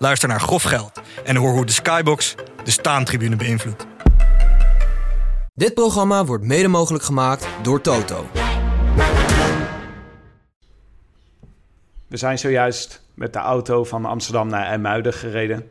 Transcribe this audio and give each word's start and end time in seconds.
Luister 0.00 0.28
naar 0.28 0.40
Grof 0.40 0.62
Geld 0.62 1.00
en 1.24 1.36
hoor 1.36 1.52
hoe 1.52 1.66
de 1.66 1.72
Skybox 1.72 2.34
de 2.64 2.70
staantribune 2.70 3.36
beïnvloedt. 3.36 3.86
Dit 5.54 5.74
programma 5.74 6.24
wordt 6.24 6.44
mede 6.44 6.68
mogelijk 6.68 7.04
gemaakt 7.04 7.48
door 7.62 7.80
Toto. 7.80 8.26
We 12.06 12.16
zijn 12.16 12.38
zojuist 12.38 13.02
met 13.14 13.32
de 13.32 13.38
auto 13.38 13.84
van 13.84 14.04
Amsterdam 14.04 14.48
naar 14.48 14.64
IJmuiden 14.64 15.12
gereden. 15.12 15.70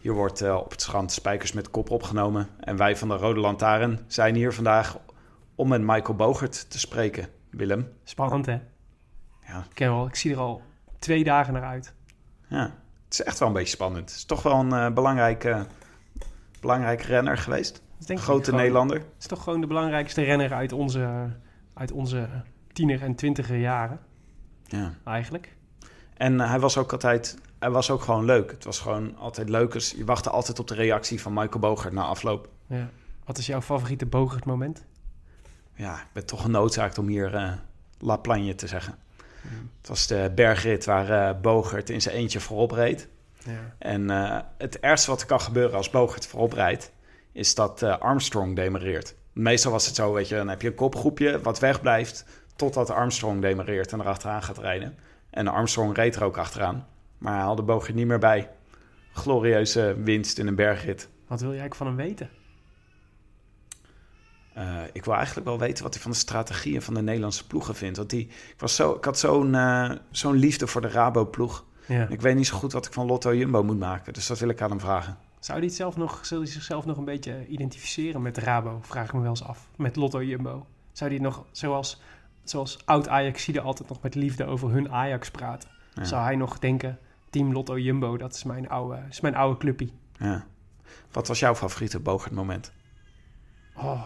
Hier 0.00 0.12
wordt 0.12 0.42
uh, 0.42 0.54
op 0.54 0.70
het 0.70 0.82
strand 0.82 1.12
Spijkers 1.12 1.52
met 1.52 1.70
Kop 1.70 1.90
opgenomen. 1.90 2.48
En 2.60 2.76
wij 2.76 2.96
van 2.96 3.08
de 3.08 3.16
Rode 3.16 3.40
Lantaarn 3.40 4.04
zijn 4.06 4.34
hier 4.34 4.52
vandaag 4.52 4.98
om 5.54 5.68
met 5.68 5.80
Michael 5.80 6.14
Bogert 6.14 6.70
te 6.70 6.78
spreken. 6.78 7.28
Willem. 7.50 7.92
Spannend 8.04 8.46
hè? 8.46 8.58
Ja. 9.46 9.58
Ik, 9.58 9.74
ken 9.74 9.90
wel, 9.90 10.06
ik 10.06 10.14
zie 10.14 10.32
er 10.32 10.38
al 10.38 10.62
twee 10.98 11.24
dagen 11.24 11.52
naar 11.52 11.64
uit. 11.64 11.94
Ja, 12.48 12.74
het 13.08 13.18
is 13.18 13.22
echt 13.22 13.38
wel 13.38 13.48
een 13.48 13.54
beetje 13.54 13.74
spannend. 13.74 14.08
Het 14.08 14.18
is 14.18 14.24
toch 14.24 14.42
wel 14.42 14.60
een 14.60 14.70
uh, 14.70 14.90
belangrijke, 14.90 15.66
belangrijke 16.60 17.04
renner 17.04 17.38
geweest. 17.38 17.82
Denk 18.06 18.20
Grote 18.20 18.44
gewoon, 18.44 18.60
Nederlander. 18.60 18.96
Het 18.96 19.06
is 19.18 19.26
toch 19.26 19.42
gewoon 19.42 19.60
de 19.60 19.66
belangrijkste 19.66 20.22
renner 20.22 20.52
uit 20.52 20.72
onze, 20.72 21.30
uit 21.74 21.92
onze 21.92 22.28
tiener- 22.72 23.02
en 23.02 23.14
twintiger 23.14 23.56
jaren. 23.56 24.00
Ja. 24.64 24.94
Eigenlijk. 25.04 25.56
En 26.16 26.34
uh, 26.34 26.48
hij 26.48 26.60
was 26.60 26.76
ook 26.76 26.92
altijd, 26.92 27.38
hij 27.58 27.70
was 27.70 27.90
ook 27.90 28.02
gewoon 28.02 28.24
leuk. 28.24 28.50
Het 28.50 28.64
was 28.64 28.78
gewoon 28.78 29.16
altijd 29.16 29.48
leuk. 29.48 29.72
Dus 29.72 29.90
je 29.90 30.04
wachtte 30.04 30.30
altijd 30.30 30.58
op 30.58 30.66
de 30.66 30.74
reactie 30.74 31.20
van 31.20 31.32
Michael 31.32 31.58
Bogert 31.58 31.92
na 31.92 32.02
afloop. 32.02 32.48
Ja. 32.66 32.90
Wat 33.24 33.38
is 33.38 33.46
jouw 33.46 33.60
favoriete 33.60 34.06
Bogert 34.06 34.44
moment? 34.44 34.84
Ja, 35.74 35.94
ik 35.94 36.08
ben 36.12 36.26
toch 36.26 36.42
genoodzaakt 36.42 36.98
om 36.98 37.06
hier 37.06 37.34
uh, 37.34 37.52
La 37.98 38.16
Plagne 38.16 38.54
te 38.54 38.66
zeggen. 38.66 38.94
Het 39.78 39.88
was 39.88 40.06
de 40.06 40.32
bergrit 40.34 40.84
waar 40.84 41.10
uh, 41.10 41.40
Bogert 41.40 41.90
in 41.90 42.00
zijn 42.00 42.14
eentje 42.14 42.40
voorop 42.40 42.70
reed. 42.70 43.08
Ja. 43.44 43.74
En 43.78 44.02
uh, 44.10 44.38
het 44.58 44.80
ergste 44.80 45.10
wat 45.10 45.20
er 45.20 45.26
kan 45.26 45.40
gebeuren 45.40 45.76
als 45.76 45.90
Bogert 45.90 46.26
voorop 46.26 46.52
rijdt, 46.52 46.92
is 47.32 47.54
dat 47.54 47.82
uh, 47.82 47.98
Armstrong 47.98 48.56
demareert. 48.56 49.14
Meestal 49.32 49.72
was 49.72 49.86
het 49.86 49.94
zo, 49.94 50.12
weet 50.12 50.28
je, 50.28 50.34
dan 50.34 50.48
heb 50.48 50.62
je 50.62 50.68
een 50.68 50.74
kopgroepje 50.74 51.40
wat 51.40 51.58
wegblijft 51.58 52.24
totdat 52.56 52.90
Armstrong 52.90 53.40
demareert 53.40 53.92
en 53.92 54.00
erachteraan 54.00 54.42
gaat 54.42 54.58
rijden. 54.58 54.98
En 55.30 55.48
Armstrong 55.48 55.96
reed 55.96 56.16
er 56.16 56.24
ook 56.24 56.36
achteraan, 56.36 56.86
maar 57.18 57.32
hij 57.32 57.42
haalde 57.42 57.62
Bogert 57.62 57.94
niet 57.94 58.06
meer 58.06 58.18
bij. 58.18 58.48
Glorieuze 59.12 59.96
winst 60.02 60.38
in 60.38 60.46
een 60.46 60.54
bergrit. 60.54 61.08
Wat 61.26 61.40
wil 61.40 61.54
jij 61.54 61.70
van 61.74 61.86
hem 61.86 61.96
weten? 61.96 62.30
Uh, 64.58 64.80
ik 64.92 65.04
wil 65.04 65.14
eigenlijk 65.14 65.46
wel 65.46 65.58
weten 65.58 65.82
wat 65.82 65.94
hij 65.94 66.02
van 66.02 66.10
de 66.10 66.16
strategieën 66.16 66.82
van 66.82 66.94
de 66.94 67.02
Nederlandse 67.02 67.46
ploegen 67.46 67.74
vindt. 67.74 67.96
Want 67.96 68.10
die, 68.10 68.26
ik, 68.26 68.54
was 68.58 68.74
zo, 68.74 68.92
ik 68.92 69.04
had 69.04 69.18
zo'n 69.18 69.54
uh, 69.54 69.90
zo'n 70.10 70.34
liefde 70.34 70.66
voor 70.66 70.80
de 70.80 70.88
Rabo-ploeg. 70.88 71.64
Ja. 71.86 72.08
Ik 72.08 72.20
weet 72.20 72.36
niet 72.36 72.46
zo 72.46 72.56
goed 72.56 72.72
wat 72.72 72.86
ik 72.86 72.92
van 72.92 73.06
Lotto 73.06 73.34
Jumbo 73.34 73.62
moet 73.62 73.78
maken. 73.78 74.12
Dus 74.12 74.26
dat 74.26 74.38
wil 74.38 74.48
ik 74.48 74.60
aan 74.60 74.70
hem 74.70 74.80
vragen. 74.80 75.18
Zou 75.40 75.58
hij, 75.58 75.66
het 75.66 75.76
zelf 75.76 75.96
nog, 75.96 76.26
zou 76.26 76.42
hij 76.42 76.50
zichzelf 76.50 76.86
nog 76.86 76.96
een 76.96 77.04
beetje 77.04 77.46
identificeren 77.46 78.22
met 78.22 78.38
Rabo? 78.38 78.78
Vraag 78.82 79.06
ik 79.06 79.12
me 79.12 79.20
wel 79.20 79.30
eens 79.30 79.44
af. 79.44 79.68
Met 79.76 79.96
Lotto 79.96 80.22
Jumbo. 80.22 80.66
Zou 80.92 81.10
hij 81.10 81.20
nog, 81.20 81.44
zoals, 81.52 82.00
zoals 82.44 82.78
oud-Ajaxide 82.84 83.60
altijd 83.60 83.88
nog 83.88 84.02
met 84.02 84.14
liefde 84.14 84.44
over 84.44 84.70
hun 84.70 84.90
Ajax 84.90 85.30
praten? 85.30 85.68
Ja. 85.94 86.04
Zou 86.04 86.22
hij 86.22 86.36
nog 86.36 86.58
denken, 86.58 86.98
team 87.30 87.52
Lotto 87.52 87.78
Jumbo, 87.78 88.16
dat 88.16 88.34
is 88.34 88.44
mijn 88.44 88.68
oude, 88.68 89.02
is 89.08 89.20
mijn 89.20 89.34
oude 89.34 89.58
clubpie. 89.58 89.92
Ja. 90.18 90.46
Wat 91.12 91.28
was 91.28 91.38
jouw 91.38 91.54
favoriete 91.54 92.00
Bogert 92.00 92.34
moment? 92.34 92.72
Oh, 93.76 94.02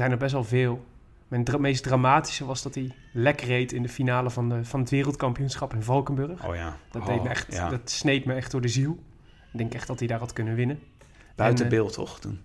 zijn 0.00 0.12
er 0.12 0.18
best 0.18 0.32
wel 0.32 0.44
veel. 0.44 0.84
Mijn 1.28 1.44
dra 1.44 1.58
meest 1.58 1.82
dramatische 1.82 2.44
was 2.44 2.62
dat 2.62 2.74
hij 2.74 2.94
lek 3.12 3.40
reed 3.40 3.72
in 3.72 3.82
de 3.82 3.88
finale 3.88 4.30
van, 4.30 4.48
de, 4.48 4.64
van 4.64 4.80
het 4.80 4.90
wereldkampioenschap 4.90 5.74
in 5.74 5.82
Valkenburg. 5.82 6.46
Oh 6.46 6.54
ja. 6.54 6.76
Dat, 6.90 7.02
oh, 7.02 7.08
deed 7.08 7.22
me 7.22 7.28
echt, 7.28 7.52
ja. 7.52 7.68
dat 7.68 7.90
sneed 7.90 8.24
me 8.24 8.34
echt 8.34 8.50
door 8.50 8.60
de 8.60 8.68
ziel. 8.68 8.98
Ik 9.52 9.58
denk 9.58 9.74
echt 9.74 9.86
dat 9.86 9.98
hij 9.98 10.08
daar 10.08 10.18
had 10.18 10.32
kunnen 10.32 10.54
winnen. 10.54 10.78
Buiten 11.36 11.64
En, 11.64 11.70
beeld 11.70 11.92
toch 11.92 12.20
toen? 12.20 12.40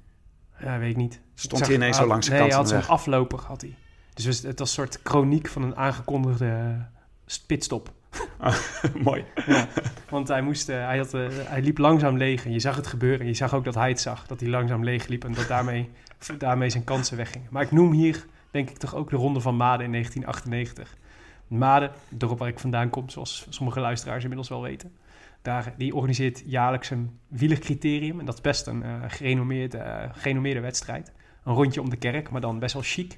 Ja, 0.59 0.79
weet 0.79 0.89
ik 0.89 0.95
niet. 0.95 1.21
Stond 1.33 1.61
Ik 1.61 1.67
hij 1.67 1.75
ineens 1.75 1.97
zo 1.97 2.07
langs 2.07 2.25
de 2.25 2.31
nee, 2.31 2.39
kant 2.39 2.51
hij 2.51 2.61
had 2.61 2.69
zo'n 2.69 2.95
afloper, 2.95 3.39
had 3.39 3.61
hij. 3.61 3.75
Dus 4.13 4.25
het 4.41 4.59
was 4.59 4.67
een 4.67 4.75
soort 4.75 4.99
chroniek 5.03 5.47
van 5.47 5.61
een 5.63 5.75
aangekondigde 5.75 6.45
uh, 6.45 7.35
pitstop. 7.47 7.93
Mooi. 9.03 9.25
Ja, 9.45 9.67
want 10.09 10.27
hij, 10.27 10.41
moest, 10.41 10.69
uh, 10.69 10.85
hij, 10.85 10.97
had, 10.97 11.13
uh, 11.13 11.27
hij 11.31 11.61
liep 11.61 11.77
langzaam 11.77 12.17
leeg 12.17 12.45
en 12.45 12.51
je 12.51 12.59
zag 12.59 12.75
het 12.75 12.87
gebeuren. 12.87 13.19
En 13.19 13.27
je 13.27 13.33
zag 13.33 13.53
ook 13.53 13.63
dat 13.63 13.75
hij 13.75 13.89
het 13.89 13.99
zag, 13.99 14.27
dat 14.27 14.39
hij 14.39 14.49
langzaam 14.49 14.83
leeg 14.83 15.07
liep 15.07 15.23
en 15.23 15.33
dat 15.33 15.47
daarmee, 15.47 15.89
daarmee 16.37 16.69
zijn 16.69 16.83
kansen 16.83 17.17
weggingen. 17.17 17.47
Maar 17.51 17.63
ik 17.63 17.71
noem 17.71 17.91
hier, 17.91 18.25
denk 18.51 18.69
ik, 18.69 18.77
toch 18.77 18.95
ook 18.95 19.09
de 19.09 19.15
ronde 19.15 19.39
van 19.39 19.55
Maden 19.55 19.85
in 19.85 19.91
1998. 19.91 20.97
Maden, 21.47 21.91
het 22.09 22.19
dorp 22.19 22.39
waar 22.39 22.47
ik 22.47 22.59
vandaan 22.59 22.89
kom, 22.89 23.09
zoals 23.09 23.47
sommige 23.49 23.79
luisteraars 23.79 24.21
inmiddels 24.21 24.49
wel 24.49 24.61
weten. 24.61 24.91
Daar, 25.41 25.73
die 25.77 25.95
organiseert 25.95 26.43
jaarlijks 26.45 26.89
een 26.89 27.19
wielercriterium. 27.27 28.19
En 28.19 28.25
dat 28.25 28.35
is 28.35 28.41
best 28.41 28.67
een 28.67 28.83
uh, 28.83 29.03
gerenommeerde, 29.07 30.09
gerenommeerde 30.13 30.59
wedstrijd. 30.59 31.11
Een 31.43 31.53
rondje 31.53 31.81
om 31.81 31.89
de 31.89 31.97
kerk, 31.97 32.29
maar 32.29 32.41
dan 32.41 32.59
best 32.59 32.73
wel 32.73 32.83
chic. 32.85 33.11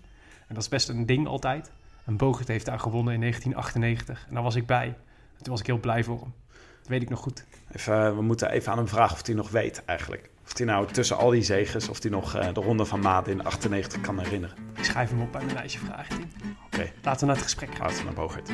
En 0.47 0.53
dat 0.53 0.63
is 0.63 0.69
best 0.69 0.89
een 0.89 1.05
ding 1.05 1.27
altijd. 1.27 1.71
En 2.05 2.17
Bogert 2.17 2.47
heeft 2.47 2.65
daar 2.65 2.79
gewonnen 2.79 3.13
in 3.13 3.19
1998. 3.19 4.25
En 4.27 4.33
daar 4.33 4.43
was 4.43 4.55
ik 4.55 4.65
bij. 4.65 4.87
En 5.37 5.43
toen 5.43 5.51
was 5.51 5.59
ik 5.59 5.65
heel 5.65 5.79
blij 5.79 6.03
voor 6.03 6.19
hem. 6.19 6.33
Dat 6.79 6.87
weet 6.87 7.01
ik 7.01 7.09
nog 7.09 7.19
goed. 7.19 7.45
Even, 7.71 8.15
we 8.15 8.21
moeten 8.21 8.49
even 8.49 8.71
aan 8.71 8.77
hem 8.77 8.87
vragen 8.87 9.15
of 9.15 9.25
hij 9.25 9.35
nog 9.35 9.49
weet 9.49 9.85
eigenlijk. 9.85 10.29
Of 10.47 10.57
hij 10.57 10.65
nou 10.65 10.87
tussen 10.91 11.17
al 11.17 11.29
die 11.29 11.43
zegens, 11.43 11.89
of 11.89 12.01
hij 12.01 12.11
nog 12.11 12.35
uh, 12.35 12.53
de 12.53 12.59
ronde 12.59 12.85
van 12.85 12.99
Maat 12.99 13.27
in 13.27 13.43
98 13.43 14.01
kan 14.01 14.19
herinneren. 14.19 14.55
Ik 14.75 14.83
schrijf 14.83 15.09
hem 15.09 15.21
op 15.21 15.31
bij 15.31 15.43
mijn 15.43 15.55
lijstje 15.55 15.79
vragen. 15.79 16.15
Oké. 16.15 16.75
Okay. 16.75 16.93
Laten 17.03 17.19
we 17.19 17.25
naar 17.25 17.35
het 17.35 17.43
gesprek 17.43 17.75
gaan. 17.75 17.87
Laten 17.87 17.97
we 17.97 18.03
naar 18.03 18.13
Bogert. 18.13 18.49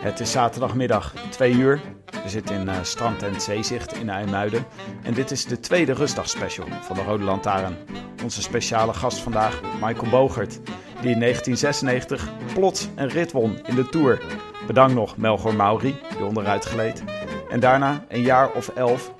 Het 0.00 0.20
is 0.20 0.30
zaterdagmiddag, 0.30 1.14
2 1.30 1.52
uur. 1.52 1.80
We 2.22 2.28
zitten 2.28 2.54
in 2.54 2.66
uh, 2.66 2.82
Strand 2.82 3.22
en 3.22 3.40
Zeezicht 3.40 3.96
in 3.96 4.08
IJmuiden. 4.08 4.64
En 5.02 5.14
dit 5.14 5.30
is 5.30 5.44
de 5.44 5.60
tweede 5.60 5.92
rustdagspecial 5.92 6.66
van 6.82 6.96
de 6.96 7.02
Rode 7.02 7.24
Lantaarn. 7.24 7.76
Onze 8.28 8.42
speciale 8.42 8.94
gast 8.94 9.18
vandaag, 9.18 9.60
Michael 9.80 10.10
Bogert, 10.10 10.60
die 11.00 11.10
in 11.10 11.20
1996 11.20 12.28
plots 12.54 12.88
een 12.94 13.08
rit 13.08 13.32
won 13.32 13.58
in 13.66 13.74
de 13.74 13.88
Tour. 13.88 14.22
Bedankt 14.66 14.94
nog 14.94 15.16
Melchor 15.16 15.54
Mauri, 15.54 15.96
die 16.16 16.24
onderuit 16.24 16.64
gleed. 16.64 17.02
En 17.50 17.60
daarna 17.60 18.04
een 18.08 18.20
jaar 18.20 18.52
of 18.52 18.68
elf 18.68 19.12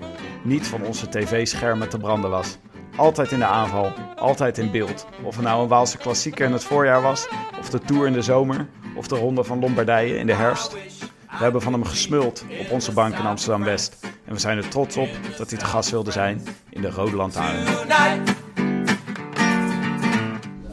niet 0.43 0.67
van 0.67 0.83
onze 0.83 1.09
tv-schermen 1.09 1.89
te 1.89 1.99
branden 1.99 2.31
was. 2.31 2.59
Altijd 2.97 3.33
in 3.33 3.39
de 3.39 3.45
aanval, 3.45 3.93
altijd 4.17 4.59
in 4.59 4.71
beeld. 4.71 5.07
Of 5.23 5.37
het 5.37 5.45
nou 5.45 5.63
een 5.63 5.69
Waalse 5.69 5.99
klassieker 5.99 6.47
in 6.47 6.53
het 6.53 6.65
voorjaar 6.65 7.03
was, 7.03 7.29
of 7.59 7.71
de 7.71 7.81
Tour 7.81 8.07
in 8.07 8.13
de 8.13 8.23
zomer, 8.23 8.69
of 8.95 9.09
de 9.09 9.17
Ronde 9.17 9.45
van 9.45 9.61
Lombardije 9.61 10.19
in 10.19 10.27
de 10.27 10.35
herfst. 10.35 10.73
We 10.73 11.45
hebben 11.45 11.63
van 11.63 11.73
hem 11.73 11.85
gesmuld 11.85 12.45
op 12.61 12.71
onze 12.71 12.93
bank 12.93 13.15
in 13.15 13.27
Amsterdam-West. 13.27 13.97
En 14.25 14.33
we 14.33 14.41
zijn 14.41 14.57
er 14.57 14.69
trots 14.69 14.97
op 14.97 15.09
dat 15.37 15.51
hij 15.51 15.59
te 15.59 15.65
gast 15.65 15.91
wilde 15.91 16.11
zijn 16.11 16.47
in 16.71 16.81
de 16.81 16.91
Rode 16.91 17.17
Lantaarn. 17.17 17.65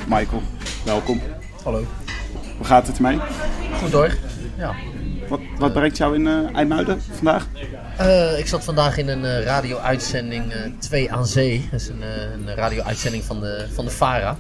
Michael, 0.08 0.42
welkom. 0.84 1.22
Hallo. 1.64 1.84
Hoe 2.58 2.66
gaat 2.66 2.88
het 2.88 2.96
ermee? 2.96 3.20
Goed 3.82 3.92
hoor. 3.92 4.16
Ja. 4.58 4.76
Wat, 5.30 5.40
wat 5.58 5.74
brengt 5.74 5.98
jou 5.98 6.16
in 6.16 6.26
uh, 6.26 6.56
IJmuiden 6.56 7.02
vandaag? 7.02 7.48
Uh, 8.00 8.40
ik 8.40 8.48
zat 8.48 8.64
vandaag 8.64 8.98
in 8.98 9.08
een 9.08 9.24
uh, 9.24 9.44
radio-uitzending 9.44 10.54
2 10.80 11.12
aan 11.12 11.26
Zee. 11.26 11.68
Dat 11.72 11.80
is 11.80 11.88
een, 11.88 12.02
een 12.34 12.56
radio-uitzending 12.56 13.24
van 13.24 13.40
de, 13.40 13.68
van 13.74 13.86
de 13.86 13.92
VARA. 13.92 14.38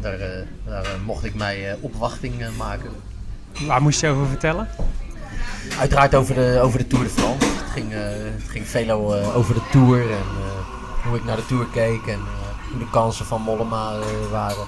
Daar, 0.00 0.18
daar 0.66 0.86
mocht 1.04 1.24
ik 1.24 1.34
mij 1.34 1.76
opwachting 1.80 2.34
maken. 2.56 2.90
Waar 3.66 3.82
moest 3.82 4.00
je 4.00 4.08
over 4.08 4.26
vertellen? 4.26 4.68
Uiteraard 5.78 6.14
over 6.14 6.34
de, 6.34 6.60
over 6.62 6.78
de 6.78 6.86
Tour 6.86 7.04
de 7.04 7.10
France. 7.10 7.46
Het 7.46 7.70
ging, 7.72 7.92
uh, 7.92 7.98
het 8.38 8.48
ging 8.48 8.68
veel 8.68 9.18
uh, 9.18 9.36
over 9.36 9.54
de 9.54 9.62
Tour 9.70 10.00
en 10.00 10.08
uh, 10.08 11.06
hoe 11.06 11.16
ik 11.16 11.24
naar 11.24 11.36
de 11.36 11.46
Tour 11.46 11.66
keek 11.72 12.06
en 12.06 12.20
de 12.78 12.86
kansen 12.90 13.26
van 13.26 13.40
Mollema 13.40 13.92
waren. 14.30 14.66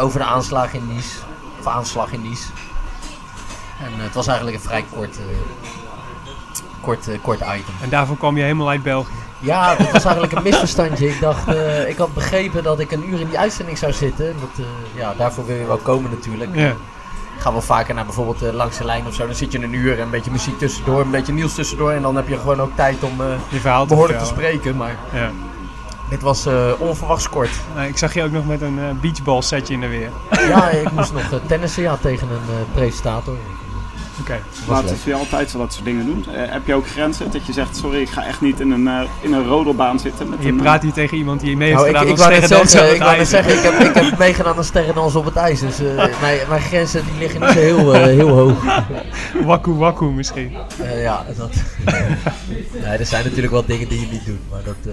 over 0.00 0.18
de 0.20 0.26
aanslag 0.26 0.74
in 0.74 0.86
Nice, 0.94 1.18
of 1.60 1.66
aanslag 1.66 2.12
in 2.12 2.22
Nice. 2.22 2.46
En 3.80 4.00
het 4.00 4.14
was 4.14 4.26
eigenlijk 4.26 4.56
een 4.56 4.62
vrij 4.62 4.84
kort, 4.94 5.18
kort, 6.80 7.08
kort 7.22 7.40
item. 7.40 7.74
En 7.82 7.88
daarvoor 7.88 8.16
kwam 8.16 8.36
je 8.36 8.42
helemaal 8.42 8.68
uit 8.68 8.82
België? 8.82 9.12
Ja, 9.38 9.74
dat 9.74 9.90
was 9.90 10.04
eigenlijk 10.04 10.32
een 10.32 10.42
misverstandje. 10.42 11.08
Ik 11.08 11.20
dacht, 11.20 11.48
eh, 11.48 11.88
ik 11.88 11.96
had 11.96 12.14
begrepen 12.14 12.62
dat 12.62 12.80
ik 12.80 12.90
een 12.92 13.08
uur 13.10 13.20
in 13.20 13.26
die 13.28 13.38
uitzending 13.38 13.78
zou 13.78 13.92
zitten. 13.92 14.34
Dat, 14.40 14.66
eh, 14.66 15.00
ja, 15.00 15.14
daarvoor 15.16 15.46
wil 15.46 15.56
je 15.56 15.66
wel 15.66 15.76
komen 15.76 16.10
natuurlijk. 16.10 16.50
Ja. 16.54 16.68
Ik 17.36 17.48
ga 17.48 17.52
wel 17.52 17.62
vaker 17.62 17.94
naar 17.94 18.04
bijvoorbeeld 18.04 18.42
eh, 18.42 18.52
langs 18.52 18.78
de 18.78 18.84
lijn 18.84 19.06
of 19.06 19.14
zo. 19.14 19.26
Dan 19.26 19.34
zit 19.34 19.52
je 19.52 19.62
een 19.62 19.72
uur 19.72 19.96
en 19.96 20.02
een 20.02 20.10
beetje 20.10 20.30
muziek 20.30 20.58
tussendoor, 20.58 21.00
een 21.00 21.10
beetje 21.10 21.32
nieuws 21.32 21.54
tussendoor. 21.54 21.90
En 21.90 22.02
dan 22.02 22.16
heb 22.16 22.28
je 22.28 22.38
gewoon 22.38 22.60
ook 22.60 22.76
tijd 22.76 23.02
om 23.02 23.20
eh, 23.20 23.26
Je 23.48 23.60
verhaal 23.60 23.82
te 23.86 23.88
behoorlijk 23.94 24.18
te 24.18 24.24
spreken. 24.24 24.76
Maar 24.76 24.96
Ja. 25.12 25.30
Dit 26.12 26.22
was 26.22 26.46
eh, 26.46 26.72
onverwachts 26.78 27.28
kort. 27.28 27.50
Nou, 27.74 27.88
ik 27.88 27.98
zag 27.98 28.14
je 28.14 28.22
ook 28.22 28.32
nog 28.32 28.46
met 28.46 28.60
een 28.60 28.78
eh, 28.78 29.00
beachball 29.00 29.42
setje 29.42 29.74
in 29.74 29.80
de 29.80 29.88
weer. 29.88 30.10
Ja, 30.48 30.68
ik 30.68 30.92
moest 30.92 31.12
nog 31.12 31.32
eh, 31.32 31.38
tennissen 31.46 31.82
ja, 31.82 31.96
tegen 31.96 32.28
een 32.28 32.54
eh, 32.56 32.74
presentator. 32.74 33.36
Oké. 34.20 34.38
Was 34.66 34.68
Laten 34.68 34.88
leuk. 34.88 34.98
ze 35.04 35.14
altijd 35.14 35.50
zo 35.50 35.58
dat 35.58 35.72
soort 35.72 35.84
dingen 35.84 36.06
doen. 36.06 36.24
Eh, 36.34 36.52
heb 36.52 36.66
je 36.66 36.74
ook 36.74 36.88
grenzen? 36.88 37.30
Dat 37.30 37.46
je 37.46 37.52
zegt, 37.52 37.76
sorry, 37.76 38.00
ik 38.00 38.08
ga 38.08 38.26
echt 38.26 38.40
niet 38.40 38.60
in 38.60 38.70
een, 38.70 38.88
eh, 38.88 39.00
in 39.20 39.32
een 39.32 39.46
rodelbaan 39.46 39.98
zitten. 40.00 40.28
Met 40.28 40.38
Je 40.42 40.48
een, 40.48 40.56
praat 40.56 40.82
hier 40.82 40.92
tegen 40.92 41.16
iemand 41.16 41.40
die 41.40 41.56
mee 41.56 41.68
heeft 41.68 41.80
Nou, 41.80 41.88
ik, 41.88 41.96
gedaan 41.96 42.12
ik 42.12 42.18
als 42.18 42.20
wou 42.20 42.32
net 42.32 42.44
sterrendanser 42.44 42.78
zeggen, 42.78 42.88
op 42.88 42.94
ik, 42.94 43.18
het 43.18 43.30
wou 43.30 43.44
zeggen 43.44 43.56
ik, 43.56 43.62
heb, 43.62 43.96
ik 43.96 44.10
heb 44.10 44.18
meegedaan 44.26 44.56
aan 44.56 44.64
sterrendans 44.64 45.14
op 45.14 45.24
het 45.24 45.36
ijs. 45.36 45.60
Dus 45.60 45.78
eh, 45.78 45.94
mijn, 46.20 46.38
mijn 46.48 46.60
grenzen 46.60 47.04
die 47.04 47.18
liggen 47.18 47.40
niet 47.40 47.48
zo 47.50 47.58
heel, 47.58 47.94
eh, 47.94 48.02
heel 48.02 48.28
hoog. 48.28 48.64
Wakku 49.44 49.72
wakku 49.72 50.04
misschien. 50.04 50.56
Eh, 50.80 51.02
ja, 51.02 51.24
dat. 51.36 51.52
nee, 52.82 52.98
er 52.98 53.06
zijn 53.06 53.24
natuurlijk 53.24 53.52
wel 53.52 53.64
dingen 53.66 53.88
die 53.88 54.00
je 54.00 54.06
niet 54.10 54.26
doet. 54.26 54.50
Maar 54.50 54.62
dat, 54.64 54.76
eh, 54.86 54.92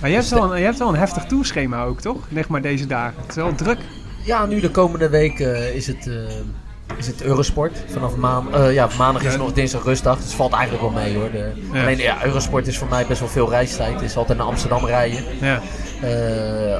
Maar 0.00 0.10
je 0.10 0.16
hebt, 0.16 0.28
wel 0.28 0.52
een, 0.52 0.58
je 0.58 0.64
hebt 0.64 0.78
wel 0.78 0.88
een 0.88 0.94
heftig 0.96 1.24
tourschema 1.24 1.82
ook, 1.84 2.00
toch? 2.00 2.16
Leg 2.28 2.48
maar 2.48 2.62
deze 2.62 2.86
dagen. 2.86 3.20
Het 3.20 3.28
is 3.28 3.34
wel 3.34 3.54
druk. 3.54 3.78
Ja, 4.24 4.46
nu 4.46 4.60
de 4.60 4.70
komende 4.70 5.08
week 5.08 5.40
eh, 5.40 5.74
is, 5.74 5.86
het, 5.86 6.06
eh, 6.06 6.96
is 6.96 7.06
het 7.06 7.22
Eurosport. 7.22 7.84
Vanaf 7.92 8.16
maan, 8.16 8.54
eh, 8.54 8.72
ja, 8.72 8.88
maandag 8.98 9.24
is 9.24 9.32
Ja. 9.32 9.38
nog 9.38 9.52
dinsdag 9.52 9.84
rustdag. 9.84 10.16
Dus 10.16 10.24
het 10.24 10.34
valt 10.34 10.52
eigenlijk 10.52 10.82
wel 10.82 11.02
mee 11.02 11.14
hoor. 11.16 11.30
De, 11.30 11.52
Ja. 11.72 11.80
Alleen 11.82 11.98
ja, 11.98 12.24
Eurosport 12.24 12.66
is 12.66 12.78
voor 12.78 12.88
mij 12.88 13.06
best 13.06 13.20
wel 13.20 13.28
veel 13.28 13.48
reistijd. 13.50 13.92
Het 13.94 14.02
is 14.02 14.16
altijd 14.16 14.38
naar 14.38 14.46
Amsterdam 14.46 14.84
rijden. 14.86 15.24
Ja. 15.40 15.60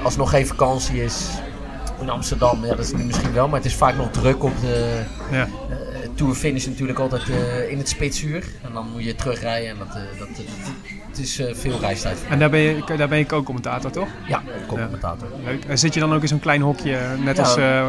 Als 0.02 0.16
nog 0.16 0.30
geen 0.30 0.46
vakantie 0.46 1.04
is 1.04 1.28
in 2.00 2.10
Amsterdam, 2.10 2.64
ja, 2.64 2.68
dat 2.74 2.84
is 2.84 2.92
nu 2.92 3.04
misschien 3.04 3.32
wel. 3.32 3.48
Maar 3.48 3.56
het 3.56 3.68
is 3.68 3.74
vaak 3.74 3.96
nog 3.96 4.10
druk 4.10 4.44
op 4.44 4.60
de 4.60 5.02
Ja. 5.30 5.48
Tour 6.14 6.34
finish 6.34 6.66
natuurlijk 6.66 6.98
altijd 6.98 7.22
in 7.68 7.78
het 7.78 7.88
spitsuur. 7.88 8.44
En 8.62 8.72
dan 8.72 8.86
moet 8.92 9.04
je 9.04 9.14
terugrijden. 9.14 9.70
En 9.70 9.76
dat, 9.78 9.88
dat, 10.18 10.28
het 11.08 11.18
is 11.18 11.38
eh, 11.38 11.54
veel 11.54 11.78
reistijd. 11.80 12.18
En 12.28 12.38
daar 12.38 12.50
ben 12.50 12.60
je, 12.60 12.82
daar 12.96 13.08
ben 13.08 13.18
je 13.18 13.26
co-commentator, 13.26 13.90
toch? 13.90 14.08
Ja, 14.26 14.42
commentator. 14.66 15.28
Leuk. 15.44 15.64
En 15.64 15.78
zit 15.78 15.94
je 15.94 16.00
dan 16.00 16.14
ook 16.14 16.22
in 16.22 16.28
zo'n 16.28 16.40
klein 16.40 16.60
hokje, 16.60 16.98
net, 17.24 17.36
Ja. 17.36 17.42
als, 17.42 17.56
eh, 17.56 17.88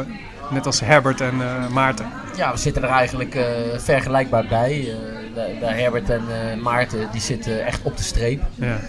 net 0.50 0.66
als 0.66 0.80
Herbert 0.80 1.22
en 1.22 1.42
eh, 1.42 1.68
Maarten? 1.68 2.06
Ja, 2.36 2.52
we 2.52 2.58
zitten 2.58 2.84
er 2.84 2.90
eigenlijk 2.90 3.38
vergelijkbaar 3.78 4.46
bij. 4.50 4.94
De, 5.34 5.58
de 5.60 5.66
Herbert 5.66 6.10
en 6.10 6.22
Maarten 6.62 7.08
die 7.12 7.22
zitten 7.22 7.66
echt 7.66 7.82
op 7.84 7.98
de 7.98 8.04
streep. 8.04 8.42
Ja. 8.56 8.80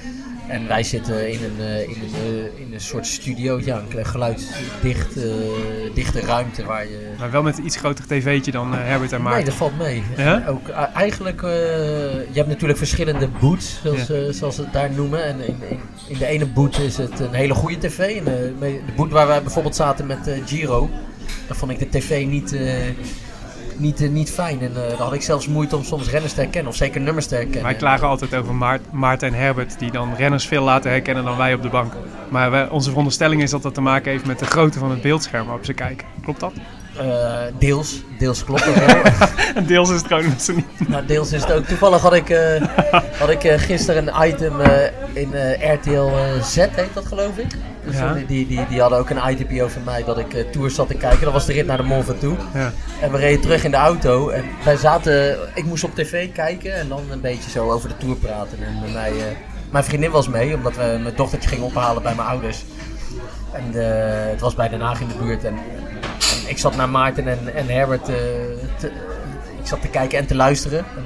En 0.51 0.69
wij 0.69 0.83
zitten 0.83 1.31
in 1.33 1.39
een, 1.45 1.67
eh, 1.67 1.83
in 1.83 1.89
een, 1.89 2.15
eh, 2.15 2.61
in 2.61 2.73
een 2.73 2.81
soort 2.81 3.07
studio, 3.07 3.61
ja, 3.65 3.83
een 3.97 4.07
geluidsdicht, 4.07 5.17
eh, 5.17 5.25
dichte 5.95 6.21
ruimte 6.21 6.65
waar 6.65 6.85
je... 6.85 7.11
Maar 7.19 7.31
wel 7.31 7.43
met 7.43 7.59
een 7.59 7.65
iets 7.65 7.77
groter 7.77 8.07
tv'tje 8.07 8.51
dan 8.51 8.73
Herbert 8.73 9.13
en 9.13 9.19
Nee, 9.23 9.29
Maarten. 9.29 9.45
dat 9.45 9.55
valt 9.55 9.79
mee. 9.79 10.03
Ja? 10.17 10.45
Ook, 10.49 10.69
eigenlijk, 10.95 11.41
je 11.41 12.31
hebt 12.33 12.49
natuurlijk 12.49 12.79
verschillende 12.79 13.29
boots, 13.41 13.81
zoals, 13.83 14.37
zoals 14.39 14.55
ze 14.55 14.61
het 14.63 14.73
daar 14.73 14.91
noemen. 14.91 15.25
En 15.25 15.41
in, 15.41 15.57
in, 15.69 15.79
in 16.07 16.19
de 16.19 16.27
ene 16.27 16.47
boot 16.47 16.79
is 16.79 16.97
het 16.97 17.21
een 17.21 17.35
hele 17.35 17.55
goede 17.55 17.79
tv. 17.79 17.99
En 18.17 18.25
de, 18.25 18.55
de 18.61 18.93
boot 18.97 19.11
waar 19.11 19.27
wij 19.27 19.43
bijvoorbeeld 19.43 19.77
zaten 19.77 20.07
met 20.07 20.31
Giro, 20.47 20.91
daar 21.47 21.57
vond 21.57 21.71
ik 21.71 21.79
de 21.79 21.89
tv 21.89 22.27
niet, 22.27 22.57
niet, 23.81 24.01
eh, 24.01 24.09
niet 24.09 24.31
fijn. 24.31 24.61
En 24.61 24.71
eh 24.77 24.89
daar 24.89 24.97
had 24.99 25.13
ik 25.13 25.23
zelfs 25.23 25.49
moeite 25.49 25.77
om 25.77 25.85
soms 25.85 26.11
renners 26.11 26.33
te 26.33 26.41
herkennen, 26.41 26.71
of 26.71 26.77
zeker 26.77 27.01
nummers 27.01 27.27
te 27.27 27.35
herkennen. 27.35 27.63
Wij 27.63 27.75
klagen 27.75 28.09
altijd 28.09 28.35
over 28.35 28.55
Maart, 28.55 28.93
Maarten 28.93 29.29
en 29.29 29.35
Herbert, 29.35 29.79
die 29.79 29.91
dan 29.91 30.15
renners 30.17 30.47
veel 30.47 30.63
laten 30.63 30.91
herkennen 30.91 31.25
dan 31.25 31.37
wij 31.37 31.55
op 31.55 31.63
de 31.63 31.69
bank. 31.69 31.93
Maar 32.29 32.51
wij- 32.51 32.69
onze 32.69 32.89
veronderstelling 32.89 33.43
is 33.43 33.51
dat 33.51 33.63
dat 33.63 33.75
te 33.75 33.81
maken 33.81 34.11
heeft 34.11 34.27
met 34.27 34.39
de 34.39 34.45
grootte 34.45 34.79
van 34.79 34.91
het 34.91 35.03
beeldscherm 35.03 35.47
waarop 35.47 35.65
ze 35.65 35.73
kijken. 35.73 36.07
Klopt 36.23 36.41
dat? 36.41 36.53
Eh, 36.99 37.07
deels, 37.59 38.03
deels 38.19 38.45
klopt 38.45 38.65
dat 38.65 38.75
wel. 38.75 39.03
En 39.55 39.67
deels 39.67 39.91
is 39.91 39.97
het 39.97 40.07
gewoon 40.07 40.29
dat 40.29 40.43
ze 40.43 40.53
niet... 40.55 40.67
Nou, 40.89 41.07
deels 41.07 41.33
is 41.33 41.43
het 41.43 41.53
ook. 41.53 41.65
Toevallig 41.65 42.01
had 42.03 42.15
ik, 42.15 42.37
had 43.19 43.29
ik 43.31 43.41
gisteren 43.57 44.07
een 44.09 44.29
item 44.29 44.53
in 45.13 45.29
RTL 45.75 46.09
Z, 46.43 46.57
heet 46.57 46.95
dat 46.95 47.07
geloof 47.07 47.37
ik. 47.39 47.47
Dus 47.85 47.97
Ja. 47.97 48.13
die, 48.15 48.27
die, 48.27 48.47
die, 48.47 48.67
die 48.69 48.81
hadden 48.81 48.99
ook 48.99 49.11
een 49.11 49.31
itempje 49.31 49.63
over 49.63 49.81
mij 49.85 50.05
dat 50.05 50.19
ik 50.19 50.35
eh, 50.35 50.45
tours 50.51 50.75
zat 50.75 50.89
te 50.89 50.95
kijken. 50.95 51.21
Dat 51.25 51.33
was 51.33 51.47
de 51.47 51.53
rit 51.53 51.67
naar 51.67 51.77
de 51.77 51.83
Mont 51.83 52.05
Ventoux. 52.05 52.43
Ja. 52.55 52.73
En 53.01 53.11
we 53.13 53.19
reden 53.19 53.41
terug 53.41 53.65
in 53.65 53.71
de 53.71 53.77
auto. 53.77 54.29
En 54.29 54.45
wij 54.65 54.77
zaten, 54.77 55.39
ik 55.55 55.65
moest 55.65 55.85
op 55.85 55.95
tv 55.95 56.33
kijken 56.33 56.75
en 56.75 56.89
dan 56.89 57.03
een 57.11 57.21
beetje 57.21 57.51
zo 57.51 57.71
over 57.71 57.89
de 57.89 57.97
tour 57.97 58.17
praten. 58.17 58.59
En 58.63 58.81
met 58.81 58.93
mij, 58.93 59.11
eh, 59.11 59.25
mijn 59.71 59.85
vriendin 59.85 60.11
was 60.11 60.29
mee, 60.29 60.55
omdat 60.55 60.77
we 60.77 60.99
mijn 61.03 61.15
dochtertje 61.17 61.49
gingen 61.49 61.65
ophalen 61.65 62.03
bij 62.03 62.15
mijn 62.15 62.29
ouders. 62.29 62.65
En 63.53 63.65
eh, 63.75 64.31
het 64.31 64.41
was 64.41 64.55
bij 64.55 64.69
Den 64.69 64.81
Haag 64.81 65.01
in 65.01 65.09
de 65.09 65.15
buurt. 65.25 65.45
En, 65.45 65.55
en 65.55 66.49
ik 66.49 66.59
zat 66.59 66.77
naar 66.77 66.89
Maarten 66.89 67.29
en, 67.29 67.55
en 67.55 67.69
Herbert 67.69 68.05
te, 68.05 68.89
ik 69.61 69.67
zat 69.67 69.81
te 69.81 69.89
kijken 69.89 70.19
en 70.19 70.27
te 70.27 70.35
luisteren. 70.35 70.79
En, 70.79 71.05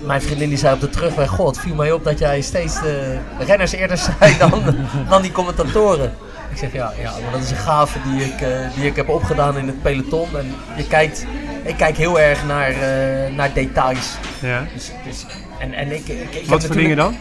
mijn 0.00 0.22
vriendin 0.22 0.48
die 0.48 0.58
zei 0.58 0.74
op 0.74 0.80
de 0.80 0.90
terugweg: 0.90 1.28
God, 1.28 1.58
viel 1.58 1.74
mij 1.74 1.92
op 1.92 2.04
dat 2.04 2.18
jij 2.18 2.40
steeds 2.40 2.80
de 2.80 3.18
renners 3.38 3.72
eerder 3.72 3.96
zei 3.98 4.36
dan, 4.48 4.62
dan 5.08 5.22
die 5.22 5.32
commentatoren. 5.32 6.12
Ik 6.50 6.58
zeg 6.58 6.72
ja, 6.72 6.92
ja, 7.00 7.10
maar 7.22 7.32
dat 7.32 7.42
is 7.42 7.50
een 7.50 7.56
gave 7.56 7.98
die 8.10 8.24
ik, 8.24 8.40
eh, 8.40 8.48
die 8.74 8.86
ik 8.86 8.96
heb 8.96 9.08
opgedaan 9.08 9.58
in 9.58 9.66
het 9.66 9.82
peloton. 9.82 10.28
En 10.38 10.54
je 10.76 10.86
kijkt, 10.86 11.26
ik 11.62 11.76
kijk 11.76 11.96
heel 11.96 12.20
erg 12.20 12.44
naar, 12.44 12.68
eh, 12.70 13.34
naar 13.34 13.52
details. 13.52 14.16
ja. 14.40 14.66
Dus, 14.74 14.90
dus, 15.04 15.26
en, 15.58 15.74
en 15.74 15.92
ik, 15.92 16.08
ik, 16.08 16.42
Wat 16.46 16.64
voor 16.64 16.76
dingen 16.76 16.96
dan? 16.96 17.16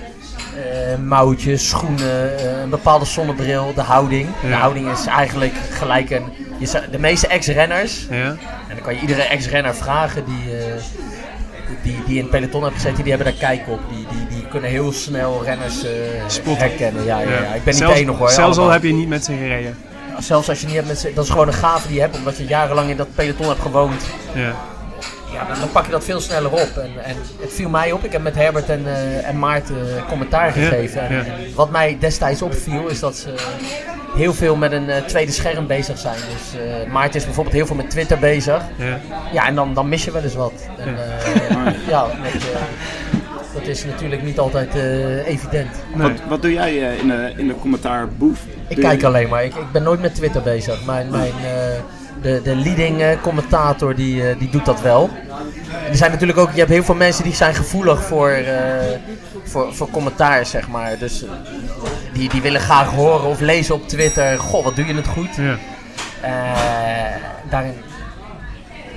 eh, 0.56 0.98
mouwtjes, 1.04 1.69
schoenen, 1.69 2.38
eh, 2.39 2.62
een 2.62 2.69
bepaalde 2.69 3.06
zonnebril, 3.06 3.74
de 3.74 3.81
houding. 3.81 4.27
De 4.42 4.54
houding 4.54 4.92
is 4.92 5.06
eigenlijk 5.06 5.54
gelijk 5.72 6.10
een. 6.10 6.24
Je, 6.60 6.81
de 6.92 7.00
meeste 7.00 7.27
ex-renners, 7.27 8.07
Ja. 8.10 8.16
en 8.25 8.38
dan 8.68 8.81
kan 8.81 8.95
je 8.95 9.01
iedere 9.01 9.22
ex-renner 9.22 9.75
vragen 9.75 10.25
die, 10.25 10.57
eh, 10.57 10.74
die, 11.83 12.03
die 12.06 12.15
in 12.15 12.21
het 12.21 12.29
peloton 12.31 12.63
heeft 12.63 12.75
gezeten, 12.75 13.03
die 13.03 13.13
hebben 13.13 13.33
daar 13.33 13.50
kijk 13.50 13.67
op. 13.67 13.79
Die, 13.89 14.06
die, 14.12 14.27
die 14.38 14.47
kunnen 14.47 14.69
heel 14.69 14.91
snel 14.91 15.41
renners 15.44 15.83
eh, 15.83 16.57
herkennen. 16.57 17.06
Ja, 17.06 17.19
ja, 17.19 17.29
ja. 17.29 17.35
Ik 17.53 17.63
ben 17.63 17.73
niet 17.73 17.75
zelfs, 17.75 17.94
de 17.94 18.00
enige 18.00 18.17
hoor. 18.17 18.29
Zelfs 18.29 18.57
al 18.57 18.69
heb 18.69 18.83
je 18.83 18.94
niet 18.94 19.07
met 19.07 19.25
ze 19.25 19.33
gereden. 19.33 19.77
Zelfs 20.19 20.50
als 20.50 20.59
je 20.59 20.65
niet 20.65 20.75
hebt 20.75 20.88
met 20.88 21.00
z'n- 21.00 21.12
dat 21.15 21.23
is 21.23 21.29
gewoon 21.29 21.47
een 21.47 21.53
gave 21.53 21.88
die 21.88 21.95
je 21.95 22.01
hebt, 22.01 22.17
omdat 22.17 22.38
je 22.38 22.45
jarenlang 22.45 22.89
in 22.89 22.97
dat 22.97 23.07
peloton 23.15 23.47
hebt 23.47 23.62
gewoond. 23.62 24.03
Ja. 24.33 24.56
Ja, 25.33 25.45
dan, 25.47 25.59
dan 25.59 25.71
pak 25.71 25.85
je 25.85 25.91
dat 25.91 26.03
veel 26.03 26.19
sneller 26.19 26.51
op. 26.51 26.69
En, 26.77 26.91
en 27.03 27.15
het 27.41 27.53
viel 27.53 27.69
mij 27.69 27.91
op. 27.91 28.03
Ik 28.03 28.12
heb 28.12 28.21
met 28.23 28.35
Herbert 28.35 28.69
en, 28.69 28.81
eh, 28.85 29.27
en 29.27 29.39
Maarten 29.39 30.03
commentaar 30.09 30.51
gegeven. 30.51 31.01
En, 31.01 31.15
ja. 31.15 31.23
en 31.23 31.33
wat 31.56 31.69
mij 31.71 31.97
destijds 32.00 32.41
opviel 32.41 32.88
is 32.88 33.00
dat 33.00 33.15
ze 33.15 33.33
heel 34.15 34.33
veel 34.33 34.56
met 34.56 34.71
een 34.71 34.89
eh, 34.89 35.03
tweede 35.03 35.31
scherm 35.31 35.67
bezig 35.67 35.97
zijn. 35.97 36.15
Dus 36.15 36.62
eh, 36.62 36.91
Maarten 36.91 37.19
is 37.19 37.25
bijvoorbeeld 37.25 37.55
heel 37.55 37.65
veel 37.65 37.75
met 37.75 37.89
Twitter 37.89 38.19
bezig. 38.19 38.62
Ja. 38.77 39.00
Ja, 39.34 39.48
en 39.48 39.55
dan, 39.55 39.74
dan 39.74 39.89
mis 39.89 40.05
je 40.05 40.12
wel 40.12 40.22
eens 40.24 40.36
wat. 40.36 40.53
En, 40.77 40.95
Ja. 40.95 41.65
eh, 41.65 41.74
ja, 41.93 42.05
je, 42.34 42.51
dat 43.53 43.67
is 43.67 43.86
natuurlijk 43.86 44.24
niet 44.24 44.39
altijd 44.39 44.75
eh, 44.75 45.27
evident. 45.27 45.69
Nee. 45.93 46.07
Wat, 46.12 46.19
wat 46.27 46.41
doe 46.41 46.53
jij 46.53 46.89
eh, 46.91 47.00
in 47.00 47.07
de, 47.07 47.34
in 47.38 47.48
de 47.48 47.55
commentaarboef? 47.60 48.39
Ik 48.67 48.77
kijk 48.77 49.00
je- 49.01 49.07
alleen 49.07 49.29
maar. 49.29 49.43
Ik, 49.43 49.55
ik 49.55 49.72
ben 49.72 49.84
nooit 49.84 50.01
met 50.01 50.15
Twitter 50.15 50.41
bezig. 50.41 50.86
Mijn, 50.86 51.10
mijn, 51.10 51.31
eh, 51.31 51.81
de, 52.22 52.41
de 52.43 52.55
leading 52.55 53.01
eh, 53.01 53.22
commentator 53.22 53.95
die, 53.95 54.29
eh, 54.29 54.39
die 54.39 54.50
doet 54.50 54.65
dat 54.65 54.81
wel. 54.81 55.10
Er 55.89 55.95
zijn 55.95 56.12
natuurlijk 56.12 56.39
ook, 56.39 56.51
je 56.51 56.60
hebt 56.60 56.72
heel 56.72 56.84
veel 56.84 56.95
mensen 56.95 57.24
die 57.24 57.34
zijn 57.34 57.55
gevoelig 57.55 58.03
voor, 58.03 58.29
eh, 58.29 58.53
voor, 59.43 59.74
voor 59.74 59.89
commentaar, 59.89 60.45
zeg 60.45 60.67
maar. 60.67 60.98
Dus 61.00 61.25
die, 62.15 62.29
die 62.29 62.41
willen 62.41 62.62
graag 62.62 62.88
horen 62.89 63.27
of 63.29 63.39
lezen 63.39 63.75
op 63.75 63.88
Twitter. 63.88 64.39
Goh, 64.39 64.63
wat 64.63 64.75
doe 64.75 64.86
je 64.86 64.93
het 64.93 65.07
goed. 65.07 65.36
Ja. 65.36 65.57
Eh, 66.22 67.22
daarin, 67.50 67.74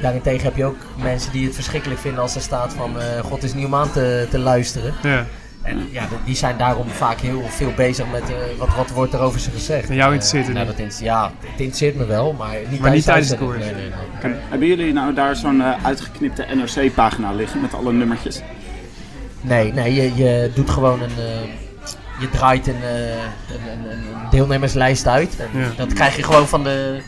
daarentegen 0.00 0.44
heb 0.44 0.56
je 0.56 0.64
ook 0.64 0.76
mensen 1.02 1.32
die 1.32 1.44
het 1.46 1.54
verschrikkelijk 1.54 2.00
vinden 2.00 2.22
als 2.22 2.34
er 2.34 2.40
staat 2.40 2.72
van... 2.74 3.00
eh, 3.00 3.20
God 3.20 3.42
is 3.42 3.54
niet 3.54 3.66
om 3.66 3.74
aan 3.74 3.92
te, 3.92 4.26
te 4.30 4.38
luisteren. 4.38 4.94
Ja. 5.02 5.26
En 5.62 5.88
ja, 5.90 6.02
die 6.24 6.36
zijn 6.36 6.56
daarom 6.56 6.88
vaak 6.88 7.20
heel 7.20 7.42
veel 7.48 7.72
bezig 7.76 8.06
met 8.12 8.22
eh, 8.22 8.36
wat, 8.58 8.74
wat 8.76 8.90
wordt 8.90 9.12
er 9.12 9.20
over 9.20 9.40
ze 9.40 9.50
gezegd. 9.50 9.88
En 9.88 9.94
jou 9.94 10.12
interesseert 10.12 10.44
het 10.44 10.54
nou, 10.54 10.66
niet? 10.66 10.76
dat 10.76 10.86
inter- 10.86 11.04
ja, 11.04 11.32
het 11.40 11.50
interesseert 11.60 11.96
me 11.96 12.06
wel, 12.06 12.32
maar 12.32 12.56
niet 12.70 12.80
Maar 12.80 12.90
niet 12.90 13.04
tijdens 13.04 13.28
tijdens 13.28 13.28
de 13.28 13.36
koers? 13.36 13.64
Nee, 13.64 13.74
nee. 14.32 14.40
Hebben 14.48 14.68
jullie 14.68 14.92
nou 14.92 15.14
daar 15.14 15.36
zo'n 15.36 15.62
eh, 15.62 15.84
uitgeknipte 15.84 16.46
NRC-pagina 16.54 17.32
liggen 17.32 17.60
met 17.60 17.74
alle 17.74 17.92
nummertjes? 17.92 18.40
Nee, 19.40 19.72
nee 19.72 19.94
je, 19.94 20.14
je 20.14 20.50
doet 20.54 20.70
gewoon 20.70 21.02
een. 21.02 21.10
Je 22.18 22.28
draait 22.30 22.66
een, 22.66 22.82
eh, 22.82 23.08
een, 23.10 23.82
een, 23.90 23.90
een 23.90 24.30
deelnemerslijst 24.30 25.06
uit. 25.06 25.36
En 25.52 25.60
Ja. 25.60 25.68
Dat 25.76 25.92
krijg 25.92 26.16
je 26.16 26.22
gewoon 26.22 26.48
van 26.48 26.64
de. 26.64 27.00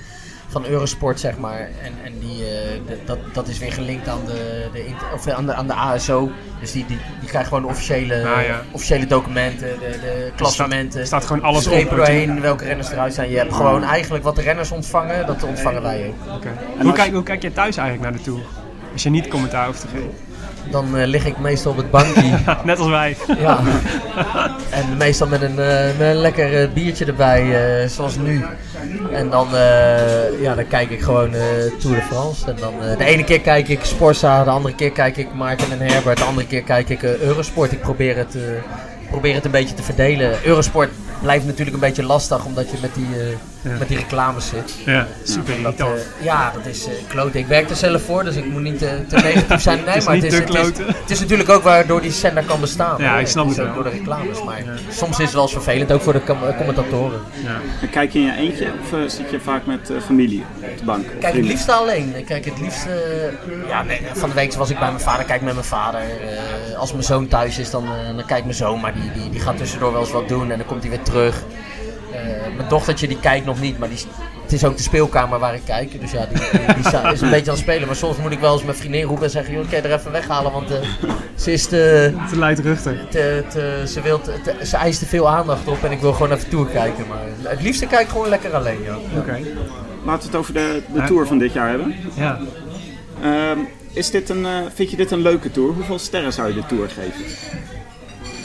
Van 0.49 0.67
Eurosport, 0.67 1.21
zeg 1.21 1.39
maar. 1.39 1.59
En, 1.61 1.93
en 2.05 2.19
die, 2.19 2.45
eh, 2.45 2.51
de- 2.87 2.99
dat, 3.05 3.19
dat 3.33 3.49
is 3.49 3.59
weer 3.59 3.73
gelinkt 3.73 4.09
aan 4.09 4.21
de, 4.27 4.67
de, 4.73 4.85
of 5.15 5.29
aan 5.29 5.47
de, 5.47 5.55
aan 5.55 5.67
de 5.67 5.73
ASO. 5.75 6.31
Dus 6.61 6.73
die, 6.73 6.87
die, 6.87 6.99
die 7.21 7.29
krijgt 7.29 7.49
gewoon 7.49 7.63
de 7.63 7.69
officiële, 7.69 8.15
Ah, 8.15 8.45
ja. 8.47 8.63
officiële 8.71 9.07
documenten, 9.07 9.69
de, 9.81 9.99
de 10.01 10.33
klassementen. 10.37 11.01
Er 11.01 11.07
staat 11.07 11.27
gewoon 11.27 11.43
alles 11.43 11.67
op. 11.67 11.91
doorheen 11.91 12.41
welke 12.41 12.65
renners 12.65 12.91
eruit 12.91 13.15
zijn. 13.15 13.31
Je 13.31 13.37
hebt 13.37 13.55
gewoon 13.55 13.85
eigenlijk 13.85 14.25
wat 14.25 14.37
de 14.37 14.43
renners 14.43 14.71
ontvangen, 14.71 15.27
dat 15.27 15.43
ontvangen 15.43 15.83
wij 15.83 16.07
ook. 16.31 16.43
Hoe, 16.83 16.93
kijk, 16.93 17.13
hoe 17.13 17.23
kijk 17.23 17.43
je 17.43 17.53
thuis 17.53 17.77
eigenlijk 17.77 18.11
naar 18.11 18.19
de 18.19 18.25
Tour? 18.31 18.41
Als 18.93 19.03
je 19.03 19.11
niet 19.11 19.29
commentaar 19.29 19.67
hoeft 19.67 19.81
te 19.81 19.87
geven. 19.89 20.11
Dan 20.71 20.97
eh, 20.97 21.07
lig 21.07 21.27
ik 21.27 21.39
meestal 21.39 21.71
op 21.71 21.77
het 21.77 21.91
bankje. 21.91 22.39
Net 22.65 22.79
als 22.79 22.89
wij. 22.89 23.17
ja. 23.39 23.61
En 24.71 24.97
meestal 24.97 25.27
met 25.27 25.43
een, 25.43 25.59
eh, 25.59 25.99
met 25.99 26.09
een 26.09 26.21
lekker 26.21 26.61
eh, 26.63 26.69
biertje 26.73 27.05
erbij, 27.05 27.89
zoals 27.89 28.17
nu. 28.17 28.45
En 29.13 29.31
dan, 29.31 29.49
ja, 30.41 30.55
dan 30.55 30.67
kijk 30.69 30.91
ik 30.91 31.01
gewoon 31.01 31.31
Tour 31.79 31.97
de 31.97 32.03
France. 32.03 32.51
En 32.51 32.57
dan, 32.61 32.75
de 32.99 33.05
ene 33.05 33.25
keer 33.25 33.41
kijk 33.41 33.69
ik 33.69 33.85
Sporza, 33.85 34.45
de 34.45 34.51
andere 34.51 34.75
keer 34.75 34.91
kijk 34.91 35.17
ik 35.17 35.35
Maarten 35.35 35.73
en 35.73 35.81
Herbert, 35.93 36.19
de 36.19 36.25
andere 36.25 36.47
keer 36.47 36.63
kijk 36.63 36.89
ik 36.89 37.03
Eurosport. 37.03 37.73
Ik 37.73 37.81
probeer 37.81 38.17
het, 38.17 38.37
probeer 39.11 39.35
het 39.35 39.45
een 39.45 39.51
beetje 39.51 39.75
te 39.75 39.83
verdelen. 39.83 40.39
Eurosport 40.45 40.91
blijft 41.23 41.45
natuurlijk 41.47 41.75
een 41.75 41.81
beetje 41.83 42.03
lastig, 42.05 42.45
omdat 42.45 42.71
je 42.71 42.77
met 42.81 42.95
die, 42.95 43.07
eh, 43.19 43.29
Ja. 43.63 43.77
met 43.79 43.89
die 43.89 43.97
reclames 43.97 44.49
zit. 44.49 44.75
Ja, 44.87 45.07
super 45.25 45.63
dat, 45.63 45.73
irritant. 45.73 45.91
eh, 46.19 46.25
ja, 46.25 46.53
dat 46.57 46.67
is 46.67 46.87
eh 46.87 46.93
kloten. 47.09 47.41
Ik 47.41 47.47
werk 47.47 47.71
er 47.71 47.77
zelf 47.77 48.03
voor, 48.03 48.25
dus 48.25 48.37
ik 48.37 48.45
moet 48.51 48.63
niet 48.63 48.83
eh, 48.83 48.91
te 49.09 49.17
negatief 49.17 49.61
zijn. 49.61 49.79
Nee, 49.87 49.97
is 49.97 50.05
maar 50.05 50.15
niet 50.15 50.23
het 50.25 50.33
is, 50.33 50.39
het, 50.57 50.79
is, 50.79 50.87
het 51.11 51.21
natuurlijk 51.21 51.49
ook 51.49 51.63
waardoor 51.63 52.01
die 52.01 52.11
zender 52.11 52.45
kan 52.45 52.61
bestaan. 52.61 52.95
Ja, 53.03 53.19
ik 53.19 53.27
snap 53.27 53.49
het. 53.49 53.57
het 53.57 53.67
ook 53.67 53.75
wel. 53.75 53.83
door 53.83 53.93
de 53.93 53.99
reclames. 53.99 54.43
Maar 54.45 54.63
soms 54.91 55.19
is 55.19 55.25
het 55.25 55.33
wel 55.35 55.43
eens 55.43 55.53
vervelend, 55.53 55.93
ook 55.93 56.03
voor 56.03 56.13
de 56.13 56.23
com- 56.25 56.39
commentatoren. 56.57 57.21
Kijk 57.91 58.13
je 58.13 58.19
in 58.19 58.25
je 58.25 58.33
eentje 58.37 58.67
of 58.81 59.11
zit 59.13 59.31
je 59.31 59.41
vaak 59.41 59.67
met 59.67 59.91
eh, 59.91 59.97
familie 60.07 60.45
op 60.63 60.79
de 60.79 60.85
bank? 60.85 61.05
Kijk, 61.21 61.35
het 61.35 61.45
liefst 61.45 61.69
alleen. 61.69 62.17
Ik 62.17 62.25
Kijk, 62.27 62.45
het 62.45 62.61
liefst. 62.61 62.87
ja, 63.69 63.83
nee, 63.83 64.01
van 64.15 64.29
de 64.29 64.35
week 64.35 64.55
was 64.55 64.71
ik 64.71 64.79
bij 64.79 64.89
mijn 64.89 65.01
vader, 65.01 65.25
kijk 65.25 65.43
met 65.43 65.55
mijn 65.55 65.67
vader. 65.67 66.01
Eh, 66.01 66.79
als 66.79 66.93
mijn 66.93 67.05
zoon 67.05 67.29
thuis 67.29 67.59
is, 67.59 67.71
dan, 67.71 67.85
dan 68.17 68.27
kijkt 68.27 68.45
mijn 68.45 68.57
zoon, 68.57 68.81
maar 68.81 68.95
die, 68.95 69.11
die, 69.23 69.31
die 69.31 69.41
gaat 69.41 69.57
tussendoor 69.57 69.93
wel 69.93 70.01
eens 70.01 70.11
wat 70.13 70.29
doen 70.29 70.51
en 70.51 70.59
dan 70.59 70.67
komt 70.67 70.81
hij 70.83 70.91
weer 70.91 71.03
terug. 71.03 71.10
Eh, 71.15 72.57
mijn 72.57 72.69
dochtertje 72.69 73.09
die 73.09 73.21
kijkt 73.21 73.47
nog 73.47 73.61
niet, 73.61 73.79
maar 73.79 73.89
die, 73.89 73.99
het 74.43 74.53
is 74.53 74.65
ook 74.65 74.77
de 74.77 74.83
speelkamer 74.83 75.39
waar 75.39 75.55
ik 75.55 75.63
kijk. 75.65 76.01
Dus 76.01 76.11
ja, 76.11 76.27
die, 76.27 76.39
die, 76.51 76.75
die 76.75 76.85
sta- 76.87 77.11
is 77.11 77.21
een 77.21 77.31
beetje 77.31 77.51
aan 77.51 77.57
het 77.57 77.65
spelen. 77.65 77.87
Maar 77.87 77.97
soms 77.97 78.17
moet 78.17 78.33
ik 78.33 78.39
wel 78.41 78.53
eens 78.53 78.65
mijn 78.65 78.77
vriendin 78.77 79.03
roepen 79.03 79.25
en 79.25 79.31
zeggen: 79.31 79.55
joh, 79.55 79.69
kan 79.71 79.77
je 79.83 79.89
er 79.89 79.99
even 79.99 80.13
weghalen? 80.13 80.53
Want 80.53 80.71
eh, 80.71 80.77
ze 81.35 81.53
is 81.53 81.67
te, 81.67 82.13
Te 82.31 82.37
luidruchtig. 82.37 83.09
te, 83.11 83.45
te, 83.49 83.83
ze, 83.89 84.01
wil 84.01 84.21
te, 84.21 84.33
te- 84.45 84.67
ze 84.67 84.77
eist 84.77 84.99
te 84.99 85.07
veel 85.07 85.29
aandacht 85.29 85.67
op 85.69 85.85
en 85.85 85.91
ik 85.91 86.01
wil 86.01 86.13
gewoon 86.13 86.33
even 86.33 86.49
tour 86.49 86.67
kijken. 86.67 87.05
Maar 87.09 87.51
het 87.51 87.63
liefste 87.63 87.87
kijk 87.87 88.03
ik 88.03 88.09
gewoon 88.09 88.29
lekker 88.29 88.55
alleen. 88.55 88.83
Ja. 88.83 88.97
Oké. 89.19 89.39
Laten 90.05 90.21
we 90.23 90.27
het 90.27 90.37
over 90.37 90.53
de, 90.55 90.83
de 90.93 90.99
Ja. 91.01 91.07
tour 91.07 91.27
van 91.27 91.39
dit 91.39 91.53
jaar 91.53 91.69
hebben. 91.69 91.95
Ja. 92.15 92.39
Ehm, 93.23 93.59
is 93.93 94.11
dit 94.11 94.29
een, 94.29 94.47
eh, 94.47 94.53
vind 94.75 94.91
je 94.91 94.97
dit 94.97 95.11
een 95.11 95.23
leuke 95.23 95.51
tour? 95.51 95.73
Hoeveel 95.75 95.99
sterren 95.99 96.33
zou 96.33 96.49
je 96.49 96.55
de 96.55 96.67
tour 96.67 96.89
geven? 96.89 97.25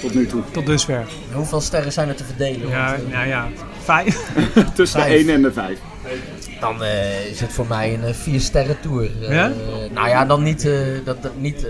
Tot 0.06 0.14
nu 0.14 0.26
toe. 0.28 0.42
Tot 0.52 0.66
dusver. 0.66 1.06
Hoeveel 1.34 1.62
sterren 1.62 1.92
zijn 1.92 2.10
er 2.10 2.16
te 2.16 2.24
verdelen? 2.24 2.70
Ja, 2.70 2.92
Want, 2.92 3.04
eh, 3.04 3.12
nou 3.12 3.28
ja. 3.28 3.48
Vijf. 3.84 4.32
Tussen 4.76 5.00
de 5.00 5.06
Vijf. 5.06 5.20
1 5.28 5.30
en 5.30 5.42
de 5.42 5.52
5. 5.52 5.80
Dan 6.60 6.84
eh, 6.84 7.26
is 7.26 7.40
het 7.40 7.54
voor 7.54 7.66
mij 7.68 7.94
een 7.94 8.04
eh, 8.04 8.14
vier 8.14 8.40
sterren 8.40 8.80
tour. 8.80 9.10
Eh, 9.22 9.30
Ja? 9.32 9.52
Nou 9.94 10.08
ja, 10.08 10.26
dan 10.26 10.44
niet, 10.44 10.66
eh, 10.66 10.74
dat, 11.06 11.22
dat 11.24 11.32
niet 11.38 11.66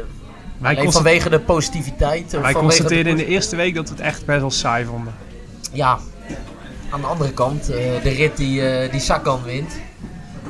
Wij, 0.58 0.92
vanwege 0.92 1.30
de 1.30 1.40
positiviteit. 1.40 2.34
of 2.36 2.42
wij 2.42 2.54
constateerden 2.54 3.12
in 3.12 3.18
de 3.18 3.26
eerste 3.26 3.56
week 3.56 3.76
dat 3.76 3.90
we 3.90 3.96
het 3.96 4.04
echt 4.04 4.26
best 4.26 4.40
wel 4.40 4.52
saai 4.52 4.86
vonden. 4.86 5.14
Ja, 5.72 6.00
aan 6.90 7.02
de 7.02 7.08
andere 7.08 7.32
kant, 7.34 7.70
eh, 7.70 7.78
de 8.04 8.10
rit 8.10 8.38
die, 8.38 8.68
eh 8.70 8.92
die 8.92 9.00
Sagan 9.00 9.44
wint. 9.44 9.72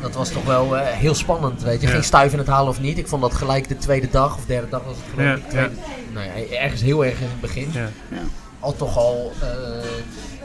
Dat 0.06 0.16
was 0.16 0.30
toch 0.30 0.46
wel 0.46 0.78
eh, 0.78 0.88
heel 0.88 1.16
spannend, 1.16 1.64
weet 1.64 1.82
je. 1.82 1.88
Ja. 1.88 1.94
Ging 1.94 2.04
Stuyven 2.04 2.38
het 2.38 2.48
halen 2.48 2.70
of 2.70 2.82
niet? 2.82 2.98
Ik 2.98 3.08
vond 3.08 3.22
dat 3.22 3.34
gelijk 3.34 3.68
de 3.68 3.78
tweede 3.78 4.10
dag 4.10 4.36
of 4.36 4.46
derde 4.46 4.70
dag 4.70 4.84
was 4.84 4.96
het 4.96 5.06
geloof 5.14 5.36
ik. 5.36 5.72
Nou 6.14 6.26
ja, 6.26 6.58
ergens 6.58 6.82
heel 6.82 7.06
erg 7.06 7.20
in 7.20 7.28
het 7.28 7.42
begin. 7.42 7.70
Ja. 7.72 7.90
Al 8.60 8.76
toch 8.76 8.98
al 8.98 9.32
eh, 9.42 9.48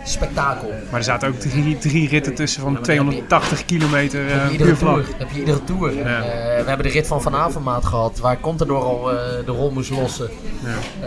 spektakel. 0.04 0.69
Maar 0.90 0.99
er 0.99 1.04
zaten 1.04 1.28
ook 1.28 1.35
drie, 1.35 1.78
drie 1.78 2.09
ritten 2.09 2.35
tussen 2.35 2.62
van 2.62 2.73
maar 2.73 2.83
dan 2.83 2.90
heb 2.90 3.04
je- 3.04 3.11
280 3.11 3.64
kilometer 3.64 4.21
heb 4.30 4.50
eh 4.50 4.57
puur 4.57 4.76
vlak. 4.76 4.95
tour. 4.95 5.07
Heb 5.19 5.30
je 5.33 5.38
iedere 5.38 5.64
tour. 5.64 5.95
Ja. 5.97 6.04
Eh, 6.04 6.23
we 6.62 6.64
hebben 6.69 6.87
de 6.87 6.92
rit 6.92 7.07
van 7.07 7.23
Van 7.23 7.35
Avermaat 7.35 7.85
gehad, 7.85 8.19
waar 8.19 8.40
Contador 8.40 8.83
al 8.83 9.11
eh, 9.11 9.16
de 9.45 9.52
rol 9.52 9.71
moest 9.71 9.90
lossen. 9.90 10.28
Ja. 10.64 11.07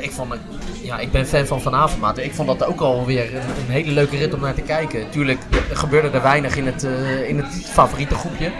Ik, 0.00 0.10
vond, 0.10 0.34
ja, 0.82 0.98
ik 0.98 1.10
ben 1.12 1.26
fan 1.26 1.46
van 1.46 1.60
Van 1.62 1.74
Avermaat. 1.74 2.18
Ik 2.18 2.34
vond 2.34 2.48
dat 2.58 2.64
ook 2.68 2.80
alweer 2.80 3.34
een, 3.34 3.40
een 3.40 3.72
hele 3.72 3.90
leuke 3.92 4.16
rit 4.16 4.34
om 4.34 4.40
naar 4.40 4.54
te 4.54 4.60
kijken. 4.62 5.10
Tuurlijk 5.10 5.38
er 5.70 5.76
gebeurde 5.76 6.08
er 6.10 6.22
weinig 6.22 6.56
in 6.56 6.66
het, 6.66 6.86
in 7.26 7.36
het 7.36 7.66
favoriete 7.72 8.14
groepje. 8.14 8.52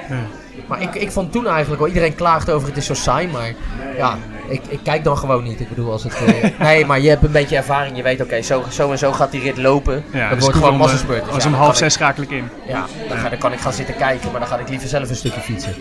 Maar 0.69 0.83
ik, 0.83 0.95
ik 0.95 1.11
vond 1.11 1.33
toen 1.33 1.47
eigenlijk 1.47 1.79
wel, 1.81 1.89
iedereen 1.89 2.15
klaagt 2.15 2.51
over 2.51 2.69
het 2.69 2.77
is 2.77 2.87
zo 2.87 2.95
saai, 2.95 3.29
maar 3.29 3.55
ja, 3.97 4.19
ik, 4.53 4.63
ik 4.69 4.79
kijk 4.83 5.05
dan 5.05 5.17
gewoon 5.19 5.45
niet. 5.45 5.61
Ik 5.61 5.69
bedoel, 5.69 5.91
als 5.93 6.03
het... 6.03 6.15
eh, 6.15 6.59
nee, 6.67 6.87
maar 6.87 7.01
je 7.01 7.09
hebt 7.09 7.23
een 7.25 7.33
beetje 7.33 7.57
ervaring, 7.57 7.97
je 7.97 8.03
weet 8.03 8.21
oké, 8.23 8.43
zo, 8.43 8.63
zo 8.71 8.91
en 8.91 8.99
zo 8.99 9.13
gaat 9.13 9.31
die 9.31 9.41
rit 9.43 9.57
lopen. 9.59 10.05
Ja, 10.13 10.21
dat 10.29 10.31
dus 10.35 10.41
wordt 10.43 10.57
gewoon 10.59 10.73
eh, 10.73 10.79
massaspurt. 10.79 11.25
Dus 11.25 11.35
Als 11.35 11.45
ja, 11.45 11.49
om 11.51 11.55
half 11.57 11.77
zes 11.77 11.93
schakel 11.93 12.23
ik 12.23 12.31
in. 12.31 12.49
ja, 12.67 12.87
dan, 13.09 13.19
ga, 13.19 13.29
dan 13.29 13.39
kan 13.39 13.53
ik 13.53 13.59
gaan 13.61 13.73
zitten 13.73 13.97
kijken, 13.97 14.31
maar 14.31 14.41
dan 14.41 14.49
ga 14.49 14.59
ik 14.59 14.69
liever 14.69 14.89
zelf 14.89 15.09
een 15.09 15.17
stukje 15.17 15.41
fietsen. 15.41 15.75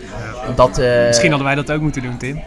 Dat, 0.55 0.77
eh, 0.77 1.05
Misschien 1.07 1.29
hadden 1.29 1.47
wij 1.47 1.55
dat 1.55 1.71
ook 1.71 1.81
moeten 1.81 2.01
doen, 2.01 2.17
Tim. 2.17 2.41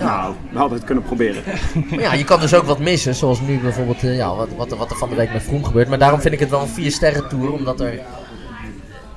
Nou, 0.00 0.34
we 0.50 0.58
hadden 0.58 0.76
het 0.78 0.86
kunnen 0.86 1.04
proberen. 1.04 1.42
maar 1.90 2.00
ja, 2.00 2.12
je 2.12 2.24
kan 2.24 2.40
dus 2.40 2.54
ook 2.54 2.64
wat 2.64 2.78
missen, 2.78 3.14
zoals 3.14 3.40
nu 3.40 3.58
bijvoorbeeld 3.58 4.00
ja, 4.00 4.34
wat, 4.34 4.48
wat, 4.56 4.70
er- 4.72 4.76
wat 4.78 4.90
er 4.90 4.96
van 4.96 5.08
de 5.08 5.14
week 5.14 5.32
met 5.32 5.42
Vroom 5.42 5.64
gebeurt. 5.64 5.88
Maar 5.88 5.98
daarom 5.98 6.20
vind 6.20 6.34
ik 6.34 6.40
het 6.40 6.50
wel 6.50 6.60
een 6.60 6.68
4 6.68 6.90
sterren 6.90 7.28
tour, 7.28 7.52
omdat 7.52 7.80
er... 7.80 7.98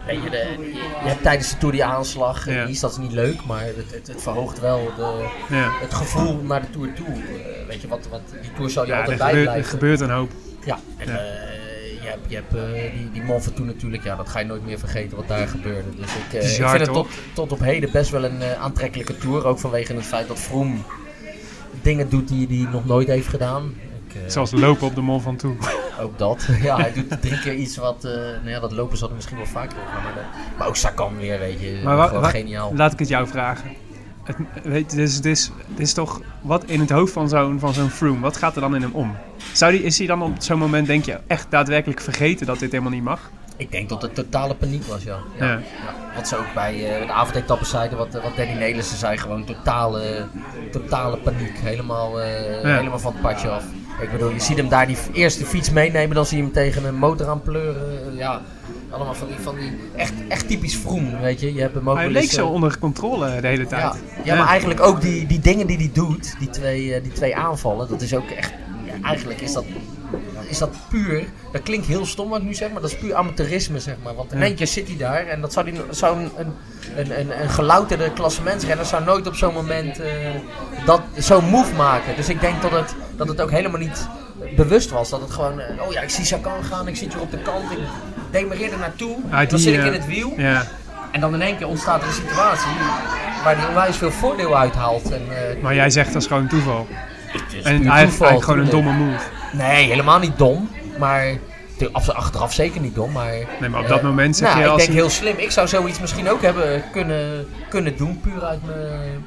Weet 0.08 0.24
je, 0.24 0.30
de, 0.30 0.72
je 1.04 1.08
hebt 1.10 1.22
tijdens 1.24 1.50
de 1.52 1.58
tour 1.58 1.74
die 1.74 1.84
aanslag, 1.84 2.48
en 2.48 2.54
Ja. 2.54 2.64
die 2.66 2.74
is 2.74 2.80
dat 2.80 2.98
niet 3.00 3.12
leuk, 3.12 3.46
maar 3.46 3.62
het, 3.64 3.76
het, 3.92 4.08
het 4.08 4.22
verhoogt 4.22 4.60
wel 4.60 4.92
de, 4.96 5.28
Ja. 5.50 5.70
het 5.80 5.94
gevoel 5.94 6.42
naar 6.44 6.62
de 6.62 6.70
tour 6.70 6.94
toe. 6.94 7.06
Eh, 7.08 7.68
weet 7.68 7.82
je, 7.82 7.88
wat, 7.88 8.08
wat, 8.12 8.22
die 8.42 8.52
tour 8.56 8.70
zal 8.70 8.86
je 8.86 8.92
Ja, 8.92 9.00
altijd 9.00 9.18
bij 9.18 9.28
gebeurt, 9.28 9.46
er 9.48 9.52
blijven. 9.54 9.72
gebeurt 9.72 10.00
een 10.00 10.10
hoop. 10.10 10.32
Ja, 10.66 10.80
en 10.98 11.08
Ja. 11.08 11.18
eh, 11.18 12.02
je 12.02 12.08
hebt, 12.14 12.20
je 12.28 12.36
hebt 12.36 12.56
eh, 12.56 12.92
die, 12.98 13.12
die 13.12 13.24
Mont 13.24 13.44
Ventoux 13.44 13.68
natuurlijk, 13.68 14.04
ja, 14.04 14.16
dat 14.16 14.30
ga 14.30 14.40
je 14.40 14.46
nooit 14.46 14.66
meer 14.66 14.80
vergeten 14.80 15.18
wat 15.18 15.28
daar 15.28 15.48
gebeurde. 15.48 15.90
Dus 15.96 16.10
ik, 16.16 16.34
eh, 16.34 16.40
Bizar, 16.42 16.64
ik 16.66 16.70
vind 16.76 16.86
het 16.86 16.96
toch? 16.96 17.08
tot, 17.08 17.18
tot 17.34 17.52
op 17.52 17.60
heden 17.66 17.92
best 17.92 18.10
wel 18.10 18.24
een 18.24 18.42
eh, 18.42 18.62
aantrekkelijke 18.62 19.18
tour. 19.18 19.46
Ook 19.46 19.60
vanwege 19.60 19.94
het 19.94 20.06
feit 20.06 20.28
dat 20.28 20.40
Vroom 20.40 20.84
dingen 21.82 22.10
doet 22.10 22.28
die 22.28 22.48
hij 22.64 22.72
nog 22.72 22.86
nooit 22.86 23.08
heeft 23.08 23.28
gedaan. 23.28 23.74
Ik, 24.08 24.16
eh, 24.16 24.30
Zoals 24.30 24.52
lopen 24.52 24.88
op 24.88 24.96
de 24.96 25.02
Mont 25.02 25.22
Ventoux. 25.24 25.68
ook 26.02 26.18
dat. 26.18 26.48
ja, 26.62 26.78
hij 26.78 26.94
doet 26.94 27.22
drie 27.22 27.40
keer 27.40 27.54
iets 27.54 27.78
wat, 27.78 28.04
eh, 28.06 28.12
nou 28.12 28.50
ja, 28.50 28.60
dat 28.60 28.72
lopen 28.72 28.98
zal 28.98 29.08
hij 29.08 29.16
misschien 29.16 29.38
wel 29.38 29.46
vaker 29.46 29.76
doen. 29.78 30.04
Maar, 30.04 30.18
eh, 30.24 30.58
maar 30.58 30.68
ook 30.68 30.76
Sakan 30.76 31.18
weer, 31.18 31.40
weet 31.40 31.60
je. 31.60 31.82
Maar 31.84 31.96
wa- 31.96 32.08
gewoon 32.08 32.22
wa- 32.22 32.30
geniaal. 32.30 32.72
Laat 32.76 32.94
ik 32.94 33.00
het 33.00 33.08
jou 33.08 33.28
vragen. 33.28 33.70
Het, 34.24 34.38
weet, 34.64 34.90
dit, 34.90 35.00
is, 35.00 35.16
dit, 35.22 35.26
is, 35.38 35.52
dit 35.68 35.80
is 35.88 35.94
toch 35.94 36.22
wat 36.42 36.64
in 36.66 36.80
het 36.80 36.90
hoofd 36.90 37.14
van 37.14 37.30
zo'n 37.30 37.60
van 37.60 37.74
zo'n 37.74 37.90
Froome, 37.90 38.20
wat 38.20 38.38
gaat 38.38 38.56
er 38.56 38.62
dan 38.62 38.76
in 38.76 38.82
hem 38.82 38.92
om? 38.94 39.16
Zou 39.54 39.72
die, 39.72 39.84
is 39.84 39.98
hij 39.98 40.08
dan 40.08 40.22
op 40.22 40.32
zo'n 40.40 40.58
moment, 40.60 40.88
denk 40.88 41.06
je, 41.06 41.20
echt 41.28 41.46
daadwerkelijk 41.50 42.02
vergeten 42.02 42.46
dat 42.46 42.60
dit 42.60 42.72
helemaal 42.72 42.92
niet 42.94 43.04
mag? 43.04 43.32
Ik 43.58 43.72
denk 43.72 43.90
dat 43.90 44.02
het 44.02 44.16
totale 44.16 44.56
paniek 44.56 44.84
was, 44.84 45.04
ja. 45.04 45.18
ja. 45.40 45.46
Ja. 45.46 45.52
ja. 45.52 46.16
Wat 46.16 46.28
ze 46.28 46.38
ook 46.38 46.54
bij 46.54 47.00
eh, 47.00 47.08
de 47.08 47.14
avondetappen 47.14 47.68
zeiden, 47.68 47.98
wat, 47.98 48.14
wat 48.14 48.36
Danny 48.36 48.54
Nelissen 48.54 48.98
zei, 48.98 49.18
gewoon 49.18 49.46
totale, 49.46 50.26
totale 50.72 51.18
paniek. 51.18 51.58
Helemaal, 51.58 52.22
eh, 52.22 52.76
helemaal 52.78 53.00
van 53.00 53.12
het 53.12 53.22
padje 53.22 53.50
af. 53.50 53.64
Ik 54.02 54.12
bedoel, 54.12 54.30
je 54.30 54.40
ziet 54.40 54.58
hem 54.58 54.70
daar 54.70 54.88
die 54.88 54.98
eerste 55.14 55.46
fiets 55.46 55.70
meenemen, 55.70 56.16
dan 56.16 56.26
zie 56.26 56.38
je 56.38 56.44
hem 56.44 56.52
tegen 56.52 56.86
een 56.86 56.96
motor 56.96 57.28
aan 57.28 57.42
pleuren. 57.42 58.12
Eh, 58.12 58.18
ja, 58.18 58.42
allemaal 58.90 59.14
van 59.14 59.28
die, 59.28 59.38
van 59.40 59.56
die 59.56 59.80
echt, 59.96 60.14
echt 60.28 60.48
typisch 60.48 60.78
vroom, 60.78 61.20
weet 61.20 61.40
je. 61.40 61.54
Je 61.54 61.62
hebt 61.62 61.74
hem 61.74 61.90
ook 61.90 61.98
Hij 61.98 62.10
leek 62.10 62.22
eens, 62.22 62.34
zo 62.34 62.48
onder 62.48 62.80
controle 62.80 63.42
de 63.42 63.48
hele 63.48 63.68
tijd. 63.68 63.82
ja, 63.82 63.96
ja, 64.24 64.36
maar 64.36 64.48
eigenlijk 64.48 64.80
ook 64.80 65.02
die, 65.02 65.26
die 65.26 65.40
dingen 65.40 65.68
die 65.68 65.78
hij 65.78 65.90
doet, 65.94 66.36
die 66.40 66.50
twee, 66.50 67.02
die 67.02 67.12
twee 67.12 67.36
aanvallen, 67.36 67.90
dat 67.90 68.02
is 68.02 68.14
ook 68.14 68.30
echt. 68.30 68.54
eigenlijk 69.04 69.42
is 69.42 69.54
dat, 69.54 69.66
is 70.50 70.58
dat 70.58 70.76
puur. 70.90 71.26
Dat 71.52 71.62
klinkt 71.64 71.88
heel 71.88 72.06
stom 72.06 72.30
wat 72.30 72.40
ik 72.40 72.46
nu 72.46 72.54
zeg, 72.54 72.72
maar 72.72 72.82
dat 72.82 72.92
is 72.92 72.98
puur 72.98 73.16
amateurisme, 73.16 73.80
zeg 73.80 73.96
maar. 74.04 74.16
Want 74.16 74.32
in 74.32 74.42
één 74.42 74.56
keer 74.56 74.68
zit 74.68 74.88
hij 74.88 74.98
daar 74.98 75.26
en 75.28 75.42
dat 75.42 75.54
zou, 75.54 75.72
die, 75.72 75.82
zou 75.90 76.18
een, 76.18 76.32
een, 76.38 76.54
een, 76.96 77.20
een, 77.20 77.42
een 77.42 77.50
gelouterde 77.50 78.12
klassementsrenner 78.14 78.86
zou 78.86 79.04
nooit 79.04 79.28
op 79.28 79.36
zo'n 79.36 79.54
moment 79.54 80.00
eh, 80.00 80.12
dat, 80.86 81.02
zo'n 81.16 81.46
move 81.46 81.76
maken. 81.76 82.16
Dus 82.16 82.30
ik 82.30 82.42
denk 82.42 82.62
dat 82.62 82.72
het, 82.72 82.96
dat 83.16 83.28
het 83.28 83.42
ook 83.42 83.52
helemaal 83.52 83.80
niet 83.80 84.08
bewust 84.56 84.90
was. 84.90 85.10
Dat 85.10 85.22
het 85.22 85.32
gewoon, 85.32 85.60
eh, 85.60 85.82
oh 85.88 85.92
ja, 85.94 86.02
ik 86.02 86.10
zie 86.10 86.26
Sakan 86.26 86.64
gaan, 86.64 86.88
ik 86.88 86.96
zit 86.96 87.14
hier 87.14 87.22
op 87.22 87.32
de 87.32 87.38
kant, 87.42 87.72
ik 87.72 87.78
demereer 88.32 88.72
er 88.72 88.80
naartoe, 88.80 89.16
Ah, 89.30 89.38
dan 89.38 89.48
die, 89.48 89.60
zit 89.60 89.74
ik 89.74 89.80
eh, 89.80 89.86
in 89.86 89.94
het 89.94 90.06
wiel. 90.06 90.34
Ja, 90.38 90.66
En 91.12 91.22
dan 91.22 91.34
in 91.34 91.42
één 91.42 91.58
keer 91.58 91.68
ontstaat 91.68 92.02
er 92.02 92.08
een 92.08 92.14
situatie 92.14 92.72
waar 93.44 93.58
hij 93.58 93.68
onwijs 93.68 93.98
veel 93.98 94.12
voordeel 94.12 94.58
uithaalt. 94.58 95.12
En, 95.12 95.22
eh, 95.30 95.62
maar 95.62 95.76
jij 95.76 95.90
zegt 95.90 96.14
dat 96.14 96.22
is 96.22 96.28
gewoon 96.28 96.48
toeval. 96.48 96.88
het 96.90 97.54
is 97.54 97.64
En 97.64 97.72
eigenlijk, 97.72 98.10
toeval, 98.10 98.28
eigenlijk 98.28 98.44
gewoon 98.44 98.60
een 98.60 98.70
domme 98.70 99.06
move. 99.06 99.24
Nee, 99.54 99.88
helemaal 99.88 100.20
niet 100.20 100.38
dom. 100.38 100.70
Maar 101.00 101.34
te- 101.78 101.90
af- 101.92 102.10
achteraf 102.10 102.54
zeker 102.54 102.82
niet 102.82 102.96
dom. 102.96 103.12
Maar, 103.12 103.32
Nee, 103.60 103.70
maar 103.70 103.80
op 103.80 103.86
eh, 103.86 103.92
dat 103.92 104.02
moment 104.02 104.36
zeg 104.38 104.48
nou, 104.48 104.60
je 104.60 104.66
ik 104.66 104.72
als 104.72 104.82
denk 104.82 104.94
hij- 104.94 105.02
heel 105.02 105.10
slim. 105.10 105.38
Ik 105.38 105.52
zou 105.52 105.68
zoiets 105.68 106.00
misschien 106.00 106.30
ook 106.30 106.42
hebben 106.42 106.84
kunnen, 106.92 107.48
kunnen 107.70 107.98
doen. 107.98 108.20
Puur 108.22 108.44
uit 108.46 108.60
mijn 108.66 109.26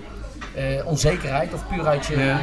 eh, 0.54 0.86
onzekerheid. 0.86 1.54
Of 1.54 1.60
puur 1.68 1.86
uit 1.86 2.06
je... 2.06 2.18
Ja. 2.18 2.38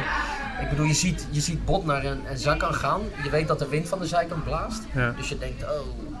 Ik 0.62 0.68
bedoel, 0.70 0.86
je 0.86 0.94
ziet, 0.94 1.26
je 1.30 1.40
ziet 1.40 1.64
Bot 1.64 1.84
naar 1.84 2.04
een, 2.04 2.20
een 2.30 2.38
zak 2.38 2.62
aan 2.62 2.74
gaan. 2.74 3.00
Je 3.22 3.30
weet 3.30 3.48
dat 3.48 3.58
de 3.58 3.68
wind 3.68 3.88
van 3.88 3.98
de 3.98 4.06
zijkant 4.06 4.44
blaast. 4.44 4.82
Ja. 4.94 5.14
Dus 5.16 5.28
je 5.28 5.38
denkt, 5.38 5.62
oh, 5.62 5.68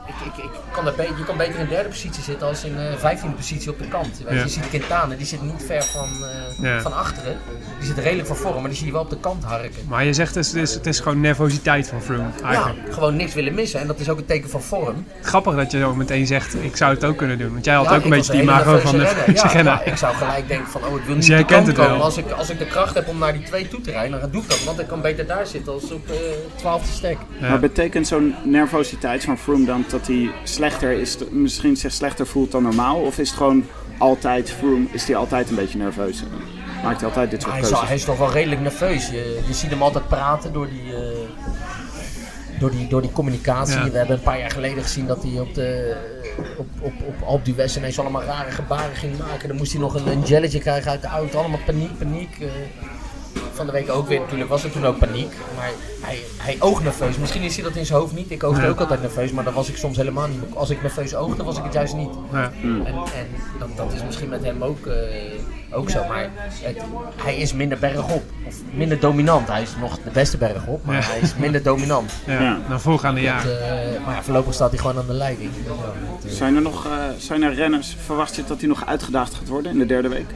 ik, 0.08 0.14
ik, 0.36 0.44
ik 0.44 0.50
kan 0.72 0.84
daar 0.84 0.94
be- 0.94 1.02
je 1.18 1.24
kan 1.24 1.36
beter 1.36 1.58
in 1.60 1.68
derde 1.68 1.88
positie 1.88 2.22
zitten 2.22 2.46
als 2.48 2.64
in 2.64 2.78
eh 2.78 2.96
vijftiende 2.96 3.36
positie 3.36 3.70
op 3.70 3.78
de 3.78 3.88
kant. 3.88 4.18
Weet 4.18 4.28
je, 4.28 4.34
Ja. 4.34 4.42
je 4.42 4.48
ziet 4.48 4.68
Quintana, 4.68 5.14
die 5.14 5.26
zit 5.26 5.42
niet 5.42 5.62
ver 5.66 5.82
van, 5.84 6.08
eh, 6.24 6.62
Ja. 6.64 6.80
van 6.80 6.92
achteren. 6.92 7.36
Die 7.78 7.86
zit 7.88 7.98
redelijk 7.98 8.26
van 8.28 8.36
voren, 8.36 8.60
maar 8.60 8.68
die 8.68 8.76
zie 8.78 8.86
je 8.86 8.92
wel 8.92 9.00
op 9.02 9.10
de 9.10 9.20
kant 9.20 9.44
harken. 9.44 9.82
Maar 9.88 10.04
je 10.04 10.12
zegt 10.12 10.34
het 10.34 10.44
is, 10.44 10.52
het 10.52 10.62
is, 10.62 10.74
het 10.74 10.86
is 10.86 11.00
gewoon 11.00 11.20
nervositeit 11.20 11.88
van 11.88 12.02
Froome 12.02 12.28
Ja, 12.42 12.46
eigenlijk. 12.48 12.92
gewoon 12.94 13.16
niks 13.16 13.34
willen 13.34 13.54
missen. 13.54 13.80
En 13.80 13.86
dat 13.86 14.00
is 14.00 14.08
ook 14.08 14.18
een 14.18 14.24
teken 14.24 14.50
van 14.50 14.62
vorm. 14.62 15.04
Grappig 15.22 15.54
dat 15.54 15.70
je 15.70 15.78
zo 15.78 15.94
meteen 15.94 16.26
zegt, 16.26 16.54
ik 16.62 16.76
zou 16.76 16.94
het 16.94 17.04
ook 17.04 17.16
kunnen 17.16 17.38
doen. 17.38 17.52
Want 17.52 17.64
jij 17.64 17.74
had 17.74 17.84
Ja, 17.84 17.96
ook 17.96 18.04
een 18.04 18.10
beetje 18.10 18.32
die 18.32 18.42
imago 18.42 18.78
van 18.78 18.96
de 18.96 19.02
ja, 19.02 19.60
ja, 19.62 19.82
ik 19.84 19.96
zou 19.96 20.14
gelijk 20.14 20.48
denken 20.48 20.70
van, 20.70 20.80
oh, 20.84 20.96
ik 20.96 21.04
wil 21.04 21.14
niet 21.14 21.26
Dus 21.26 21.26
de 21.26 21.32
kant 21.34 21.46
kent 21.46 21.66
het 21.66 21.76
komen. 21.76 21.92
wel. 21.92 22.02
Als 22.02 22.16
ik, 22.16 22.30
als 22.30 22.50
ik 22.50 22.58
de 22.58 22.66
kracht 22.66 22.94
heb 22.94 23.08
om 23.08 23.18
naar 23.18 23.32
die 23.32 23.42
twee 23.42 23.68
toe 23.68 23.80
te 23.80 23.90
rijden, 23.90 24.20
dan 24.20 24.30
doe 24.30 24.42
ik 24.42 24.48
dat. 24.48 24.64
Want 24.64 24.78
ik 24.80 24.86
kan 24.86 25.00
beter 25.00 25.26
daar 25.26 25.46
zitten 25.46 25.72
als 25.72 25.90
op 25.92 26.08
eh 26.10 26.14
12e 26.62 26.92
stek. 26.92 27.16
Ja. 27.40 27.48
Maar 27.48 27.60
betekent 27.60 28.06
zo'n 28.06 28.34
nervositeit 28.44 29.24
van 29.24 29.38
Froome 29.38 29.64
dan 29.66 29.86
dat 29.98 30.06
hij 30.06 30.30
slechter 30.42 30.90
is, 30.92 31.16
misschien 31.30 31.76
zich 31.76 31.92
slechter 31.92 32.26
voelt 32.26 32.50
dan 32.52 32.62
normaal? 32.62 32.96
Of 33.00 33.18
is 33.18 33.28
het 33.28 33.36
gewoon 33.38 33.64
altijd 33.98 34.50
Froome, 34.50 34.86
is 34.92 35.04
hij 35.06 35.16
altijd 35.16 35.50
een 35.50 35.56
beetje 35.56 35.78
nerveus? 35.78 36.22
Maakt 36.84 37.00
hij 37.00 37.08
altijd 37.08 37.30
dit 37.30 37.42
soort 37.42 37.52
Hij 37.52 37.62
is, 37.62 37.66
keuzes? 37.66 37.82
al- 37.82 37.86
hij 37.88 37.96
is 37.96 38.04
toch 38.04 38.18
wel 38.18 38.32
redelijk 38.32 38.60
nerveus. 38.60 39.08
Je, 39.08 39.40
je 39.46 39.54
ziet 39.54 39.70
hem 39.70 39.82
altijd 39.82 40.08
praten 40.08 40.52
door 40.52 40.68
die, 40.68 40.94
eh, 40.94 41.00
door 42.60 42.70
die, 42.70 42.88
door 42.88 43.02
die 43.02 43.12
communicatie. 43.12 43.74
Ja. 43.78 43.90
We 43.90 43.98
hebben 43.98 44.16
een 44.16 44.22
paar 44.22 44.38
jaar 44.38 44.50
geleden 44.50 44.82
gezien 44.82 45.06
dat 45.06 45.22
hij 45.22 45.40
op, 45.40 45.54
de, 45.54 45.96
op, 46.58 46.66
op, 46.82 47.28
op 47.28 47.44
d'Huez 47.44 47.76
ineens 47.76 47.98
allemaal 47.98 48.22
rare 48.22 48.50
gebaren 48.50 48.96
ging 48.96 49.18
maken. 49.18 49.48
Dan 49.48 49.56
moest 49.56 49.72
hij 49.72 49.80
nog 49.80 49.94
een, 49.94 50.06
een 50.06 50.22
jelletje 50.22 50.58
krijgen 50.58 50.90
uit 50.90 51.02
de 51.02 51.08
auto. 51.08 51.38
Allemaal 51.38 51.60
paniek, 51.66 51.98
paniek. 51.98 52.36
eh. 52.40 52.46
Van 53.58 53.66
de 53.66 53.72
week 53.72 53.90
ook 53.90 54.08
weer. 54.08 54.20
Natuurlijk 54.20 54.50
was 54.50 54.64
er 54.64 54.70
toen 54.70 54.86
ook 54.86 54.98
paniek. 54.98 55.32
Maar 55.56 55.70
hij, 56.00 56.18
hij 56.36 56.56
oogt 56.58 56.82
nerveus. 56.82 57.16
Misschien 57.16 57.42
is 57.42 57.54
hij 57.54 57.64
dat 57.64 57.76
in 57.76 57.86
zijn 57.86 57.98
hoofd 57.98 58.12
niet. 58.14 58.30
Ik 58.30 58.42
oogde 58.44 58.62
Ja. 58.62 58.68
ook 58.68 58.80
altijd 58.80 59.00
nerveus. 59.00 59.30
Maar 59.32 59.44
dat 59.44 59.54
was 59.54 59.68
ik 59.68 59.76
soms 59.76 59.96
helemaal 59.96 60.28
niet. 60.28 60.40
Als 60.54 60.70
ik 60.70 60.82
nerveus 60.82 61.14
oogde, 61.14 61.42
was 61.42 61.56
ik 61.58 61.64
het 61.64 61.72
juist 61.72 61.94
niet. 61.94 62.10
Ja. 62.32 62.52
En, 62.62 62.86
en 62.86 63.26
dat, 63.58 63.68
dat 63.76 63.92
is 63.92 64.04
misschien 64.04 64.28
met 64.28 64.44
hem 64.44 64.62
ook, 64.62 64.86
eh, 64.86 64.94
ook 65.70 65.90
zo. 65.90 66.04
Maar 66.08 66.30
het- 66.34 66.82
hij 67.16 67.36
is 67.36 67.52
minder 67.52 67.78
bergop. 67.78 68.22
Of 68.46 68.54
minder 68.70 69.00
dominant. 69.00 69.48
Hij 69.48 69.62
is 69.62 69.70
nog 69.80 69.98
de 70.04 70.10
beste 70.10 70.36
bergop. 70.36 70.84
Maar 70.84 70.94
Ja. 70.96 71.02
hij 71.02 71.20
is 71.20 71.34
minder 71.36 71.62
dominant. 71.62 72.12
Ja. 72.26 72.42
Ja. 72.42 72.58
Dan 72.68 72.80
voorgaande 72.80 73.20
Dat, 73.20 73.28
jaar. 73.30 73.48
eh, 73.48 74.04
maar 74.06 74.14
ja, 74.14 74.22
voorlopig 74.22 74.54
staat 74.54 74.70
hij 74.70 74.78
gewoon 74.78 74.98
aan 74.98 75.06
de 75.06 75.12
leiding. 75.12 75.50
Zijn 76.26 76.56
er 76.56 76.62
nog 76.62 76.86
eh, 76.86 76.92
zijn 77.18 77.42
er 77.42 77.54
renners, 77.54 77.96
verwacht 78.04 78.36
je 78.36 78.44
dat 78.44 78.58
hij 78.58 78.68
nog 78.68 78.86
uitgedaagd 78.86 79.34
gaat 79.34 79.48
worden 79.48 79.72
in 79.72 79.78
de 79.78 79.86
derde 79.86 80.08
week? 80.08 80.26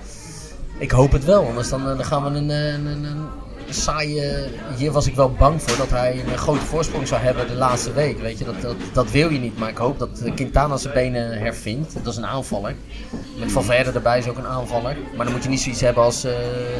Ik 0.82 0.90
hoop 0.90 1.12
het 1.12 1.24
wel, 1.24 1.46
anders 1.46 1.68
dan, 1.68 1.80
eh, 1.80 1.96
dan 1.96 2.04
gaan 2.04 2.24
we 2.24 2.38
een, 2.38 2.50
eh, 2.50 2.72
een, 2.72 2.86
een, 2.86 3.04
een 3.04 3.28
saaie... 3.74 4.48
Hier 4.76 4.92
was 4.92 5.06
ik 5.06 5.14
wel 5.14 5.32
bang 5.32 5.62
voor 5.62 5.76
dat 5.76 5.90
hij 5.90 6.22
een 6.32 6.38
grote 6.38 6.64
voorsprong 6.64 7.08
zou 7.08 7.20
hebben 7.20 7.46
de 7.46 7.54
laatste 7.54 7.92
week. 7.92 8.20
Weet 8.20 8.38
je, 8.38 8.44
dat, 8.44 8.60
dat, 8.60 8.76
dat 8.92 9.10
wil 9.10 9.30
je 9.30 9.38
niet. 9.38 9.58
Maar 9.58 9.68
ik 9.68 9.76
hoop 9.76 9.98
dat 9.98 10.20
eh, 10.24 10.34
Quintana 10.34 10.76
zijn 10.76 10.94
benen 10.94 11.38
hervindt. 11.38 11.94
Dat 11.94 12.12
is 12.12 12.16
een 12.16 12.26
aanvaller. 12.26 12.74
Met 13.38 13.52
Valverde 13.52 13.90
erbij 13.90 14.18
is 14.18 14.28
ook 14.28 14.38
een 14.38 14.46
aanvaller. 14.46 14.96
Maar 15.16 15.24
dan 15.24 15.34
moet 15.34 15.42
je 15.42 15.48
niet 15.48 15.60
zoiets 15.60 15.80
hebben 15.80 16.02
als 16.02 16.24
eh, 16.24 16.32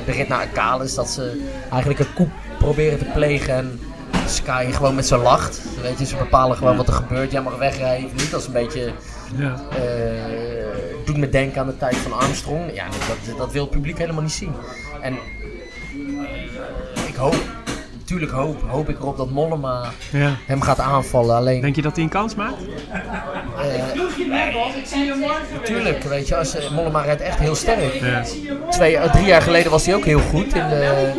de 0.06 0.12
rit 0.12 0.28
naar 0.28 0.48
Acales. 0.50 0.94
Dat 0.94 1.08
ze 1.08 1.42
eigenlijk 1.70 2.00
een 2.00 2.14
koep 2.14 2.30
proberen 2.58 2.98
te 2.98 3.04
plegen 3.04 3.54
en 3.54 3.80
Sky 4.26 4.70
gewoon 4.72 4.94
met 4.94 5.06
ze 5.06 5.16
lacht. 5.16 5.60
Weet 5.82 5.98
je, 5.98 6.06
ze 6.06 6.16
bepalen 6.16 6.56
gewoon 6.56 6.76
wat 6.76 6.88
er 6.88 6.94
gebeurt. 6.94 7.32
Jij 7.32 7.42
mag 7.42 7.56
wegrijden 7.56 8.06
of 8.06 8.12
niet. 8.12 8.30
Dat 8.30 8.40
is 8.40 8.46
een 8.46 8.52
beetje... 8.52 8.92
Ja. 9.36 9.60
Eh, 9.70 10.81
doet 11.06 11.16
me 11.16 11.28
denken 11.28 11.60
aan 11.60 11.66
de 11.66 11.76
tijd 11.76 11.96
van 11.96 12.12
Armstrong. 12.12 12.74
Ja, 12.74 12.84
dat, 13.08 13.36
dat 13.38 13.52
wil 13.52 13.62
het 13.62 13.70
publiek 13.70 13.98
helemaal 13.98 14.22
niet 14.22 14.32
zien. 14.32 14.52
En 15.00 15.12
eh, 15.12 17.08
ik 17.08 17.14
hoop, 17.14 17.36
natuurlijk 17.98 18.32
hoop, 18.32 18.62
hoop 18.68 18.88
ik 18.88 18.98
erop 18.98 19.16
dat 19.16 19.30
Mollema 19.30 19.84
Ja. 20.12 20.36
hem 20.46 20.60
gaat 20.62 20.78
aanvallen. 20.80 21.36
Alleen, 21.36 21.60
Denk 21.60 21.76
je 21.76 21.82
dat 21.82 21.94
hij 21.94 22.04
een 22.04 22.10
kans 22.10 22.34
maakt? 22.34 22.56
natuurlijk, 25.52 26.02
weet 26.02 26.28
je, 26.28 26.36
als, 26.36 26.54
eh, 26.54 26.70
Mollema 26.70 27.00
rijdt 27.00 27.20
echt 27.20 27.38
heel 27.38 27.54
sterk. 27.54 27.94
Ja. 27.94 28.22
Twee, 28.70 28.96
eh, 28.96 29.12
drie 29.12 29.26
jaar 29.26 29.42
geleden 29.42 29.70
was 29.70 29.86
hij 29.86 29.94
ook 29.94 30.04
heel 30.04 30.20
goed. 30.20 30.54
In, 30.54 30.68
de, 30.68 31.12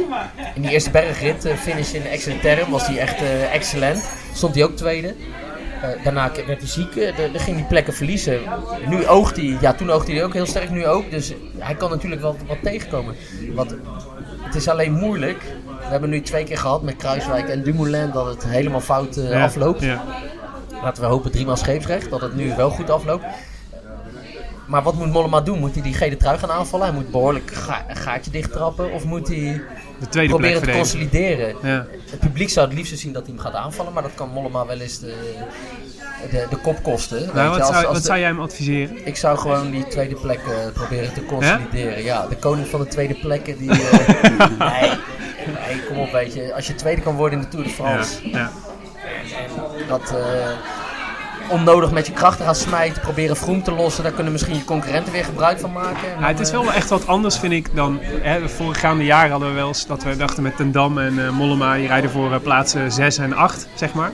in 0.55 0.61
die 0.61 0.71
eerste 0.71 0.89
bergrit, 0.91 1.45
eh, 1.45 1.55
finish 1.57 1.93
in 1.93 2.05
Exeterre, 2.05 2.69
was 2.69 2.87
hij 2.87 2.97
echt 2.97 3.21
eh, 3.21 3.53
excellent. 3.53 4.09
Stond 4.33 4.55
hij 4.55 4.63
ook 4.63 4.75
tweede. 4.75 5.15
Eh, 5.83 6.03
daarna 6.03 6.31
werd 6.47 6.59
hij 6.59 6.67
ziek, 6.67 6.95
eh, 6.95 7.17
dan 7.17 7.41
ging 7.41 7.57
hij 7.57 7.65
plekken 7.67 7.93
verliezen. 7.93 8.39
Nu 8.87 9.07
oogt 9.07 9.35
hij, 9.35 9.57
ja 9.61 9.73
toen 9.73 9.89
oogde 9.91 10.13
hij 10.13 10.23
ook 10.23 10.33
heel 10.33 10.45
sterk, 10.45 10.69
nu 10.69 10.85
ook. 10.87 11.11
Dus 11.11 11.33
hij 11.57 11.75
kan 11.75 11.89
natuurlijk 11.89 12.21
wel 12.21 12.35
wat 12.47 12.57
tegenkomen. 12.63 13.15
Wat, 13.53 13.75
het 14.41 14.55
is 14.55 14.67
alleen 14.67 14.93
moeilijk. 14.93 15.41
We 15.79 15.85
hebben 15.89 16.09
nu 16.09 16.21
twee 16.21 16.43
keer 16.43 16.57
gehad 16.57 16.81
met 16.81 16.95
Kruiswijk 16.95 17.49
en 17.49 17.63
Dumoulin 17.63 18.11
dat 18.11 18.25
het 18.25 18.43
helemaal 18.47 18.79
fout 18.81 19.17
eh, 19.17 19.29
Ja. 19.29 19.43
afloopt. 19.43 19.81
Ja. 19.81 20.03
Laten 20.81 21.03
we 21.03 21.09
hopen 21.09 21.31
driemaal 21.31 21.57
scheepsrecht, 21.57 22.09
dat 22.09 22.21
het 22.21 22.35
nu 22.35 22.55
wel 22.55 22.69
goed 22.69 22.89
afloopt. 22.89 23.23
Maar 24.65 24.83
wat 24.83 24.93
moet 24.93 25.11
Mollema 25.11 25.41
doen? 25.41 25.59
Moet 25.59 25.73
hij 25.73 25.83
die 25.83 25.93
gele 25.93 26.17
trui 26.17 26.37
gaan 26.37 26.51
aanvallen? 26.51 26.85
Hij 26.85 26.95
moet 26.95 27.11
behoorlijk 27.11 27.51
ga- 27.53 27.85
een 27.87 27.95
gaatje 27.95 28.31
dichttrappen? 28.31 28.91
Of 28.91 29.03
moet 29.05 29.27
hij 29.27 29.61
De 29.99 30.07
tweede 30.09 30.35
plek 30.35 30.51
proberen 30.51 30.61
te 30.61 30.77
consolideren? 30.77 31.55
Ja. 31.61 31.85
Het 32.11 32.19
publiek 32.19 32.49
zou 32.49 32.67
het 32.67 32.75
liefst 32.75 32.99
zien 32.99 33.13
dat 33.13 33.25
hij 33.25 33.33
hem 33.35 33.43
gaat 33.43 33.53
aanvallen, 33.53 33.93
maar 33.93 34.03
dat 34.03 34.11
kan 34.15 34.29
Mollema 34.29 34.65
wel 34.65 34.79
eens 34.79 34.99
de, 34.99 35.15
de, 36.31 36.45
de 36.49 36.55
kop 36.57 36.83
kosten. 36.83 37.17
Nou, 37.33 37.43
je, 37.43 37.49
wat 37.49 37.59
als- 37.59 37.67
zou, 37.67 37.75
als 37.75 37.85
wat 37.85 37.95
de- 37.95 38.01
zou 38.01 38.19
jij 38.19 38.27
hem 38.27 38.39
adviseren? 38.39 39.07
Ik 39.07 39.15
zou 39.17 39.37
gewoon 39.37 39.71
die 39.71 39.87
tweede 39.87 40.15
plek 40.15 40.39
eh, 40.39 40.71
proberen 40.73 41.13
te 41.13 41.25
consolideren. 41.25 42.03
Ja? 42.03 42.27
de 42.27 42.35
koning 42.35 42.67
van 42.67 42.79
de 42.79 42.87
tweede 42.87 43.13
plekken. 43.13 43.57
Die, 43.57 43.71
eh, 43.79 44.49
nee, 44.59 44.89
nee, 45.67 45.83
kom 45.87 45.97
op, 45.97 46.11
weet 46.11 46.33
je. 46.33 46.53
Als 46.53 46.67
je 46.67 46.75
tweede 46.75 47.01
kan 47.01 47.15
worden 47.15 47.37
in 47.39 47.43
de 47.45 47.49
Tour 47.51 47.65
de. 47.65 47.71
France, 47.71 48.29
Ja. 48.29 48.51
dat 49.87 50.11
eh, 50.11 50.49
onnodig 51.49 51.91
met 51.91 52.07
je 52.07 52.13
krachten 52.13 52.45
gaan 52.45 52.55
smijten, 52.55 53.01
proberen 53.01 53.35
vroem 53.35 53.63
te 53.63 53.71
lossen, 53.71 54.03
daar 54.03 54.11
kunnen 54.11 54.31
misschien 54.31 54.55
je 54.55 54.65
concurrenten 54.65 55.13
weer 55.13 55.23
gebruik 55.23 55.59
van 55.59 55.71
maken. 55.71 56.07
Ja, 56.19 56.27
het 56.27 56.39
is 56.39 56.51
wel 56.51 56.73
echt 56.73 56.89
wat 56.89 57.07
anders, 57.07 57.37
vind 57.37 57.53
ik, 57.53 57.75
dan... 57.75 57.99
Hè, 58.01 58.41
de 58.41 58.49
voorgaande 58.49 59.03
jaren 59.03 59.31
hadden 59.31 59.49
we 59.49 59.55
wel 59.55 59.67
eens 59.67 59.87
dat 59.87 60.03
we 60.03 60.15
dachten 60.15 60.43
met 60.43 60.57
Ten 60.57 60.71
Dam 60.71 60.97
en 60.97 61.25
eh, 61.25 61.29
Mollema... 61.29 61.75
die 61.75 61.87
rijden 61.87 62.09
voor 62.09 62.33
eh, 62.33 62.39
plaatsen 62.39 62.91
6 62.91 63.17
en 63.17 63.33
8, 63.33 63.67
zeg 63.73 63.93
maar. 63.93 64.11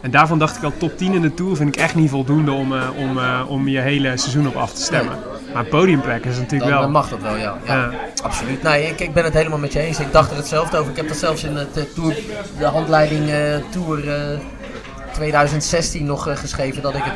En 0.00 0.10
daarvan 0.10 0.38
dacht 0.38 0.56
ik 0.56 0.62
al, 0.62 0.72
top 0.76 0.96
10 0.96 1.12
in 1.12 1.20
de 1.20 1.34
Tour 1.34 1.56
vind 1.56 1.76
ik 1.76 1.82
echt 1.82 1.94
niet 1.94 2.10
voldoende 2.10 2.52
om, 2.52 2.74
eh, 2.74 2.88
om, 2.96 3.18
om 3.48 3.68
je 3.68 3.78
hele 3.78 4.16
seizoen 4.16 4.46
op 4.46 4.56
af 4.56 4.72
te 4.72 4.82
stemmen. 4.82 5.18
Maar 5.54 5.64
podiumplek 5.64 6.24
is 6.24 6.36
natuurlijk 6.36 6.62
Dan, 6.62 6.70
wel... 6.70 6.80
dan 6.80 6.90
mag 6.90 7.08
dat 7.08 7.20
wel, 7.20 7.36
ja. 7.36 7.58
ja. 7.66 7.90
Absoluut. 8.22 8.62
Nee, 8.62 8.88
ik, 8.88 9.00
ik 9.00 9.12
ben 9.12 9.24
het 9.24 9.34
helemaal 9.34 9.58
met 9.58 9.72
je 9.72 9.80
eens. 9.80 10.00
Ik 10.00 10.12
dacht 10.12 10.30
er 10.30 10.36
hetzelfde 10.36 10.78
over. 10.78 10.90
Ik 10.90 10.96
heb 10.96 11.08
dat 11.08 11.16
zelfs 11.16 11.44
in 11.44 11.56
het, 11.56 11.94
tour, 11.94 12.16
de 12.58 12.64
handleiding 12.64 13.30
Tour 13.70 13.98
2016 15.16 16.04
nog 16.04 16.28
eh, 16.28 16.36
geschreven. 16.36 16.82
Dat 16.82 16.94
ik 16.94 17.02
het 17.04 17.14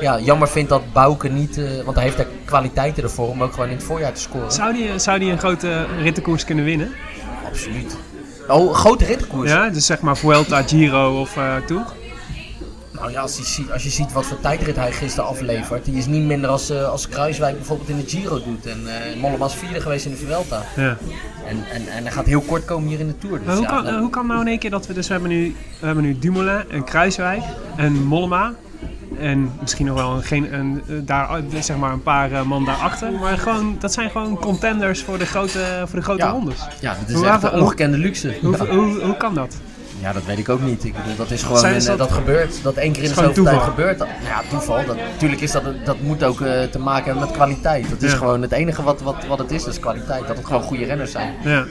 ja, 0.00 0.18
jammer 0.20 0.48
vind 0.48 0.68
dat 0.68 0.92
Bouke 0.92 1.28
niet... 1.28 1.58
eh, 1.58 1.64
want 1.84 1.96
hij 1.96 2.04
heeft 2.04 2.16
daar 2.16 2.26
kwaliteiten 2.44 3.02
ervoor 3.02 3.28
om 3.28 3.42
ook 3.42 3.52
gewoon 3.52 3.68
in 3.68 3.76
het 3.76 3.84
voorjaar 3.84 4.12
te 4.12 4.20
scoren. 4.20 4.52
Zou 4.52 4.72
die, 4.72 4.98
zou 4.98 5.18
die 5.18 5.30
een 5.30 5.38
grote 5.38 5.86
rittenkoers 6.02 6.44
kunnen 6.44 6.64
winnen? 6.64 6.92
Absoluut. 7.46 7.96
Oh, 8.48 8.68
een 8.68 8.74
grote 8.74 9.04
rittenkoers. 9.04 9.50
Ja, 9.50 9.68
dus 9.68 9.86
zeg 9.86 10.00
maar 10.00 10.16
Vuelta, 10.16 10.62
Giro 10.62 11.20
of 11.20 11.36
eh 11.36 11.56
Tour? 11.66 11.84
Nou 13.00 13.10
ja, 13.10 13.20
als 13.20 13.36
je, 13.36 13.44
ziet, 13.44 13.72
als 13.72 13.82
je 13.82 13.90
ziet 13.90 14.12
wat 14.12 14.26
voor 14.26 14.40
tijdrit 14.40 14.76
hij 14.76 14.92
gisteren 14.92 15.28
aflevert. 15.30 15.84
Die 15.84 15.94
is 15.94 16.06
niet 16.06 16.22
minder 16.24 16.50
als, 16.50 16.70
eh, 16.70 16.88
als 16.88 17.08
Kruiswijk 17.08 17.56
bijvoorbeeld 17.56 17.88
in 17.88 17.96
de 17.96 18.04
Giro 18.06 18.42
doet. 18.44 18.66
En 18.66 18.80
eh 18.86 19.16
Mollema 19.20 19.38
was 19.38 19.54
vierde 19.56 19.80
geweest 19.80 20.04
in 20.04 20.10
de 20.10 20.16
Vuelta. 20.16 20.62
Ja. 20.76 20.96
En, 21.46 21.56
en, 21.72 21.88
en 21.96 22.02
hij 22.02 22.12
gaat 22.12 22.26
heel 22.26 22.40
kort 22.40 22.64
komen 22.64 22.88
hier 22.88 23.00
in 23.00 23.06
de 23.06 23.18
Tour. 23.18 23.38
Dus 23.38 23.46
Maar 23.46 23.54
hoe, 23.56 23.64
ja, 23.64 23.70
kan, 23.70 23.86
eh, 23.86 23.98
hoe 23.98 24.10
kan 24.10 24.26
nou 24.26 24.40
in 24.40 24.46
één 24.48 24.58
keer 24.58 24.70
dat 24.70 24.86
we 24.86 24.92
dus 24.94 25.06
we 25.06 25.12
hebben 25.12 25.30
nu, 25.30 25.54
we 25.80 25.86
hebben 25.86 26.04
nu 26.04 26.18
Dumoulin 26.18 26.62
en 26.70 26.84
Kruiswijk 26.84 27.42
en 27.76 28.04
Mollema 28.04 28.52
en 29.20 29.52
misschien 29.60 29.86
nog 29.86 29.96
wel 29.96 30.10
een, 30.16 30.22
geen, 30.22 30.54
een, 30.54 30.82
eh, 30.88 30.94
daar, 31.02 31.40
zeg 31.60 31.76
maar 31.76 31.92
een 31.92 32.02
paar 32.02 32.46
man 32.46 32.64
daarachter, 32.64 33.12
maar 33.12 33.38
gewoon, 33.38 33.76
dat 33.80 33.92
zijn 33.92 34.10
gewoon 34.10 34.38
contenders 34.38 35.02
voor 35.02 35.18
de 35.18 35.26
grote, 35.26 35.60
voor 35.86 35.98
de 35.98 36.04
grote 36.04 36.24
Ja. 36.24 36.30
rondes. 36.30 36.58
Ja, 36.80 36.96
dat 37.00 37.08
is 37.08 37.14
Hoe- 37.14 37.26
echt 37.26 37.42
een 37.42 37.60
ongekende 37.60 37.98
luxe. 37.98 38.36
Hoe, 38.42 38.56
Ja. 38.56 38.66
hoe, 38.66 39.00
hoe 39.00 39.16
kan 39.16 39.34
dat? 39.34 39.56
Ja, 40.06 40.12
dat 40.12 40.24
weet 40.24 40.38
ik 40.38 40.48
ook 40.48 40.60
niet. 40.60 40.84
Ik 40.84 40.94
bedoel, 40.96 41.16
dat 41.16 41.30
is 41.30 41.42
gewoon, 41.42 41.64
eh, 41.64 41.84
dat- 41.84 41.98
dat 41.98 42.12
gebeurt. 42.12 42.62
Dat 42.62 42.74
één 42.74 42.92
keer 42.92 43.02
in 43.02 43.08
de 43.08 43.14
zoveel 43.14 43.44
tijd 43.44 43.60
gebeurt. 43.62 43.98
Dat, 43.98 44.08
ja, 44.24 44.42
toeval. 44.50 44.84
Dat, 44.86 44.96
natuurlijk 44.96 45.40
is 45.40 45.50
dat, 45.52 45.62
dat 45.84 46.00
moet 46.00 46.22
ook 46.24 46.40
eh, 46.40 46.62
te 46.62 46.78
maken 46.78 47.04
hebben 47.04 47.22
met 47.24 47.30
kwaliteit. 47.32 47.90
Dat 47.90 48.02
is 48.02 48.10
Ja. 48.10 48.16
gewoon 48.16 48.42
het 48.42 48.52
enige 48.52 48.82
wat, 48.82 49.00
wat, 49.02 49.26
wat 49.28 49.38
het 49.38 49.50
is, 49.50 49.66
is 49.66 49.80
kwaliteit. 49.80 50.26
Dat 50.26 50.36
het 50.36 50.46
gewoon 50.46 50.62
goede 50.62 50.84
renners 50.84 51.10
zijn. 51.10 51.34
Ja. 51.44 51.64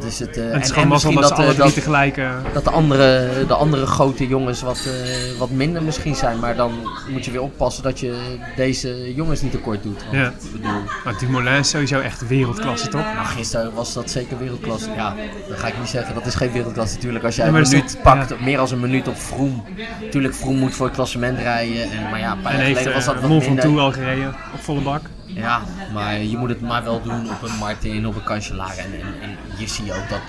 Dat 0.00 0.04
is 0.04 0.18
het. 0.18 0.36
eh, 0.36 0.44
En 0.46 0.52
het 0.52 0.64
is 0.64 0.70
gewoon 0.70 0.88
mazzel 0.88 1.12
misschien 1.12 1.28
dat 1.28 1.38
ze 1.38 1.44
alle 1.44 1.52
eh, 1.52 1.58
dat, 1.58 1.74
tegelijk... 1.74 2.16
eh, 2.16 2.30
dat 2.52 2.64
de 2.64 2.70
andere, 2.70 3.30
de 3.46 3.54
andere 3.54 3.86
grote 3.86 4.26
jongens 4.26 4.62
wat, 4.62 4.78
eh, 4.86 5.38
wat 5.38 5.50
minder 5.50 5.82
misschien 5.82 6.14
zijn. 6.14 6.38
Maar 6.38 6.56
dan 6.56 6.72
moet 7.08 7.24
je 7.24 7.30
weer 7.30 7.42
oppassen 7.42 7.82
dat 7.82 8.00
je 8.00 8.36
deze 8.56 9.14
jongens 9.14 9.42
niet 9.42 9.50
tekort 9.52 9.82
doet. 9.82 10.02
Want, 10.04 10.16
Ja. 10.16 10.26
ik 10.26 10.52
bedoel, 10.52 10.80
maar 11.04 11.18
Dumoulin 11.18 11.52
is 11.58 11.68
sowieso 11.68 12.00
echt 12.00 12.26
wereldklasse, 12.28 12.88
toch? 12.88 13.00
nou, 13.14 13.26
gisteren 13.26 13.72
was 13.74 13.92
dat 13.92 14.10
zeker 14.10 14.38
wereldklasse. 14.38 14.88
Ja, 14.96 15.14
dat 15.48 15.58
ga 15.58 15.66
ik 15.66 15.78
niet 15.78 15.88
zeggen. 15.88 16.14
Dat 16.14 16.26
is 16.26 16.34
geen 16.34 16.52
wereldklasse 16.52 16.94
natuurlijk. 16.94 17.24
Als 17.24 17.36
jij 17.36 17.46
Ja, 17.46 17.52
een 17.52 17.62
dat 17.62 17.70
minuut 17.72 17.90
toch- 17.92 18.02
pakt, 18.02 18.40
meer 18.40 18.56
dan 18.56 18.68
een 18.72 18.80
minuut 18.80 19.08
op 19.08 19.16
Vroom. 19.16 19.64
Tuurlijk, 20.10 20.34
Vroom 20.34 20.56
moet 20.56 20.74
voor 20.74 20.86
het 20.86 20.94
klassement 20.94 21.38
rijden. 21.38 21.82
En, 21.90 22.10
maar 22.10 22.18
ja, 22.20 22.32
een 22.32 22.40
paar 22.40 22.52
En 22.52 22.56
jaar 22.58 22.66
heeft 22.66 22.78
geleden 22.78 22.94
was 22.94 23.04
dat 23.04 23.14
uh, 23.14 23.20
wat 23.20 23.30
minder. 23.30 23.48
Ventoux 23.48 23.80
al 23.80 23.92
gereden 23.92 24.28
op 24.54 24.60
volle 24.60 24.80
bak. 24.80 25.00
Ja, 25.34 25.62
maar 25.92 26.18
je 26.22 26.36
moet 26.36 26.48
het 26.48 26.60
maar 26.60 26.84
wel 26.84 27.02
doen 27.02 27.30
op 27.30 27.42
een 27.42 27.56
Martin, 27.58 28.06
op 28.06 28.14
een 28.16 28.24
Cancellara. 28.24 28.74
En, 28.74 28.92
en, 29.00 29.20
en 29.22 29.36
hier 29.56 29.68
zie 29.68 29.84
je 29.84 29.92
ook 29.94 30.08
dat 30.08 30.20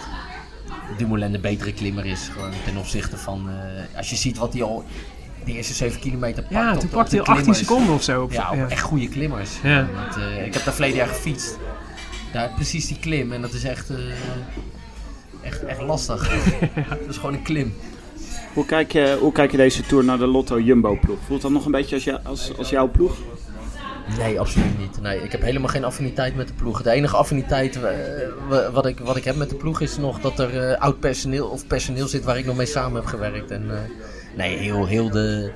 Dumoulin 0.98 1.32
de 1.32 1.40
betere 1.40 1.74
klimmer 1.74 2.06
is. 2.06 2.30
Gewoon 2.34 2.52
ten 2.66 2.78
opzichte 2.78 3.18
van... 3.18 3.50
eh, 3.50 3.98
als 3.98 4.10
je 4.10 4.16
ziet 4.16 4.38
wat 4.38 4.54
hij 4.54 4.64
al 4.64 4.86
de 5.46 5.52
eerste 5.54 5.74
7 5.74 6.00
kilometer 6.00 6.42
pakt. 6.44 6.54
Ja, 6.54 6.74
op- 6.74 6.80
toen 6.80 6.90
pakte 6.90 7.10
hij 7.16 7.20
18 7.20 7.34
klimmers. 7.36 7.58
seconden 7.60 7.94
of 7.96 8.04
zo. 8.04 8.24
Op, 8.24 8.32
Ja, 8.32 8.50
op 8.50 8.56
ja. 8.58 8.68
echt 8.68 8.82
goede 8.82 9.10
klimmers. 9.10 9.50
Ja. 9.64 9.88
Want, 9.96 10.16
eh, 10.16 10.46
ik 10.46 10.54
heb 10.54 10.64
daar 10.64 10.74
verleden 10.74 10.98
jaar 10.98 11.08
gefietst. 11.08 11.58
Daar 12.34 12.50
precies 12.56 12.88
die 12.88 13.00
klim. 13.00 13.32
En 13.32 13.42
dat 13.42 13.54
is 13.54 13.64
echt, 13.64 13.90
eh, 13.90 13.98
echt, 15.44 15.64
echt 15.64 15.82
lastig. 15.82 16.30
Dat 16.90 17.10
is 17.10 17.16
gewoon 17.18 17.34
een 17.34 17.42
klim. 17.44 17.74
Hoe 18.54 18.66
kijk, 18.66 18.92
je, 18.92 19.18
hoe 19.20 19.32
kijk 19.32 19.52
je 19.52 19.58
deze 19.58 19.82
Tour 19.82 20.04
naar 20.04 20.18
de 20.18 20.26
Lotto 20.28 20.60
Jumbo 20.60 20.98
ploeg? 21.02 21.18
Voelt 21.28 21.42
dat 21.42 21.52
nog 21.52 21.66
een 21.66 21.72
beetje 21.72 21.96
als, 21.96 22.04
jou- 22.04 22.20
als, 22.24 22.58
als 22.58 22.70
jouw 22.70 22.88
ploeg? 22.88 23.18
Nee, 24.18 24.40
absoluut 24.40 24.80
niet. 24.80 25.02
Nee, 25.02 25.24
ik 25.24 25.32
heb 25.32 25.42
helemaal 25.42 25.70
geen 25.70 25.84
affiniteit 25.84 26.36
met 26.36 26.48
de 26.48 26.54
ploeg. 26.54 26.82
De 26.82 26.92
enige 26.92 27.16
affiniteit 27.16 27.76
eh, 27.76 27.82
wa- 28.50 28.72
wat, 28.72 28.86
ik, 28.86 29.00
wat 29.00 29.16
ik 29.18 29.24
heb 29.24 29.36
met 29.36 29.50
de 29.50 29.56
ploeg 29.56 29.82
is 29.82 29.98
nog 29.98 30.20
dat 30.20 30.40
er 30.40 30.70
eh, 30.72 30.82
oud 30.82 31.00
personeel 31.00 31.48
of 31.48 31.68
personeel 31.68 32.08
zit 32.08 32.24
waar 32.24 32.38
ik 32.38 32.46
nog 32.46 32.56
mee 32.56 32.66
samen 32.66 32.96
heb 32.96 33.06
gewerkt. 33.06 33.52
En 33.52 33.66
eh, 33.72 33.78
nee, 34.38 34.58
heel, 34.58 34.86
heel, 34.86 35.10
de, 35.10 35.52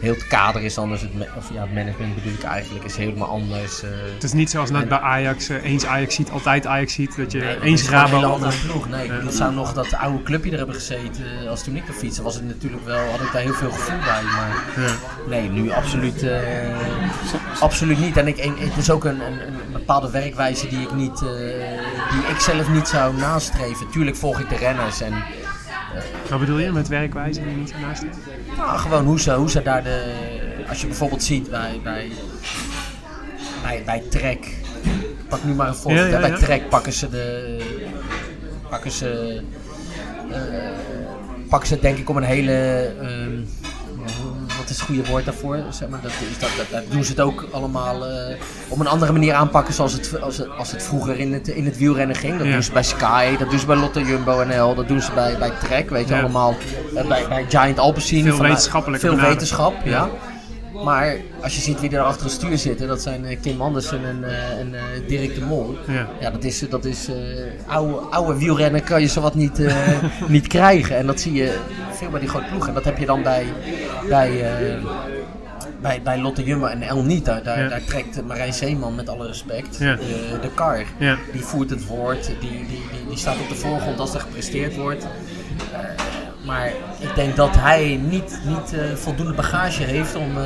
heel 0.00 0.14
het 0.14 0.26
kader 0.26 0.62
is 0.62 0.78
anders. 0.78 1.00
Het, 1.00 1.10
of 1.36 1.52
ja, 1.52 1.60
het 1.60 1.72
management 1.74 2.14
bedoel 2.14 2.32
ik 2.32 2.42
eigenlijk 2.42 2.84
is 2.84 2.96
helemaal 2.96 3.28
anders. 3.28 3.82
eh. 3.82 3.90
Het 4.14 4.22
is 4.24 4.32
niet 4.32 4.50
zoals 4.50 4.70
net 4.70 4.88
bij 4.88 4.98
Ajax. 4.98 5.48
eh, 5.48 5.64
eens 5.64 5.86
Ajax 5.86 6.14
ziet, 6.14 6.30
altijd 6.30 6.66
Ajax 6.66 6.92
ziet. 6.92 7.16
Dat 7.16 7.32
je 7.32 7.38
Nee, 7.38 7.60
eens 7.60 7.88
Rabo... 7.88 8.14
hele 8.14 8.26
andere 8.26 8.44
altijd- 8.52 8.66
ploeg. 8.66 8.88
Nee, 8.88 9.06
ik 9.06 9.30
zou 9.30 9.54
nog 9.54 9.72
dat 9.72 9.94
oude 9.94 10.22
clubje 10.22 10.50
er 10.50 10.56
hebben 10.56 10.74
gezeten 10.74 11.24
eh, 11.42 11.48
als 11.48 11.64
toen 11.64 11.76
ik 11.76 11.88
er 11.88 11.94
fietste, 11.94 12.22
was 12.22 12.34
het 12.34 12.44
natuurlijk 12.44 12.84
wel, 12.84 13.10
had 13.10 13.20
ik 13.20 13.32
daar 13.32 13.42
heel 13.42 13.52
veel 13.54 13.70
gevoel 13.70 13.98
bij. 13.98 14.22
Maar 14.22 14.64
Ja. 14.86 14.92
nee, 15.28 15.48
nu 15.48 15.70
absoluut, 15.70 16.24
absoluut 17.60 17.98
niet. 17.98 18.16
En 18.16 18.26
ik, 18.26 18.36
en 18.36 18.54
het 18.58 18.76
is 18.76 18.90
ook 18.90 19.04
een, 19.04 19.20
een, 19.20 19.40
een 19.40 19.72
bepaalde 19.72 20.10
werkwijze 20.10 20.68
die 20.68 20.80
ik, 20.80 20.92
niet, 20.94 21.18
die 22.10 22.26
ik 22.30 22.38
zelf 22.38 22.68
niet 22.68 22.88
zou 22.88 23.16
nastreven. 23.16 23.90
Tuurlijk 23.90 24.16
volg 24.16 24.40
ik 24.40 24.48
de 24.48 24.56
renners 24.56 25.00
en 25.00 25.12
Wat 26.30 26.38
bedoel 26.40 26.58
je 26.58 26.72
met 26.72 26.88
werkwijze 26.88 27.42
die 27.44 27.56
niet 27.56 27.72
ernaast 27.72 28.04
nou, 28.56 28.78
gewoon 28.78 29.04
hoe 29.04 29.20
ze, 29.20 29.32
hoe 29.34 29.50
ze 29.50 29.62
daar 29.62 29.82
de. 29.82 30.12
Als 30.68 30.80
je 30.80 30.86
bijvoorbeeld 30.86 31.22
ziet 31.22 31.50
bij, 31.50 31.80
bij, 31.82 32.10
bij, 33.62 33.82
bij 33.84 34.02
Trek. 34.10 34.46
Pak 35.28 35.44
nu 35.44 35.54
maar 35.54 35.68
een 35.68 35.74
voorbeeld. 35.74 36.10
Ja, 36.10 36.18
ja, 36.18 36.24
hè. 36.24 36.28
Bij. 36.30 36.38
Trek 36.38 36.68
pakken 36.68 36.92
ze 36.92 37.08
de. 37.10 37.56
Pakken 38.70 38.90
ze. 38.90 39.40
eh, 40.30 40.38
pakken 41.48 41.68
ze 41.68 41.78
denk 41.80 41.98
ik 41.98 42.08
om 42.08 42.16
een 42.16 42.22
hele. 42.22 42.52
ehm, 43.00 43.40
wat 44.66 44.74
is 44.74 44.80
het 44.80 44.86
goede 44.96 45.10
woord 45.10 45.24
daarvoor? 45.24 45.58
Zeg 45.70 45.88
maar, 45.88 46.00
dat, 46.02 46.12
dat, 46.40 46.50
dat, 46.56 46.66
dat 46.70 46.82
doen 46.92 47.04
ze 47.04 47.10
het 47.10 47.20
ook 47.20 47.46
allemaal 47.50 48.06
eh, 48.06 48.36
op 48.68 48.80
een 48.80 48.86
andere 48.86 49.12
manier 49.12 49.34
aanpakken 49.34 49.74
zoals 49.74 49.92
het, 49.92 50.20
als 50.20 50.38
het, 50.38 50.48
als 50.58 50.70
het 50.72 50.82
vroeger 50.82 51.18
in 51.18 51.32
het, 51.32 51.48
in 51.48 51.64
het 51.64 51.78
wielrennen 51.78 52.16
ging. 52.16 52.36
Dat 52.38 52.46
Ja. 52.46 52.52
doen 52.52 52.62
ze 52.62 52.72
bij 52.72 52.82
Sky, 52.82 53.36
dat 53.36 53.50
doen 53.50 53.58
ze 53.58 53.66
bij 53.66 53.76
Lotto 53.76 54.00
Jumbo 54.00 54.44
NL, 54.44 54.74
dat 54.74 54.88
doen 54.88 55.00
ze 55.00 55.12
bij, 55.14 55.38
bij 55.38 55.50
Trek, 55.60 55.90
weet 55.90 56.08
je 56.08 56.14
Ja. 56.14 56.20
allemaal. 56.20 56.54
Eh, 56.94 57.06
bij, 57.06 57.24
bij 57.28 57.44
Giant 57.48 57.78
Alpecin. 57.78 58.22
Veel 58.22 58.38
wetenschappelijke 58.38 59.06
Veel 59.06 59.16
wetenschap, 59.16 59.74
ja. 59.84 60.08
Maar 60.84 61.16
als 61.42 61.54
je 61.54 61.60
ziet 61.60 61.80
wie 61.80 61.90
er 61.90 62.00
achter 62.02 62.22
het 62.24 62.32
stuur 62.34 62.58
zitten, 62.58 62.88
dat 62.88 63.02
zijn 63.02 63.24
eh, 63.24 63.36
Kim 63.40 63.60
Andersen 63.60 64.04
en, 64.04 64.24
en 64.58 64.74
Dirk 65.08 65.34
de 65.34 65.40
Mol. 65.40 65.76
Ja. 65.86 66.06
Ja, 66.20 66.30
dat 66.30 66.44
is, 66.44 66.58
dat 66.70 66.84
is 66.84 67.08
oude, 67.66 67.94
oude 67.94 68.38
wielrennen 68.38 68.84
kan 68.84 69.00
je 69.00 69.08
zowat 69.08 69.34
niet, 69.34 69.60
niet 70.28 70.46
krijgen. 70.46 70.96
En 70.96 71.06
dat 71.06 71.20
zie 71.20 71.32
je 71.32 71.58
veel 71.92 72.10
bij 72.10 72.20
die 72.20 72.28
grote 72.28 72.46
ploegen. 72.48 72.68
En 72.68 72.74
dat 72.74 72.84
heb 72.84 72.98
je 72.98 73.06
dan 73.06 73.22
bij, 73.22 73.46
bij, 74.08 74.56
eh, 74.58 74.84
bij, 75.80 76.02
bij 76.02 76.18
Lotte 76.18 76.42
Jumbo 76.44 76.66
en 76.66 76.82
El 76.82 77.02
niet. 77.02 77.24
Daar, 77.24 77.42
daar, 77.42 77.62
Ja. 77.62 77.68
daar 77.68 77.84
trekt 77.84 78.22
Marijn 78.26 78.52
Zeeman 78.54 78.94
met 78.94 79.08
alle 79.08 79.26
respect 79.26 79.76
Ja. 79.78 79.96
de, 79.96 80.38
de 80.42 80.50
kar. 80.54 80.84
Ja. 80.98 81.16
Die 81.32 81.42
voert 81.44 81.70
het 81.70 81.86
woord, 81.86 82.26
die, 82.26 82.36
die, 82.50 82.66
die, 82.66 83.06
die 83.08 83.18
staat 83.18 83.40
op 83.40 83.48
de 83.48 83.54
voorgrond 83.54 83.98
als 83.98 84.14
er 84.14 84.20
gepresteerd 84.20 84.76
wordt. 84.76 85.04
Eh, 85.72 85.78
maar 86.46 86.66
ik 86.98 87.14
denk 87.14 87.36
dat 87.36 87.54
hij 87.56 88.00
niet, 88.08 88.40
niet 88.44 88.72
eh, 88.72 88.94
voldoende 88.94 89.32
bagage 89.34 89.82
heeft 89.82 90.14
om, 90.14 90.38
eh, 90.38 90.44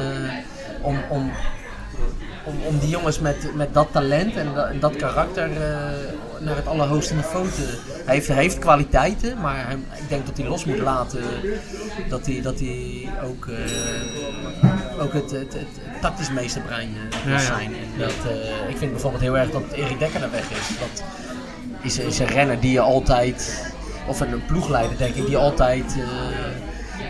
om, 0.82 0.98
om, 1.08 1.30
om, 2.44 2.54
om 2.66 2.78
die 2.78 2.88
jongens 2.88 3.18
met, 3.18 3.54
met 3.54 3.74
dat 3.74 3.88
talent 3.92 4.36
en 4.36 4.48
dat, 4.80 4.96
karakter 4.96 5.50
eh, 5.50 5.78
naar 6.38 6.56
het 6.56 6.66
allerhoogste 6.66 7.14
niveau 7.14 7.48
te... 7.48 7.78
Hij 8.04 8.14
heeft, 8.14 8.28
hij 8.28 8.36
heeft 8.36 8.58
kwaliteiten, 8.58 9.40
maar 9.40 9.66
hij- 9.66 9.74
ik 9.74 10.08
denk 10.08 10.26
dat 10.26 10.36
hij 10.36 10.46
los 10.46 10.64
moet 10.64 10.78
laten. 10.78 11.20
Dat 12.08 12.26
hij, 12.26 12.40
dat 12.42 12.60
hij 12.60 13.08
ook, 13.24 13.46
eh, 13.46 15.02
ook 15.02 15.12
het, 15.12 15.30
het, 15.30 15.52
het, 15.52 16.00
tactisch 16.00 16.30
meesterbrein 16.30 16.88
ja. 17.26 17.38
zijn. 17.38 17.74
En 17.74 17.98
dat, 17.98 18.32
ik 18.68 18.76
vind 18.76 18.90
bijvoorbeeld 18.90 19.22
heel 19.22 19.38
erg 19.38 19.50
dat 19.50 19.62
Erik 19.72 19.98
Dekker 19.98 20.22
er 20.22 20.30
weg 20.30 20.50
is. 20.50 20.78
Dat 20.78 21.02
is, 21.82 21.98
is 21.98 22.18
een 22.18 22.26
renner 22.26 22.60
die 22.60 22.72
je 22.72 22.80
altijd... 22.80 23.68
Of 24.06 24.20
een, 24.20 24.32
een 24.32 24.44
ploegleider, 24.46 24.98
denk 24.98 25.14
ik, 25.14 25.26
die 25.26 25.36
altijd... 25.36 25.96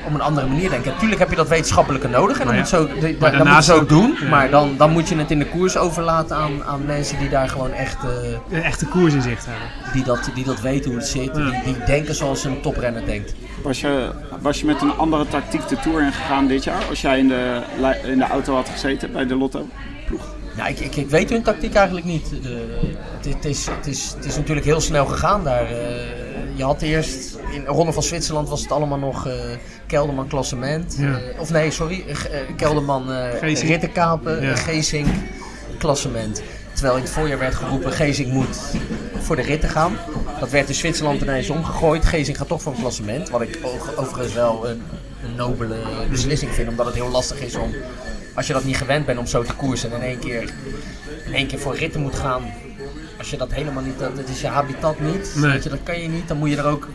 op 0.06 0.14
een 0.14 0.20
andere 0.20 0.46
manier 0.46 0.70
denkt. 0.70 0.86
Natuurlijk 0.86 1.20
heb 1.20 1.30
je 1.30 1.36
dat 1.36 1.48
wetenschappelijke 1.48 2.08
nodig 2.08 2.38
en 2.40 2.46
dan 2.46 2.56
moet 2.56 2.68
zo, 2.68 2.86
de- 2.86 2.92
Maar 2.92 3.00
dan 3.00 3.10
moet 3.10 3.30
je 3.30 3.30
daarnaast 3.36 3.68
zo 3.68 3.76
ook- 3.76 3.88
doen. 3.88 4.16
ja. 4.20 4.28
Maar 4.28 4.50
dan, 4.50 4.74
dan 4.76 4.90
moet 4.90 5.08
je 5.08 5.16
het 5.16 5.30
in 5.30 5.38
de 5.38 5.46
koers 5.46 5.76
overlaten 5.76 6.36
aan, 6.36 6.64
aan 6.64 6.84
mensen 6.84 7.18
die 7.18 7.28
daar 7.28 7.48
gewoon 7.48 7.72
echt... 7.72 7.96
eh, 8.04 8.10
Een 8.58 8.62
echte 8.62 8.86
koers 8.86 9.14
in 9.14 9.22
zicht 9.22 9.46
hebben. 9.46 9.68
die, 9.92 10.04
dat, 10.04 10.30
die 10.34 10.44
dat 10.44 10.60
weten 10.60 10.90
hoe 10.90 10.98
het 10.98 11.08
zit. 11.08 11.36
Ja. 11.36 11.50
Die, 11.50 11.62
die 11.64 11.84
denken 11.86 12.14
zoals 12.14 12.44
een 12.44 12.60
toprenner 12.60 13.04
denkt. 13.06 13.34
Was 13.62 13.80
je, 13.80 14.10
was 14.40 14.60
je 14.60 14.66
met 14.66 14.80
een 14.82 14.96
andere 14.96 15.28
tactiek 15.28 15.68
de 15.68 15.76
Tour 15.80 16.02
ingegaan 16.02 16.46
dit 16.46 16.64
jaar? 16.64 16.82
Als 16.88 17.00
jij 17.00 17.18
in 17.18 17.28
de, 17.28 17.60
in 18.04 18.18
de 18.18 18.26
auto 18.26 18.54
had 18.54 18.68
gezeten 18.68 19.12
bij 19.12 19.26
de 19.26 19.34
Lotto 19.36 19.68
ploeg? 20.06 20.22
Ja, 20.56 20.66
ik, 20.66 20.78
ik, 20.80 20.96
ik 20.96 21.10
weet 21.10 21.30
hun 21.30 21.42
tactiek 21.42 21.74
eigenlijk 21.74 22.06
niet. 22.06 22.30
Het, 22.30 23.34
het 23.34 23.44
is, 23.44 23.66
het, 23.66 23.86
is, 23.86 24.12
het 24.16 24.24
is 24.24 24.36
natuurlijk 24.36 24.66
heel 24.66 24.80
snel 24.80 25.06
gegaan 25.06 25.44
daar. 25.44 25.62
Eh, 25.64 25.74
je 26.60 26.66
had 26.66 26.82
eerst, 26.82 27.38
in 27.52 27.64
de 27.64 27.70
Ronde 27.70 27.92
van 27.92 28.02
Zwitserland 28.02 28.48
was 28.48 28.60
het 28.62 28.72
allemaal 28.72 28.98
nog 28.98 29.26
eh, 29.26 29.34
Kelderman 29.86 30.28
klassement. 30.28 30.96
Ja. 30.98 31.18
Eh, 31.18 31.40
of 31.40 31.50
nee, 31.50 31.70
sorry, 31.70 32.04
eh, 32.06 32.40
Kelderman. 32.56 33.10
Rittenkapen, 33.40 34.42
Ja. 34.42 34.56
Geesink 34.56 35.06
klassement. 35.78 36.42
Terwijl 36.72 36.96
in 36.96 37.02
het 37.02 37.12
voorjaar 37.12 37.38
werd 37.38 37.54
geroepen, 37.54 37.92
Geesink 37.92 38.32
moet 38.32 38.56
voor 39.18 39.36
de 39.36 39.42
ritten 39.42 39.68
gaan. 39.68 39.96
Dat 40.40 40.50
werd 40.50 40.68
in 40.68 40.74
Zwitserland 40.74 41.20
ineens 41.20 41.50
omgegooid. 41.50 42.04
Geesink 42.04 42.36
gaat 42.36 42.48
toch 42.48 42.62
voor 42.62 42.72
een 42.72 42.80
klassement. 42.80 43.30
Wat 43.30 43.40
ik 43.40 43.58
overigens 43.96 44.32
wel 44.32 44.68
een, 44.68 44.82
een 45.24 45.34
nobele 45.36 45.76
beslissing 46.10 46.52
vind. 46.52 46.68
Omdat 46.68 46.86
het 46.86 46.94
heel 46.94 47.10
lastig 47.10 47.40
is 47.40 47.54
om, 47.54 47.74
als 48.34 48.46
je 48.46 48.52
dat 48.52 48.64
niet 48.64 48.76
gewend 48.76 49.06
bent 49.06 49.18
om 49.18 49.26
zo 49.26 49.42
te 49.42 49.54
koersen... 49.54 49.92
en 49.92 49.96
in 49.96 50.08
één 50.08 50.18
keer, 50.18 50.52
in 51.26 51.34
één 51.34 51.46
keer 51.46 51.58
voor 51.58 51.76
ritten 51.76 52.00
moet 52.00 52.14
gaan. 52.14 52.42
Als 53.20 53.30
je 53.30 53.36
dat 53.36 53.52
helemaal 53.52 53.82
niet, 53.82 53.98
dat, 53.98 54.28
is 54.28 54.40
je 54.40 54.46
habitat 54.46 55.00
niet. 55.00 55.34
Nee. 55.36 55.50
Weet 55.50 55.62
je, 55.62 55.68
dat 55.68 55.82
kan 55.82 56.00
je 56.00 56.08
niet. 56.08 56.28
Dan 56.28 56.36
moet 56.36 56.50
je 56.50 56.56
er 56.56 56.64
ook 56.64 56.88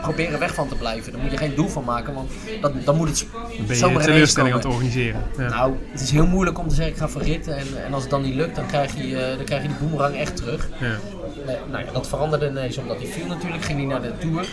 proberen 0.00 0.38
weg 0.38 0.54
van 0.54 0.68
te 0.68 0.74
blijven. 0.74 1.12
Daar 1.12 1.20
moet 1.20 1.30
je 1.30 1.36
geen 1.36 1.54
doel 1.54 1.68
van 1.68 1.84
maken. 1.84 2.14
Want 2.14 2.30
dat, 2.60 2.72
dan 2.84 2.96
moet 2.96 3.08
het 3.08 3.26
Dan 3.32 3.50
ben 3.56 3.66
je 3.66 3.74
zomaar 3.74 4.02
teleurstelling 4.02 4.52
aan 4.52 4.58
het 4.58 4.68
organiseren. 4.68 5.22
Ja. 5.38 5.48
Nou, 5.48 5.74
het 5.90 6.00
is 6.00 6.10
heel 6.10 6.26
moeilijk 6.26 6.58
om 6.58 6.68
te 6.68 6.74
zeggen 6.74 6.94
ik 6.94 7.00
ga 7.00 7.08
voor 7.08 7.22
ritten 7.22 7.56
en, 7.56 7.66
en 7.84 7.92
als 7.92 8.02
het 8.02 8.10
dan 8.10 8.22
niet 8.22 8.34
lukt, 8.34 8.56
dan 8.56 8.66
krijg 8.66 8.96
je, 8.96 9.16
eh, 9.16 9.36
dan 9.36 9.44
krijg 9.44 9.62
je 9.62 9.68
die 9.68 9.76
boemerang 9.76 10.16
echt 10.16 10.36
terug. 10.36 10.68
Ja. 10.80 10.98
Nee, 11.46 11.56
nou 11.70 11.84
ja, 11.84 11.92
dat 11.92 12.08
veranderde 12.08 12.48
ineens 12.48 12.78
omdat 12.78 12.96
hij 12.96 13.06
viel 13.06 13.26
natuurlijk, 13.26 13.64
ging 13.64 13.78
hij 13.78 13.86
naar 13.86 14.02
de 14.02 14.12
Tour. 14.18 14.48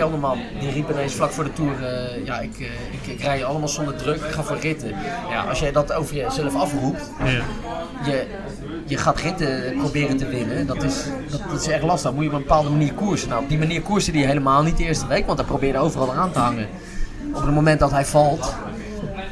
Kelderman 0.00 0.38
die 0.60 0.70
riep 0.70 0.90
ineens 0.90 1.14
vlak 1.14 1.30
voor 1.30 1.44
de 1.44 1.52
Tour, 1.52 1.84
eh, 1.84 2.24
ja 2.24 2.38
ik, 2.40 2.58
eh, 2.60 2.66
ik, 2.66 3.06
ik 3.06 3.20
rij 3.22 3.38
je 3.38 3.44
allemaal 3.44 3.68
zonder 3.68 3.96
druk, 3.96 4.16
ik 4.16 4.30
ga 4.30 4.42
voor 4.42 4.56
ritten. 4.60 4.88
Ja, 5.30 5.42
als 5.42 5.58
jij 5.60 5.72
dat 5.72 5.92
over 5.92 6.16
jezelf 6.16 6.54
afroept, 6.54 7.10
Ja. 7.24 7.42
je, 8.10 8.26
je 8.86 8.96
gaat 8.96 9.18
ritten 9.20 9.74
proberen 9.78 10.16
te 10.16 10.26
winnen, 10.26 10.66
dat 10.66 10.82
is, 10.82 11.04
dat, 11.30 11.40
dat 11.50 11.60
is 11.60 11.68
erg 11.68 11.82
lastig. 11.82 12.02
Dan 12.10 12.14
moet 12.14 12.22
je 12.24 12.30
op 12.30 12.36
een 12.36 12.42
bepaalde 12.42 12.70
manier 12.70 12.92
koersen. 12.92 13.28
Nou, 13.28 13.42
op 13.42 13.48
die 13.48 13.58
manier 13.58 13.82
koerste 13.82 14.10
hij 14.10 14.20
helemaal 14.20 14.62
niet 14.62 14.76
de 14.76 14.84
eerste 14.84 15.06
week, 15.06 15.26
want 15.26 15.38
hij 15.38 15.46
probeerde 15.46 15.78
overal 15.78 16.12
eraan 16.12 16.32
te 16.32 16.38
hangen. 16.38 16.68
Op 17.34 17.42
het 17.42 17.54
moment 17.54 17.80
dat 17.80 17.90
hij 17.90 18.04
valt, 18.04 18.54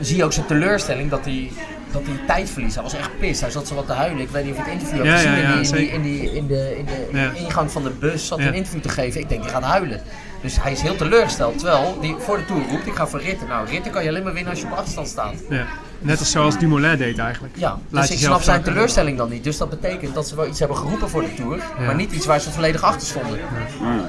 zie 0.00 0.16
je 0.16 0.24
ook 0.24 0.32
zijn 0.32 0.46
teleurstelling 0.46 1.10
dat 1.10 1.24
hij, 1.24 1.50
dat 1.92 2.02
hij 2.04 2.16
tijd 2.26 2.50
verliest. 2.50 2.74
Hij 2.74 2.82
was 2.84 2.94
echt 2.94 3.18
pist. 3.18 3.40
Hij 3.40 3.50
zat 3.50 3.66
zo 3.66 3.74
wat 3.74 3.86
te 3.86 3.92
huilen. 3.92 4.20
Ik 4.22 4.28
weet 4.28 4.44
niet 4.44 4.52
of 4.52 4.58
je 4.58 4.64
het 4.70 4.72
interview 4.80 5.04
hebt 5.04 5.08
Ja, 5.08 5.16
gezien. 5.16 5.42
ja, 5.42 5.48
ja, 5.48 5.54
in, 5.56 5.72
die, 5.76 5.90
in, 5.90 6.02
die, 6.02 6.34
in, 6.36 6.46
de, 6.46 6.74
in 6.78 6.84
de 6.84 7.30
ingang 7.34 7.70
van 7.70 7.82
de 7.82 7.90
bus 7.90 8.26
zat 8.26 8.38
hij 8.38 8.48
een 8.48 8.54
interview 8.54 8.82
te 8.82 8.88
geven. 8.88 9.20
Ik 9.20 9.28
denk, 9.28 9.42
die 9.42 9.50
gaat 9.50 9.62
huilen. 9.62 10.00
Dus 10.42 10.62
hij 10.62 10.72
is 10.72 10.80
heel 10.80 10.96
teleurgesteld. 10.96 11.58
Terwijl 11.58 11.98
die 12.00 12.16
voor 12.18 12.36
de 12.36 12.44
Tour 12.44 12.62
roept, 12.70 12.86
ik 12.86 12.94
ga 12.94 13.06
voor 13.06 13.20
ritten. 13.20 13.48
Nou, 13.48 13.68
ritten 13.68 13.92
kan 13.92 14.02
je 14.02 14.08
alleen 14.08 14.22
maar 14.22 14.32
winnen 14.32 14.50
als 14.52 14.60
je 14.60 14.66
op 14.66 14.72
achterstand 14.72 15.08
staat. 15.08 15.32
Ja. 15.48 15.64
Net 15.98 16.18
als 16.18 16.30
zoals 16.30 16.58
Dumoulin 16.58 16.96
deed 16.98 17.18
eigenlijk. 17.18 17.54
Ja, 17.56 17.78
Laat 17.90 18.02
dus 18.08 18.16
ik 18.16 18.18
snap 18.24 18.42
zijn 18.42 18.62
teleurstelling 18.62 19.16
dan 19.18 19.28
niet. 19.30 19.44
Dus 19.44 19.56
dat 19.58 19.70
betekent 19.70 20.14
dat 20.14 20.28
ze 20.28 20.36
wel 20.36 20.46
iets 20.46 20.58
hebben 20.58 20.76
geroepen 20.76 21.08
voor 21.10 21.22
de 21.22 21.34
Tour. 21.34 21.56
Ja. 21.56 21.84
Maar 21.84 21.94
niet 21.94 22.12
iets 22.12 22.26
waar 22.26 22.40
ze 22.40 22.50
volledig 22.50 22.82
achter 22.82 23.06
stonden. 23.06 23.38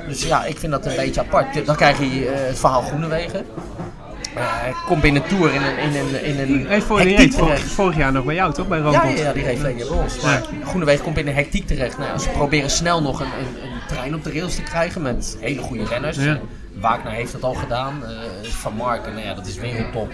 Dus 0.07 0.23
ja, 0.23 0.45
ik 0.45 0.57
vind 0.57 0.71
dat 0.71 0.85
een 0.85 0.95
beetje 0.95 1.21
apart. 1.21 1.65
Dan 1.65 1.75
krijg 1.75 1.99
je 1.99 2.05
eh, 2.29 2.47
het 2.47 2.59
verhaal 2.59 2.81
Groenewegen. 2.81 3.45
Eh, 4.35 4.43
Hij 4.45 4.73
komt 4.85 5.01
binnen 5.01 5.21
de 5.21 5.27
Tour 5.27 5.53
in 5.53 5.61
een, 5.61 5.77
in 5.77 5.95
een, 5.95 6.23
in 6.23 6.67
een 6.71 6.81
voor, 6.81 6.97
hectiek 6.99 7.17
reed 7.17 7.33
vorig, 7.35 7.55
terecht. 7.55 7.71
vorig 7.73 7.97
jaar 7.97 8.11
nog 8.11 8.25
bij 8.25 8.35
jou 8.35 8.53
toch? 8.53 8.67
Bij 8.67 8.77
Ja, 8.77 8.83
Roompot? 8.83 9.17
ja, 9.17 9.23
ja, 9.23 9.33
die 9.33 9.43
reed 9.43 9.57
jaar 9.61 9.73
bij 9.73 9.87
ons. 9.87 10.21
Maar 10.21 10.41
Groenewegen 10.65 11.03
komt 11.03 11.17
in 11.17 11.27
een 11.27 11.33
hectiek 11.35 11.67
terecht. 11.67 11.97
Nou, 11.97 12.09
ja, 12.11 12.17
ze 12.17 12.29
proberen 12.29 12.69
snel 12.69 13.01
nog 13.01 13.19
een 13.19 13.27
trein 13.89 14.15
op 14.15 14.23
de 14.23 14.31
rails 14.31 14.55
te 14.55 14.63
krijgen 14.63 15.01
met 15.01 15.37
hele 15.39 15.61
goede 15.61 15.85
renners. 15.85 16.17
Ja. 16.17 16.39
Wagner 16.79 17.11
heeft 17.11 17.31
dat 17.31 17.43
al 17.43 17.53
gedaan. 17.53 18.05
Eh, 18.05 18.49
Van 18.49 18.73
Marken, 18.73 19.13
nou 19.13 19.25
ja, 19.25 19.33
dat 19.33 19.47
is 19.47 19.57
wereldtop. 19.57 20.13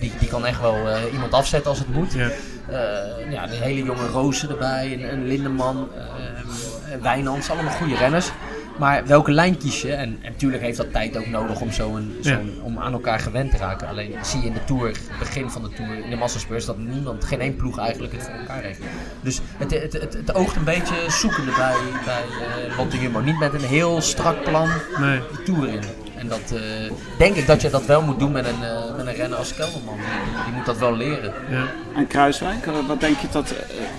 Die, 0.00 0.12
die 0.18 0.28
kan 0.28 0.46
echt 0.46 0.60
wel 0.60 0.88
eh, 0.88 1.12
iemand 1.12 1.32
afzetten 1.32 1.70
als 1.70 1.78
het 1.78 1.94
moet. 1.94 2.12
Ja. 2.12 2.28
Eh, 2.68 3.30
ja, 3.32 3.46
de 3.46 3.56
hele 3.56 3.82
jonge 3.82 4.06
Rozen 4.06 4.50
erbij, 4.50 4.92
en, 4.92 5.10
en 5.10 5.26
Lindeman, 5.26 5.88
eh, 5.96 6.92
en 6.92 7.02
Wijnands, 7.02 7.50
allemaal 7.50 7.72
goede 7.72 7.96
renners. 7.96 8.30
Maar 8.78 9.06
welke 9.06 9.30
lijn 9.30 9.56
kies 9.56 9.82
je? 9.82 9.92
En, 9.92 10.18
en 10.22 10.30
natuurlijk 10.32 10.62
heeft 10.62 10.76
dat 10.76 10.92
tijd 10.92 11.16
ook 11.16 11.26
nodig 11.26 11.60
om, 11.60 11.72
zo 11.72 11.96
een, 11.96 12.16
zo'n- 12.20 12.52
om 12.62 12.78
aan 12.78 12.92
elkaar 12.92 13.18
gewend 13.20 13.50
te 13.50 13.56
raken. 13.56 13.88
Alleen 13.88 14.14
zie 14.22 14.40
je 14.40 14.46
in 14.46 14.52
de 14.52 14.64
Tour, 14.64 14.96
begin 15.18 15.50
van 15.50 15.62
de 15.62 15.68
Tour, 15.68 16.04
in 16.04 16.10
de 16.10 16.16
massaspeurs, 16.16 16.64
dat 16.64 16.78
niemand, 16.78 17.24
geen 17.24 17.40
één 17.40 17.56
ploeg 17.56 17.78
eigenlijk 17.78 18.12
het 18.12 18.22
voor 18.22 18.34
elkaar 18.34 18.62
heeft. 18.62 18.80
Dus 19.20 19.40
het, 19.56 19.70
het, 19.70 19.92
het, 19.92 20.12
het 20.12 20.34
oogt 20.34 20.56
een 20.56 20.64
beetje 20.64 20.94
zoekende 21.08 21.52
bij, 21.56 21.74
bij 22.04 22.22
eh, 22.68 22.76
Lotte 22.78 22.98
Jumbo. 23.00 23.20
Niet 23.20 23.38
met 23.38 23.54
een 23.54 23.60
heel 23.68 24.00
strak 24.00 24.42
plan 24.44 24.68
Nee. 25.00 25.18
de 25.18 25.42
Tour 25.44 25.68
in. 25.68 25.80
En 26.24 26.30
dat 26.30 26.60
eh, 26.60 26.92
denk 27.18 27.36
ik 27.36 27.46
dat 27.46 27.62
je 27.62 27.70
dat 27.70 27.86
wel 27.86 28.02
moet 28.02 28.18
doen 28.18 28.32
met 28.32 28.46
een, 28.46 28.62
eh, 28.62 28.96
met 28.96 29.06
een 29.06 29.14
renner 29.14 29.38
als 29.38 29.54
Kelderman. 29.54 29.94
Die, 29.94 30.44
die 30.44 30.54
moet 30.54 30.66
dat 30.66 30.78
wel 30.78 30.96
leren. 30.96 31.32
Ja. 31.50 31.64
En 31.96 32.06
Kruiswijk, 32.06 32.66
eh, 32.66 32.72
wat 32.86 33.00
denk 33.00 33.18
je 33.18 33.26
dat... 33.30 33.54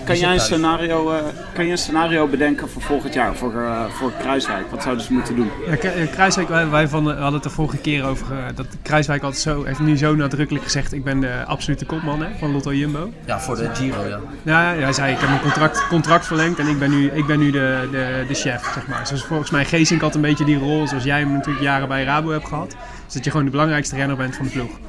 kan 0.06 0.18
jij 0.18 0.34
een 0.34 0.40
scenario, 0.40 1.12
eh, 1.12 1.24
kan 1.54 1.66
je 1.66 1.72
een 1.72 1.78
scenario 1.78 2.28
bedenken 2.28 2.70
voor 2.70 2.82
volgend 2.82 3.14
jaar, 3.14 3.36
voor, 3.36 3.54
eh, 3.54 3.86
voor 3.90 4.12
Kruiswijk? 4.20 4.72
Wat 4.72 4.84
zouden 4.84 5.06
ze 5.06 5.14
moeten 5.14 5.36
doen? 5.36 5.52
Ja, 5.68 5.76
Kruiswijk, 6.12 6.48
wij, 6.48 6.70
wij 6.70 6.88
van, 6.88 7.08
hadden 7.08 7.34
het 7.34 7.44
de 7.44 7.50
vorige 7.50 7.78
keer 7.78 8.06
over 8.06 8.26
dat 8.56 8.66
Kruiswijk 8.82 9.24
altijd 9.24 9.42
zo, 9.42 9.64
heeft 9.64 9.80
nu 9.80 9.98
zo 9.98 10.16
nadrukkelijk 10.16 10.64
gezegd: 10.64 10.94
ik 10.94 11.04
ben 11.04 11.20
de 11.20 11.44
absolute 11.46 11.86
kopman 11.86 12.22
hè, 12.22 12.28
van 12.40 12.52
Lotto 12.52 12.74
Jumbo. 12.74 13.12
Ja, 13.26 13.40
voor 13.40 13.56
de 13.56 13.70
Giro, 13.74 14.08
ja. 14.08 14.20
Ja, 14.44 14.72
ja, 14.72 14.82
hij 14.82 14.94
zei: 14.94 15.14
ik 15.14 15.20
heb 15.20 15.30
mijn 15.30 15.42
contract, 15.42 15.88
contract 15.88 16.26
verlengd 16.26 16.60
en 16.60 16.68
ik 16.68 16.80
ben 16.80 16.90
nu, 16.90 17.12
ik 17.12 17.26
ben 17.26 17.40
nu 17.40 17.52
de, 17.52 17.88
de, 17.92 18.26
de 18.28 18.34
chef, 18.34 18.72
zeg 18.74 18.88
maar. 18.88 19.08
Zoals 19.08 19.24
volgens 19.26 19.50
mij 19.50 19.66
Geesink 19.66 20.02
had 20.02 20.16
een 20.16 20.22
beetje 20.22 20.46
die 20.46 20.58
rol, 20.58 20.88
zoals 20.88 21.04
jij 21.04 21.20
hem 21.20 21.32
natuurlijk 21.32 21.64
jaren 21.64 21.88
bij 21.88 22.04
Rabo 22.16 22.30
hebt 22.30 22.48
gehad. 22.48 22.76
Dus 23.06 23.14
dat 23.14 23.24
je 23.24 23.30
gewoon 23.30 23.46
de 23.46 23.52
belangrijkste 23.52 23.96
renner 23.96 24.18
bent 24.18 24.36
van 24.36 24.46
de 24.46 24.52
ploeg. 24.52 24.80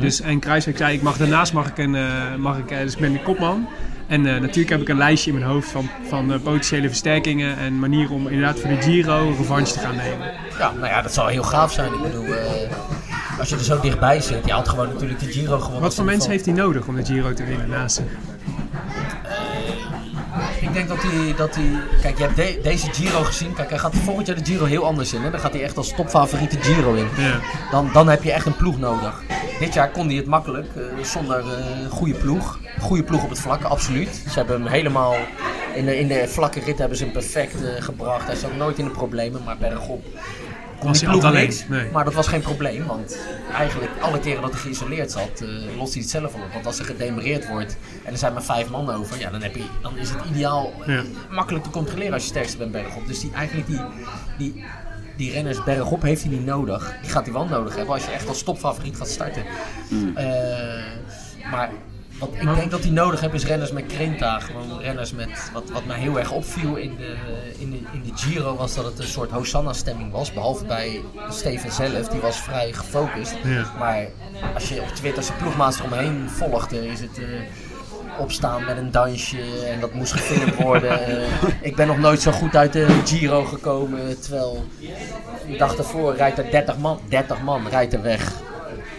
Dus, 0.00 0.20
en 0.20 0.38
Kruiswijk 0.38 0.76
zei: 0.76 0.94
ik 0.94 1.02
mag, 1.02 1.16
daarnaast 1.16 1.52
mag 1.52 1.68
ik 1.68 1.78
een, 1.78 1.94
eh, 1.94 2.34
mag 2.38 2.58
ik, 2.58 2.70
eh, 2.70 2.78
dus 2.78 2.92
ik 2.92 3.00
ben 3.00 3.12
de 3.12 3.22
kopman. 3.22 3.68
En 4.06 4.26
eh, 4.26 4.40
natuurlijk 4.40 4.68
heb 4.68 4.80
ik 4.80 4.88
een 4.88 4.96
lijstje 4.96 5.30
in 5.30 5.38
mijn 5.38 5.50
hoofd 5.50 5.68
van, 5.68 5.88
van 6.08 6.40
potentiële 6.42 6.88
versterkingen 6.88 7.58
en 7.58 7.78
manieren 7.78 8.14
om 8.14 8.28
inderdaad 8.28 8.60
voor 8.60 8.70
de 8.70 8.82
Giro 8.82 9.34
revanche 9.38 9.72
te 9.72 9.78
gaan 9.78 9.96
nemen. 9.96 10.30
Ja, 10.58 10.72
nou 10.72 10.86
ja, 10.86 11.02
dat 11.02 11.14
zou 11.14 11.30
heel 11.30 11.42
gaaf 11.42 11.72
zijn. 11.72 11.92
Ik 11.92 12.02
bedoel, 12.02 12.26
als 13.38 13.48
je 13.48 13.54
er 13.54 13.64
zo 13.64 13.80
dichtbij 13.80 14.20
zit, 14.20 14.46
je 14.46 14.52
had 14.52 14.68
gewoon 14.68 14.88
natuurlijk 14.88 15.20
de 15.20 15.32
Giro 15.32 15.58
gewonnen. 15.58 15.82
Wat 15.82 15.94
voor 15.94 16.04
mensen 16.04 16.30
heeft 16.30 16.44
hij 16.44 16.54
nodig 16.54 16.86
om 16.86 16.96
de 16.96 17.04
Giro 17.04 17.32
te 17.32 17.44
winnen 17.44 17.68
naast 17.68 17.96
zich? 17.96 18.27
Ik 20.60 20.72
denk 20.72 20.88
dat 20.88 20.98
hij, 21.02 21.34
dat 21.36 21.54
hij 21.54 21.64
kijk, 22.02 22.18
je 22.18 22.22
hebt 22.24 22.36
de- 22.36 22.58
deze 22.62 22.92
Giro 22.92 23.22
gezien. 23.22 23.54
Kijk, 23.54 23.68
hij 23.70 23.78
gaat 23.78 23.94
volgend 23.96 24.26
jaar 24.26 24.36
de 24.36 24.44
Giro 24.44 24.64
heel 24.64 24.84
anders 24.84 25.12
in. 25.12 25.22
Hè? 25.22 25.30
Dan 25.30 25.40
gaat 25.40 25.52
hij 25.52 25.62
echt 25.62 25.76
als 25.76 25.92
topfavoriet 25.96 26.50
de 26.50 26.62
Giro 26.62 26.94
in. 26.94 27.08
Ja. 27.16 27.40
Dan, 27.70 27.90
dan 27.92 28.08
heb 28.08 28.22
je 28.22 28.32
echt 28.32 28.46
een 28.46 28.56
ploeg 28.56 28.78
nodig. 28.78 29.22
Dit 29.58 29.74
jaar 29.74 29.90
kon 29.90 30.06
hij 30.06 30.16
het 30.16 30.26
makkelijk, 30.26 30.66
eh, 30.76 30.82
zonder 31.04 31.38
eh 31.38 31.90
goede 31.90 32.14
ploeg. 32.14 32.58
Goede 32.80 33.02
ploeg 33.02 33.22
op 33.22 33.30
het 33.30 33.40
vlak, 33.40 33.62
absoluut. 33.62 34.14
Ze 34.30 34.38
hebben 34.38 34.62
hem 34.62 34.72
helemaal, 34.72 35.14
in 35.74 35.84
de, 35.84 35.98
in 35.98 36.08
de 36.08 36.24
vlakke 36.28 36.60
rit 36.60 36.78
hebben 36.78 36.96
ze 36.98 37.04
hem 37.04 37.12
perfect 37.12 37.54
eh, 37.64 37.82
gebracht. 37.82 38.26
Hij 38.26 38.36
zat 38.36 38.56
nooit 38.56 38.78
in 38.78 38.84
de 38.84 38.90
problemen, 38.90 39.42
maar 39.44 39.56
bergop 39.58 40.04
kon 40.78 40.88
Was 40.88 40.98
die 40.98 41.08
hij 41.08 41.18
ploeg 41.18 41.30
altijd 41.30 41.48
niks. 41.48 41.64
alleen? 41.68 41.82
Nee. 41.82 41.92
Maar 41.92 42.04
dat 42.04 42.14
was 42.14 42.26
geen 42.28 42.40
probleem, 42.40 42.86
want 42.86 43.18
eigenlijk 43.54 43.90
alle 44.00 44.20
keren 44.20 44.42
dat 44.42 44.50
hij 44.52 44.60
geïsoleerd 44.60 45.10
zat, 45.12 45.40
eh, 45.40 45.76
lost 45.76 45.92
hij 45.92 46.02
het 46.02 46.10
zelf 46.10 46.34
op. 46.34 46.40
Want 46.52 46.66
als 46.66 46.78
er 46.78 46.84
gedemereerd 46.84 47.48
wordt 47.48 47.76
en 48.04 48.12
er 48.12 48.18
zijn 48.18 48.32
maar 48.32 48.42
vijf 48.42 48.68
man 48.70 48.90
over, 48.90 49.18
ja, 49.18 49.30
dan, 49.30 49.42
heb 49.42 49.54
je, 49.56 49.64
dan 49.82 49.98
is 49.98 50.10
het 50.10 50.18
ideaal 50.30 50.72
eh, 50.86 50.94
Ja. 50.94 51.02
makkelijk 51.30 51.64
te 51.64 51.70
controleren 51.70 52.12
als 52.12 52.22
je 52.22 52.28
sterkste 52.28 52.56
bent 52.56 52.72
bergop. 52.72 53.06
Dus 53.06 53.20
die, 53.20 53.32
eigenlijk 53.32 53.66
die, 53.66 53.80
die, 54.38 54.64
die 55.16 55.32
renners 55.32 55.64
bergop 55.64 56.02
heeft 56.02 56.22
hij 56.22 56.30
niet 56.30 56.44
nodig. 56.44 56.94
Die 57.02 57.10
gaat 57.10 57.24
hij 57.24 57.32
wel 57.32 57.44
nodig 57.46 57.76
hebben 57.76 57.94
als 57.94 58.04
je 58.04 58.10
echt 58.10 58.28
als 58.28 58.42
topfavoriet 58.42 58.96
gaat 58.96 59.08
starten. 59.08 59.42
Eh, 60.14 60.26
maar 61.50 61.70
wat 62.18 62.28
ik 62.32 62.54
denk 62.54 62.70
dat 62.70 62.82
hij 62.82 62.90
nodig 62.90 63.20
heeft 63.20 63.34
is 63.34 63.44
renners 63.44 63.72
met 63.72 63.86
Krenta. 63.86 64.38
Gewoon 64.40 64.80
renners 64.80 65.12
met, 65.12 65.50
wat, 65.52 65.70
wat 65.70 65.84
mij 65.84 65.98
heel 65.98 66.18
erg 66.18 66.32
opviel 66.32 66.76
in 66.76 66.96
de, 66.96 67.16
in, 67.58 67.70
de, 67.70 67.76
in 67.92 68.02
de 68.02 68.10
Giro 68.14 68.56
was 68.56 68.74
dat 68.74 68.84
het 68.84 68.98
een 68.98 69.06
soort 69.06 69.30
Hosanna-stemming 69.30 70.12
was. 70.12 70.32
Behalve 70.32 70.64
bij 70.64 71.00
Steven 71.30 71.72
zelf, 71.72 72.08
die 72.08 72.20
was 72.20 72.36
vrij 72.40 72.72
gefocust. 72.72 73.34
Ja. 73.44 73.72
Maar 73.78 74.06
als 74.54 74.68
je 74.68 74.80
op 74.80 74.88
Twitter 74.88 75.22
zijn 75.22 75.38
ploegmaats 75.38 75.78
eromheen 75.78 76.30
volgt, 76.30 76.72
is 76.72 77.00
het... 77.00 77.18
eh, 77.18 77.24
opstaan 78.18 78.64
met 78.64 78.76
een 78.76 78.90
dansje 78.90 79.40
en 79.66 79.80
dat 79.80 79.94
moest 79.94 80.12
gefilmd 80.12 80.54
worden. 80.68 81.06
Eh, 81.06 81.26
ik 81.60 81.76
ben 81.76 81.86
nog 81.86 81.98
nooit 81.98 82.20
zo 82.20 82.32
goed 82.32 82.56
uit 82.56 82.72
de 82.72 83.00
Giro 83.04 83.44
gekomen, 83.44 84.20
terwijl 84.20 84.64
de 85.50 85.56
dag 85.56 85.74
daarvoor 85.76 86.14
rijdt 86.16 86.38
er 86.38 86.50
30 86.50 86.78
man, 86.78 87.00
30 87.08 87.42
man 87.42 87.68
rijdt 87.68 87.92
er 87.92 88.02
weg. 88.02 88.32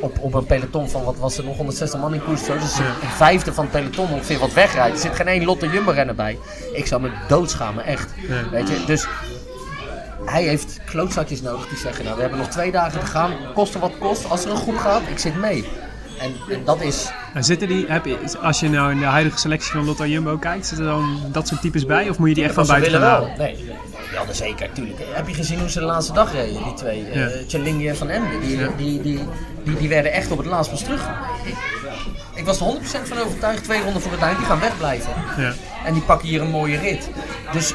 Op, 0.01 0.19
op 0.19 0.33
een 0.33 0.45
peloton 0.45 0.89
van, 0.89 1.03
wat 1.03 1.17
was 1.17 1.37
er 1.37 1.43
nog, 1.43 1.55
160 1.57 1.99
man 1.99 2.13
in 2.13 2.23
koers. 2.23 2.45
zo. 2.45 2.53
Dus 2.53 2.77
een 2.77 3.09
vijfde 3.15 3.53
van 3.53 3.63
het 3.63 3.73
peloton 3.73 4.11
ongeveer 4.11 4.39
wat 4.39 4.53
wegrijdt. 4.53 4.95
Er 4.95 5.01
zit 5.01 5.15
geen 5.15 5.27
één 5.27 5.45
Lotte 5.45 5.69
Jumbo 5.69 5.91
renner 5.91 6.15
bij. 6.15 6.37
Ik 6.73 6.85
zou 6.85 7.01
me 7.01 7.11
doodschamen, 7.27 7.85
echt. 7.85 8.13
Weet 8.51 8.69
je, 8.69 8.83
dus 8.85 9.07
hij 10.25 10.43
heeft 10.43 10.79
klootzakjes 10.85 11.41
nodig 11.41 11.67
die 11.67 11.77
zeggen, 11.77 12.03
nou 12.03 12.15
we 12.15 12.21
hebben 12.21 12.39
nog 12.39 12.49
twee 12.49 12.71
dagen 12.71 12.99
te 12.99 13.05
gaan. 13.05 13.31
Koste 13.53 13.79
wat 13.79 13.97
kost, 13.99 14.29
als 14.29 14.45
er 14.45 14.51
een 14.51 14.57
groep 14.57 14.77
gaat, 14.77 15.01
ik 15.07 15.19
zit 15.19 15.35
mee. 15.35 15.65
En, 16.19 16.55
en 16.55 16.61
dat 16.65 16.81
is, 16.81 17.11
En 17.33 17.43
zitten 17.43 17.67
die, 17.67 17.85
heb 17.87 18.05
je, 18.05 18.17
als 18.41 18.59
je 18.59 18.69
nou 18.69 18.91
in 18.91 18.99
de 18.99 19.05
huidige 19.05 19.37
selectie 19.37 19.71
van 19.71 19.85
Lotto 19.85 20.05
Jumbo 20.05 20.37
kijkt, 20.37 20.65
zitten 20.65 20.85
er 20.85 20.91
dan 20.91 21.19
dat 21.31 21.47
soort 21.47 21.61
types 21.61 21.85
bij? 21.85 22.09
Of 22.09 22.17
moet 22.17 22.29
je 22.29 22.35
die 22.35 22.43
echt 22.43 22.53
van 22.53 22.67
buiten 22.67 22.91
gaan 22.91 23.01
halen? 23.01 23.31
nee, 23.37 23.69
die 24.09 24.17
hadden 24.17 24.35
zeker, 24.35 24.71
tuurlijk. 24.71 24.99
Heb 25.11 25.27
je 25.27 25.33
gezien 25.33 25.59
hoe 25.59 25.69
ze 25.69 25.79
de 25.79 25.85
laatste 25.85 26.13
dag 26.13 26.31
reden, 26.31 26.63
die 26.63 26.73
twee? 26.73 27.05
Ja. 27.13 27.27
Eh 27.27 27.89
en 27.89 27.95
Van 27.97 28.09
Emden. 28.09 28.39
Die, 28.39 28.57
Ja. 28.57 28.67
die, 28.77 29.01
die, 29.01 29.19
die, 29.63 29.75
die 29.77 29.89
werden 29.89 30.11
echt 30.13 30.31
op 30.31 30.37
het 30.37 30.47
laatst 30.47 30.71
pas 30.71 30.83
terug. 30.83 31.09
Ik, 31.45 31.55
ik 32.35 32.45
was 32.45 32.59
er 32.59 32.65
100% 32.65 33.07
van 33.07 33.17
overtuigd, 33.17 33.63
twee 33.63 33.83
ronden 33.83 34.01
voor 34.01 34.11
het 34.11 34.21
eind, 34.21 34.37
die 34.37 34.45
gaan 34.47 34.59
wegblijven. 34.59 35.11
Ja. 35.37 35.53
En 35.85 35.93
die 35.93 36.01
pakken 36.01 36.27
hier 36.27 36.41
een 36.41 36.49
mooie 36.49 36.77
rit. 36.77 37.09
Dus 37.51 37.73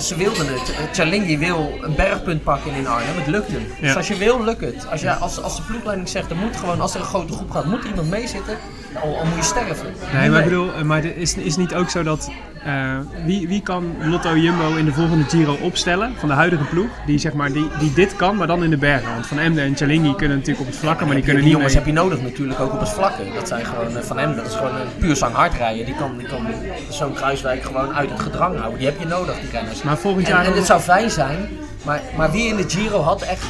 ze 0.00 0.16
wilden 0.16 0.46
het. 0.46 0.70
Eh, 0.70 0.90
Tjalingi 0.90 1.38
wil 1.38 1.72
een 1.80 1.94
bergpunt 1.94 2.42
pakken 2.42 2.74
in 2.74 2.86
Arnhem, 2.86 3.16
het 3.16 3.26
lukt 3.26 3.50
hem. 3.50 3.66
Dus 3.80 3.90
Ja. 3.90 3.96
als 3.96 4.08
je 4.08 4.16
wil, 4.16 4.44
lukt 4.44 4.60
het. 4.60 4.86
Als, 4.90 5.00
je, 5.00 5.12
als, 5.14 5.42
als 5.42 5.56
de 5.56 5.62
ploegleiding 5.62 6.08
zegt, 6.08 6.30
er 6.30 6.36
moet 6.36 6.56
gewoon, 6.56 6.80
als 6.80 6.94
er 6.94 7.00
een 7.00 7.06
grote 7.06 7.32
groep 7.32 7.50
gaat, 7.50 7.64
moet 7.64 7.82
er 7.82 7.88
iemand 7.88 8.10
meezitten, 8.10 8.56
al, 9.02 9.16
al 9.18 9.24
moet 9.24 9.36
je 9.36 9.42
sterven. 9.42 9.86
Nee, 10.12 10.30
maar 10.30 10.38
ik 10.38 10.44
bedoel, 10.44 10.72
eh, 10.74 10.82
maar 10.82 11.02
het 11.02 11.16
is, 11.16 11.34
is 11.34 11.56
niet 11.56 11.74
ook 11.74 11.90
zo 11.90 12.02
dat. 12.02 12.30
Eh, 12.64 12.98
wie, 13.24 13.48
wie 13.48 13.62
kan 13.62 13.94
Lotto 14.00 14.36
Jumbo 14.36 14.74
in 14.74 14.84
de 14.84 14.92
volgende 14.92 15.24
Giro 15.24 15.56
opstellen 15.60 16.14
van 16.16 16.28
de 16.28 16.34
huidige 16.34 16.64
ploeg? 16.64 16.88
Die, 17.06 17.18
zeg 17.18 17.32
maar, 17.32 17.52
die, 17.52 17.68
die 17.78 17.92
dit 17.92 18.16
kan, 18.16 18.36
maar 18.36 18.46
dan 18.46 18.64
in 18.64 18.70
de 18.70 18.76
bergen. 18.76 19.12
Want 19.12 19.26
Van 19.26 19.38
Emden 19.38 19.64
en 19.64 19.76
Chalingi 19.76 20.14
kunnen 20.14 20.36
natuurlijk 20.36 20.66
op 20.66 20.72
het 20.72 20.80
vlakke, 20.80 21.04
maar 21.04 21.14
die 21.14 21.24
kunnen 21.24 21.42
die 21.42 21.50
niet 21.50 21.60
jongens 21.60 21.74
mee. 21.74 21.84
heb 21.84 21.94
je 21.94 22.00
nodig 22.00 22.22
natuurlijk 22.22 22.60
ook 22.60 22.72
op 22.72 22.80
het 22.80 22.88
vlakke. 22.88 23.22
Dat 23.34 23.48
zijn 23.48 23.64
gewoon 23.64 23.96
eh, 23.96 24.02
van 24.02 24.18
hem, 24.18 24.36
dat 24.36 24.46
is 24.46 24.54
gewoon 24.54 24.74
een 24.74 24.86
puur 24.98 25.16
zang 25.16 25.34
hard 25.34 25.54
rijden. 25.54 25.84
Die 25.84 25.94
kan, 25.94 26.18
die 26.18 26.26
kan 26.26 26.46
zo'n 26.88 27.12
Kruiswijk 27.12 27.62
gewoon 27.62 27.94
uit 27.94 28.10
het 28.10 28.20
gedrang 28.20 28.58
houden. 28.58 28.78
Die 28.78 28.88
heb 28.88 28.98
je 28.98 29.06
nodig, 29.06 29.40
die 29.40 29.50
renners. 29.50 29.82
Maar 29.82 29.98
volgend 29.98 30.26
en, 30.26 30.32
jaar 30.32 30.44
en 30.44 30.52
het 30.52 30.66
zou 30.66 30.80
fijn 30.80 31.10
zijn, 31.10 31.48
maar, 31.84 32.00
maar 32.16 32.30
wie 32.30 32.48
in 32.48 32.56
de 32.56 32.68
Giro 32.68 33.00
had 33.00 33.22
echt... 33.22 33.46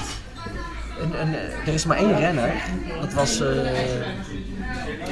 Een, 1.01 1.21
een, 1.21 1.35
er 1.67 1.73
is 1.75 1.85
maar 1.85 1.97
één 1.97 2.19
renner, 2.19 2.53
dat 3.01 3.13
was... 3.13 3.43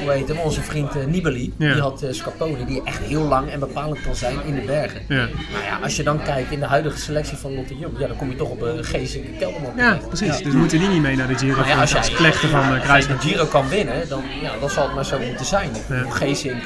eh, 0.02 0.08
hoe 0.08 0.16
heet 0.16 0.28
hem, 0.28 0.38
onze 0.38 0.62
vriend 0.62 0.96
eh, 0.96 1.04
Nibali. 1.04 1.52
Ja. 1.58 1.72
Die 1.72 1.82
had 1.82 2.02
eh, 2.02 2.12
Scarponi, 2.12 2.64
die 2.64 2.82
echt 2.84 2.98
heel 2.98 3.22
lang 3.22 3.50
en 3.50 3.60
bepalend 3.60 4.00
kan 4.00 4.14
zijn 4.14 4.36
in 4.46 4.54
de 4.54 4.60
bergen. 4.60 5.00
Ja. 5.08 5.16
Nou 5.16 5.64
ja, 5.64 5.78
als 5.82 5.96
je 5.96 6.02
dan 6.02 6.22
kijkt 6.22 6.50
in 6.50 6.60
de 6.60 6.66
huidige 6.66 6.98
selectie 6.98 7.36
van 7.36 7.54
Lotte 7.54 7.78
Jumbo, 7.78 8.00
ja, 8.00 8.06
dan 8.06 8.16
kom 8.16 8.30
je 8.30 8.36
toch 8.36 8.50
op 8.50 8.62
een 8.62 8.84
Geesink 8.84 9.24
en 9.24 9.38
Kelderman 9.38 9.72
Ja, 9.76 9.98
precies. 10.08 10.42
Dus 10.42 10.54
moeten 10.54 10.78
die 10.78 10.88
niet 10.88 11.02
mee 11.02 11.16
naar 11.16 11.28
de 11.28 11.38
Giro 11.38 11.56
Maar 11.56 11.68
ja, 11.68 11.80
als 11.80 11.94
als 11.96 12.06
jij 12.06 12.16
klechter 12.16 12.48
van 12.48 12.60
eh, 12.60 12.70
als 12.70 12.80
Kruiswijk. 12.82 13.20
de 13.20 13.28
Giro 13.28 13.44
kan 13.44 13.68
winnen, 13.68 14.08
dan, 14.08 14.22
ja, 14.42 14.52
dan 14.60 14.70
zal 14.70 14.84
het 14.84 14.94
maar 14.94 15.04
zo 15.04 15.18
moeten 15.18 15.46
zijn. 15.46 15.70
Geesink 16.08 16.62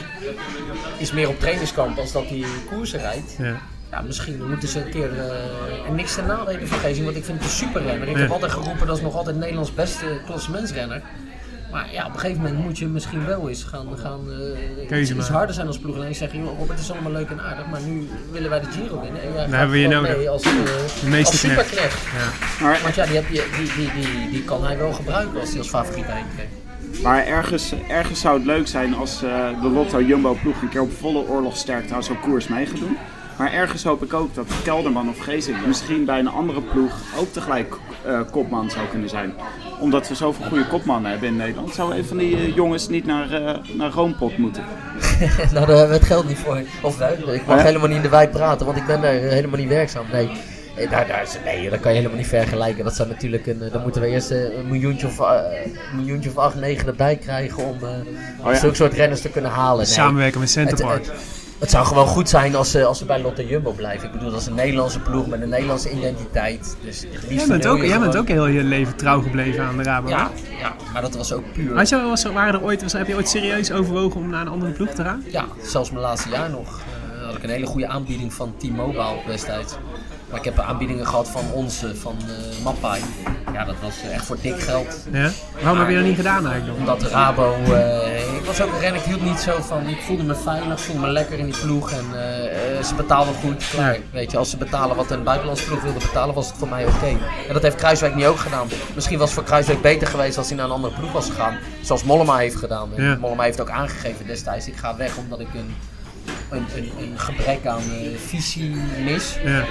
is 0.98 1.12
meer 1.12 1.28
op 1.28 1.40
trainingskamp 1.40 1.98
als 1.98 2.12
dat 2.12 2.24
hij 2.28 2.44
koersen 2.70 2.98
rijdt. 3.00 3.34
Ja. 3.38 3.56
Ja, 3.90 4.00
misschien 4.00 4.48
moeten 4.48 4.68
ze 4.68 4.84
een 4.84 4.90
keer... 4.90 5.10
eh, 5.18 5.88
en 5.88 5.94
niks 5.94 6.14
ten 6.14 6.26
nadele 6.26 6.66
van 6.66 6.78
Geesink, 6.78 7.04
want 7.04 7.16
ik 7.16 7.24
vind 7.24 7.38
het 7.38 7.46
een 7.46 7.56
superrenner. 7.56 8.08
Ik 8.08 8.16
heb 8.16 8.30
altijd 8.30 8.52
geroepen, 8.52 8.86
dat 8.86 8.96
is 8.96 9.02
nog 9.02 9.14
altijd 9.16 9.36
Nederlands 9.36 9.74
beste 9.74 10.20
klassementsrenner. 10.26 11.02
Maar 11.70 11.92
ja, 11.92 12.06
op 12.06 12.12
een 12.12 12.18
gegeven 12.18 12.42
moment 12.42 12.64
moet 12.64 12.78
je 12.78 12.86
misschien 12.86 13.26
wel 13.26 13.48
eens 13.48 13.64
gaan, 13.64 13.86
gaan 13.98 14.20
eh, 14.30 14.86
Keuze 14.88 15.12
iets, 15.12 15.20
iets 15.20 15.28
harder 15.28 15.54
zijn 15.54 15.66
als 15.66 15.78
ploeg. 15.78 16.04
En 16.04 16.14
zeggen, 16.14 16.38
joh, 16.38 16.58
Rob, 16.58 16.68
het 16.68 16.78
is 16.78 16.90
allemaal 16.90 17.12
leuk 17.12 17.30
en 17.30 17.40
aardig, 17.40 17.66
maar 17.66 17.80
nu 17.80 18.08
willen 18.32 18.50
wij 18.50 18.60
de 18.60 18.66
Giro 18.66 19.00
winnen. 19.00 19.22
En 19.22 19.32
jij 19.32 19.42
hebben 19.42 19.70
we 19.70 19.78
je 19.78 19.86
gewoon 19.88 20.02
nodig. 20.02 20.16
mee 20.16 20.30
als, 20.30 20.42
eh, 20.42 20.52
meeste 20.52 21.30
als 21.30 21.40
knecht. 21.40 21.68
superknecht. 21.68 22.02
Maar, 22.60 22.80
Want 22.82 22.94
ja, 22.94 23.06
die, 23.06 23.14
heb 23.14 23.28
je, 23.28 23.48
die, 23.56 23.74
die, 23.74 24.02
die, 24.02 24.30
die 24.30 24.44
kan 24.44 24.64
hij 24.64 24.78
wel 24.78 24.92
gebruiken 24.92 25.40
als 25.40 25.48
hij 25.48 25.58
als 25.58 25.68
favoriet 25.68 26.04
krijgt. 26.04 26.26
maar 27.02 27.26
ergens, 27.26 27.74
ergens 27.88 28.20
zou 28.20 28.36
het 28.36 28.46
leuk 28.46 28.66
zijn 28.66 28.94
als 28.94 29.22
eh, 29.22 29.62
de 29.62 29.68
Lotto 29.68 30.02
Jumbo 30.02 30.38
ploeg 30.42 30.62
een 30.62 30.68
keer 30.68 30.82
op 30.82 30.92
volle 30.98 31.28
oorlogsterkte 31.28 31.94
aan 31.94 32.04
zo'n 32.04 32.20
koers 32.20 32.48
mee 32.48 32.66
gaat 32.66 32.78
doen. 32.78 32.96
Maar 33.38 33.52
ergens 33.52 33.84
hoop 33.84 34.02
ik 34.02 34.14
ook 34.14 34.34
dat 34.34 34.46
Kelderman 34.64 35.08
of 35.08 35.18
Geesink 35.18 35.66
misschien 35.66 36.04
bij 36.04 36.18
een 36.18 36.28
andere 36.28 36.60
ploeg 36.60 36.92
ook 37.18 37.32
tegelijk 37.32 37.76
eh, 38.06 38.20
kopman 38.30 38.70
zou 38.70 38.86
kunnen 38.90 39.08
zijn. 39.08 39.34
Omdat 39.80 40.08
we 40.08 40.14
zoveel 40.14 40.46
goede 40.46 40.66
kopmannen 40.66 41.10
hebben 41.10 41.28
in 41.28 41.36
Nederland, 41.36 41.74
zou 41.74 41.94
een 41.96 42.04
van 42.04 42.16
die 42.16 42.36
eh, 42.36 42.54
jongens 42.54 42.88
niet 42.88 43.06
naar, 43.06 43.32
eh 43.32 43.54
naar 43.72 43.90
Roompot 43.90 44.38
moeten. 44.38 44.62
nou, 45.52 45.66
daar 45.66 45.66
hebben 45.66 45.88
we 45.88 45.94
het 45.94 46.04
geld 46.04 46.28
niet 46.28 46.38
voor. 46.38 46.60
Of 46.82 47.00
ik 47.00 47.46
mag 47.46 47.62
helemaal 47.62 47.88
niet 47.88 47.96
in 47.96 48.02
de 48.02 48.08
wijk 48.08 48.30
praten, 48.30 48.66
want 48.66 48.78
ik 48.78 48.86
ben 48.86 49.00
daar 49.00 49.12
helemaal 49.12 49.58
niet 49.58 49.68
werkzaam. 49.68 50.04
Nee, 50.12 50.30
Eh, 50.76 50.90
daar, 50.90 51.06
daar 51.06 51.22
is, 51.22 51.36
nee 51.44 51.70
dat 51.70 51.80
kan 51.80 51.90
je 51.90 51.96
helemaal 51.96 52.18
niet 52.18 52.26
vergelijken. 52.28 52.84
Dat 52.84 52.94
zou 52.94 53.08
natuurlijk 53.08 53.46
een, 53.46 53.62
dan 53.72 53.82
moeten 53.82 54.00
we 54.00 54.08
eerst 54.08 54.30
een 54.30 54.50
miljoentje 54.68 55.06
of, 55.06 55.20
miljoentje 55.94 56.30
of 56.30 56.36
acht, 56.38 56.54
negen 56.54 56.86
erbij 56.86 57.16
krijgen 57.16 57.64
om 57.64 57.76
eh 57.82 57.88
ja. 58.44 58.54
zulke 58.54 58.74
soort 58.76 58.92
renners 58.92 59.20
te 59.20 59.28
kunnen 59.30 59.50
halen. 59.50 59.76
Nee. 59.84 59.86
Samenwerken 59.94 60.40
met 60.40 60.50
Centerpark. 60.50 60.98
het- 61.06 61.06
het 61.06 61.35
zou 61.60 61.86
gewoon 61.86 62.06
goed 62.06 62.28
zijn 62.28 62.56
als 62.56 62.70
ze, 62.70 62.84
als 62.84 62.98
ze 62.98 63.04
bij 63.04 63.20
Lotte 63.22 63.46
Jumbo 63.46 63.72
blijven. 63.72 64.06
Ik 64.06 64.12
bedoel, 64.12 64.30
dat 64.30 64.40
is 64.40 64.46
een 64.46 64.54
Nederlandse 64.54 65.00
ploeg 65.00 65.26
met 65.26 65.42
een 65.42 65.48
Nederlandse 65.48 65.90
identiteit. 65.90 66.76
Dus 66.84 67.00
het 67.00 67.10
liefst 67.28 67.28
Jij 67.28 67.46
bent, 67.46 67.66
ook, 67.66 67.78
je 67.78 67.86
jij 67.86 67.98
bent 67.98 68.16
ook 68.16 68.28
heel 68.28 68.46
je 68.46 68.62
leven 68.62 68.96
trouw 68.96 69.22
gebleven 69.22 69.64
aan 69.64 69.76
de 69.76 69.82
Rabo. 69.82 70.08
Ja, 70.08 70.30
ja, 70.60 70.74
maar 70.92 71.02
dat 71.02 71.14
was 71.16 71.32
ook 71.32 71.52
puur. 71.52 71.76
Had 71.76 71.88
je, 71.88 72.00
was, 72.02 72.24
er- 72.24 72.32
waren 72.32 72.54
er 72.54 72.62
ooit, 72.62 72.82
was, 72.82 72.92
heb 72.92 73.06
je 73.06 73.14
ooit 73.14 73.28
serieus 73.28 73.72
overwogen 73.72 74.20
om 74.20 74.28
naar 74.30 74.40
een 74.40 74.48
andere 74.48 74.72
ploeg 74.72 74.88
te 74.90 75.02
gaan? 75.02 75.24
Ja, 75.30 75.44
zelfs 75.62 75.90
mijn 75.90 76.02
laatste 76.02 76.28
jaar 76.28 76.50
nog 76.50 76.80
eh, 77.20 77.26
had 77.26 77.36
ik 77.36 77.42
een 77.42 77.50
hele 77.50 77.66
goede 77.66 77.88
aanbieding 77.88 78.32
van 78.32 78.54
T-Mobile 78.58 79.16
destijds. 79.26 79.74
Maar 80.30 80.38
ik 80.38 80.44
heb 80.44 80.58
aanbiedingen 80.58 81.06
gehad 81.06 81.28
van 81.28 81.52
onze, 81.52 81.96
van 81.96 82.16
eh 82.28 82.64
Mappai. 82.64 83.00
Ja, 83.52 83.64
dat 83.64 83.74
was 83.82 84.02
eh, 84.02 84.14
echt 84.14 84.24
voor 84.24 84.36
dik 84.40 84.60
geld. 84.60 85.06
Ja? 85.12 85.30
Waarom 85.62 85.78
heb 85.78 85.88
je 85.88 85.94
dat 85.94 86.04
niet 86.04 86.16
gedaan 86.16 86.46
eigenlijk? 86.46 86.78
Omdat 86.78 87.00
de 87.00 87.08
Rabo, 87.08 87.54
eh, 87.54 88.36
ik 88.36 88.44
was 88.44 88.60
ook 88.60 88.72
een 88.72 88.78
renner, 88.80 89.00
ik 89.00 89.06
hield 89.06 89.22
niet 89.22 89.38
zo 89.38 89.60
van, 89.60 89.86
ik 89.86 89.98
voelde 90.00 90.22
me 90.22 90.34
veilig, 90.34 90.80
voelde 90.80 91.00
me 91.00 91.08
lekker 91.08 91.38
in 91.38 91.44
die 91.44 91.60
ploeg 91.60 91.90
en 91.90 92.04
ze 92.84 92.94
betaalden 92.94 93.34
goed. 93.34 93.68
Klaar. 93.70 93.92
Ja. 93.92 94.00
Weet 94.12 94.30
je, 94.30 94.38
als 94.38 94.50
ze 94.50 94.56
betalen 94.56 94.96
wat 94.96 95.10
een 95.10 95.22
buitenlandse 95.22 95.64
ploeg 95.64 95.82
wilde 95.82 95.98
betalen, 95.98 96.34
was 96.34 96.46
het 96.46 96.56
voor 96.56 96.68
mij 96.68 96.86
oké. 96.86 97.06
En 97.48 97.52
dat 97.52 97.62
heeft 97.62 97.76
Kruiswijk 97.76 98.14
niet 98.14 98.24
ook 98.26 98.38
gedaan. 98.38 98.68
Misschien 98.94 99.18
was 99.18 99.26
het 99.26 99.38
voor 99.38 99.46
Kruiswijk 99.46 99.82
beter 99.82 100.06
geweest 100.06 100.38
als 100.38 100.48
hij 100.48 100.56
naar 100.56 100.66
een 100.66 100.72
andere 100.72 100.94
ploeg 100.94 101.12
was 101.12 101.26
gegaan. 101.26 101.58
Zoals 101.82 102.04
Mollema 102.04 102.36
heeft 102.36 102.56
gedaan. 102.56 102.90
Ja. 102.96 103.16
Mollema 103.20 103.42
heeft 103.42 103.60
ook 103.60 103.70
aangegeven 103.70 104.26
destijds, 104.26 104.66
ik 104.66 104.76
ga 104.76 104.96
weg 104.96 105.16
omdat 105.16 105.40
ik 105.40 105.48
een, 105.54 105.74
een, 106.50 106.66
een, 106.76 106.92
een 106.98 107.18
gebrek 107.18 107.66
aan 107.66 107.82
visie 108.26 108.76
mis. 109.04 109.38
Ja. 109.44 109.64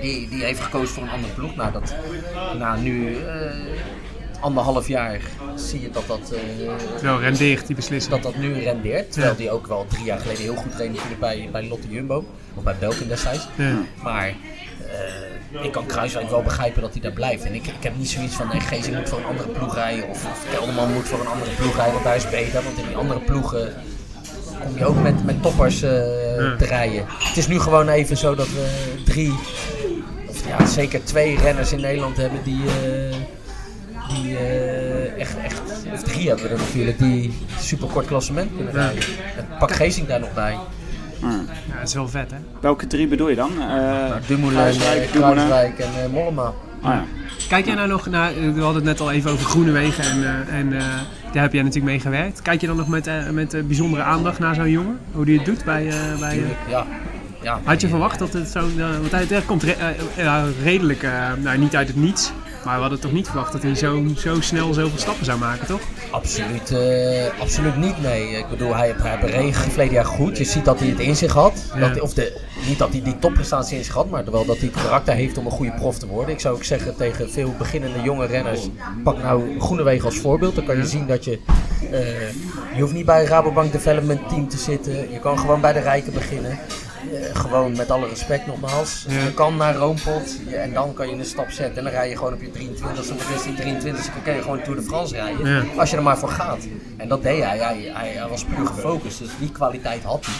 Die, 0.00 0.28
die 0.28 0.44
heeft 0.44 0.60
gekozen 0.60 0.94
voor 0.94 1.02
een 1.02 1.10
andere 1.10 1.32
ploeg. 1.32 1.56
Nou, 1.56 1.72
dat, 1.72 1.94
nou 2.58 2.80
nu 2.80 3.16
eh, 3.16 3.50
anderhalf 4.40 4.88
jaar 4.88 5.20
zie 5.54 5.80
je 5.80 5.90
dat 5.90 6.06
dat, 6.06 6.32
eh, 6.32 7.02
Wel 7.02 7.20
rendeert 7.20 7.66
die 7.66 7.76
beslissing. 7.76 8.14
dat 8.14 8.22
dat 8.22 8.36
nu 8.36 8.52
rendeert. 8.52 9.12
Terwijl 9.12 9.36
die 9.36 9.50
ook 9.50 9.66
wel 9.66 9.86
drie 9.88 10.04
jaar 10.04 10.18
geleden 10.18 10.42
heel 10.42 10.54
goed 10.54 10.78
natuurlijk 10.78 11.20
bij, 11.20 11.48
bij 11.52 11.68
Lotte 11.68 11.88
Jumbo. 11.88 12.24
Of 12.54 12.62
bij 12.62 12.76
Belkin 12.78 13.08
destijds. 13.08 13.48
Ja. 13.56 13.74
Maar 14.02 14.26
eh, 14.28 15.64
ik 15.64 15.72
kan 15.72 15.86
Kruiswijk 15.86 16.30
wel 16.30 16.42
begrijpen 16.42 16.82
dat 16.82 16.92
hij 16.92 17.00
daar 17.00 17.12
blijft. 17.12 17.44
En 17.44 17.54
ik, 17.54 17.66
ik 17.66 17.82
heb 17.82 17.96
niet 17.96 18.10
zoiets 18.10 18.34
van, 18.34 18.48
nee, 18.48 18.60
Geesing 18.60 18.96
moet 18.96 19.08
voor 19.08 19.18
een 19.18 19.24
andere 19.24 19.48
ploeg 19.48 19.74
rijden. 19.74 20.08
Of, 20.08 20.24
of 20.24 20.44
Kelderman 20.50 20.92
moet 20.92 21.08
voor 21.08 21.20
een 21.20 21.26
andere 21.26 21.50
ploeg 21.50 21.76
rijden, 21.76 21.92
want 21.92 22.04
daar 22.04 22.16
is 22.16 22.30
beter. 22.30 22.62
Want 22.62 22.78
in 22.78 22.86
die 22.86 22.96
andere 22.96 23.20
ploegen 23.20 23.72
kom 24.64 24.78
je 24.78 24.84
ook 24.84 25.02
met, 25.02 25.24
met 25.24 25.42
toppers 25.42 25.78
te 25.78 26.54
rijden. 26.58 27.04
Het 27.06 27.36
is 27.36 27.48
nu 27.48 27.60
gewoon 27.60 27.88
even 27.88 28.16
zo 28.16 28.34
dat 28.34 28.48
we 28.48 28.92
drie, 29.04 29.34
ja, 30.58 30.66
zeker 30.66 31.04
twee 31.04 31.38
renners 31.38 31.72
in 31.72 31.80
Nederland 31.80 32.16
hebben 32.16 32.40
die... 32.44 32.62
eh, 32.64 33.16
die 34.14 34.36
eh, 34.36 35.20
echt, 35.20 35.36
echt, 35.42 35.62
of 35.92 36.02
drie 36.02 36.28
hebben 36.28 36.46
we 36.46 36.52
er 36.52 36.58
natuurlijk, 36.58 36.98
die 36.98 37.32
super 37.58 37.88
kort 37.88 38.06
klassement 38.06 38.50
kunnen 38.56 38.72
rijden. 38.72 39.02
En 39.36 39.46
pak 39.58 39.72
Geesing 39.72 40.06
daar 40.06 40.20
nog 40.20 40.34
bij. 40.34 40.58
ja, 41.20 41.78
dat 41.78 41.88
is 41.88 41.94
wel 41.94 42.08
vet 42.08 42.30
hè? 42.30 42.36
Welke 42.60 42.86
drie 42.86 43.08
bedoel 43.08 43.28
je 43.28 43.36
dan? 43.36 43.50
Eh 43.60 44.12
Dumoulin, 44.26 44.78
Kruiswijk, 45.12 45.78
en 45.78 46.10
Mollema. 46.10 46.52
Ja. 46.82 47.04
Kijk 47.48 47.66
jij 47.66 47.74
nou 47.74 47.88
nog 47.88 48.06
naar, 48.06 48.32
we 48.34 48.60
hadden 48.60 48.74
het 48.74 48.84
net 48.84 49.00
al 49.00 49.10
even 49.12 49.30
over 49.30 49.44
Groenewegen 49.44 50.04
en, 50.04 50.24
eh, 50.24 50.58
en 50.58 50.72
eh, 50.72 50.84
daar 51.32 51.42
heb 51.42 51.52
jij 51.52 51.62
natuurlijk 51.62 51.92
mee 51.92 52.00
gewerkt. 52.00 52.42
Kijk 52.42 52.60
je 52.60 52.66
dan 52.66 52.76
nog 52.76 52.88
met, 52.88 53.10
met 53.32 53.66
bijzondere 53.66 54.02
aandacht 54.02 54.38
naar 54.38 54.54
zo'n 54.54 54.70
jongen? 54.70 54.98
Hoe 55.12 55.24
die 55.24 55.36
het 55.36 55.46
doet 55.46 55.64
bij... 55.64 55.88
eh, 55.88 56.18
bij 56.18 56.32
Tuurlijk, 56.32 56.58
ja. 56.68 56.86
Ja. 57.42 57.60
had 57.64 57.80
je 57.80 57.88
verwacht 57.88 58.18
dat 58.18 58.32
het 58.32 58.48
zo'n... 58.48 58.74
eh, 58.78 58.98
want 58.98 59.10
hij, 59.10 59.24
hij 59.28 59.40
komt 59.42 59.62
re- 59.62 59.72
eh, 59.72 60.24
ja, 60.24 60.44
redelijk, 60.62 61.02
eh, 61.02 61.32
nou 61.38 61.58
niet 61.58 61.76
uit 61.76 61.86
het 61.88 61.96
niets, 61.96 62.32
maar 62.64 62.74
we 62.74 62.80
hadden 62.80 63.00
toch 63.00 63.12
niet 63.12 63.26
verwacht 63.26 63.52
dat 63.52 63.62
hij 63.62 63.74
zo, 63.74 64.02
zo 64.16 64.40
snel 64.40 64.74
zoveel 64.74 64.98
stappen 64.98 65.24
zou 65.24 65.38
maken, 65.38 65.66
toch? 65.66 65.80
Absoluut, 66.10 66.70
eh, 66.70 67.40
absoluut 67.40 67.76
niet, 67.76 68.02
nee. 68.02 68.28
Ik 68.30 68.48
bedoel, 68.48 68.76
hij, 68.76 68.94
hij 68.96 69.18
bereed 69.18 69.56
verleden 69.56 69.94
jaar 69.94 70.04
goed. 70.04 70.38
Je 70.38 70.44
ziet 70.44 70.64
dat 70.64 70.78
hij 70.80 70.88
het 70.88 70.98
in 70.98 71.16
zich 71.16 71.32
had. 71.32 71.64
Ja. 71.74 71.88
Dat, 71.88 72.00
of 72.00 72.14
de, 72.14 72.40
niet 72.68 72.78
dat 72.78 72.92
hij 72.92 73.02
die 73.02 73.18
topprestatie 73.18 73.76
in 73.78 73.84
zich 73.84 73.94
had, 73.94 74.10
maar 74.10 74.30
wel 74.30 74.44
dat 74.44 74.58
hij 74.58 74.68
het 74.72 74.82
karakter 74.82 75.14
heeft 75.14 75.38
om 75.38 75.44
een 75.46 75.50
goede 75.52 75.72
prof 75.72 75.98
te 75.98 76.06
worden. 76.06 76.34
Ik 76.34 76.40
zou 76.40 76.54
ook 76.54 76.64
zeggen 76.64 76.96
tegen 76.96 77.30
veel 77.30 77.54
beginnende 77.58 78.02
jonge 78.02 78.26
renners, 78.26 78.68
pak 79.04 79.22
nou 79.22 79.58
Groenewegen 79.60 80.04
als 80.04 80.18
voorbeeld. 80.18 80.54
Dan 80.54 80.64
kan 80.64 80.76
je 80.76 80.86
zien 80.86 81.06
dat 81.06 81.24
je, 81.24 81.38
eh, 81.90 82.30
je 82.76 82.80
hoeft 82.80 82.92
niet 82.92 83.04
bij 83.06 83.20
een 83.20 83.26
Rabobank 83.28 83.72
Development 83.72 84.28
Team 84.28 84.48
te 84.48 84.58
zitten. 84.58 85.12
Je 85.12 85.18
kan 85.20 85.38
gewoon 85.38 85.60
bij 85.60 85.72
de 85.72 85.80
Rijken 85.80 86.12
beginnen. 86.12 86.58
Eh, 87.12 87.40
gewoon 87.40 87.76
met 87.76 87.90
alle 87.90 88.08
respect 88.08 88.46
nogmaals. 88.46 89.04
Ja. 89.08 89.20
Je 89.20 89.34
kan 89.34 89.56
naar 89.56 89.74
Roompot 89.74 90.38
ja, 90.46 90.56
en 90.56 90.72
dan 90.72 90.94
kan 90.94 91.08
je 91.08 91.14
een 91.14 91.24
stap 91.24 91.50
zetten. 91.50 91.76
En 91.76 91.84
dan 91.84 91.92
rij 91.92 92.08
je 92.08 92.16
gewoon 92.16 92.32
op 92.32 92.40
je 92.40 92.50
23 92.50 93.10
of 93.10 93.34
is 93.34 93.42
die 93.42 93.54
23 93.54 94.04
dan 94.04 94.22
kan 94.22 94.34
je 94.34 94.42
gewoon 94.42 94.62
Tour 94.62 94.76
de 94.76 94.82
France 94.86 95.14
rijden. 95.14 95.48
Ja. 95.48 95.64
Als 95.76 95.90
je 95.90 95.96
er 95.96 96.02
maar 96.02 96.18
voor 96.18 96.28
gaat. 96.28 96.66
En 96.96 97.08
dat 97.08 97.22
deed 97.22 97.42
hij. 97.42 97.58
Hij, 97.58 97.90
hij, 97.92 98.08
hij 98.08 98.28
was 98.28 98.44
puur 98.44 98.66
gefocust. 98.66 99.18
Dus 99.18 99.30
die 99.38 99.52
kwaliteit 99.52 100.02
had 100.02 100.26
hij. 100.26 100.34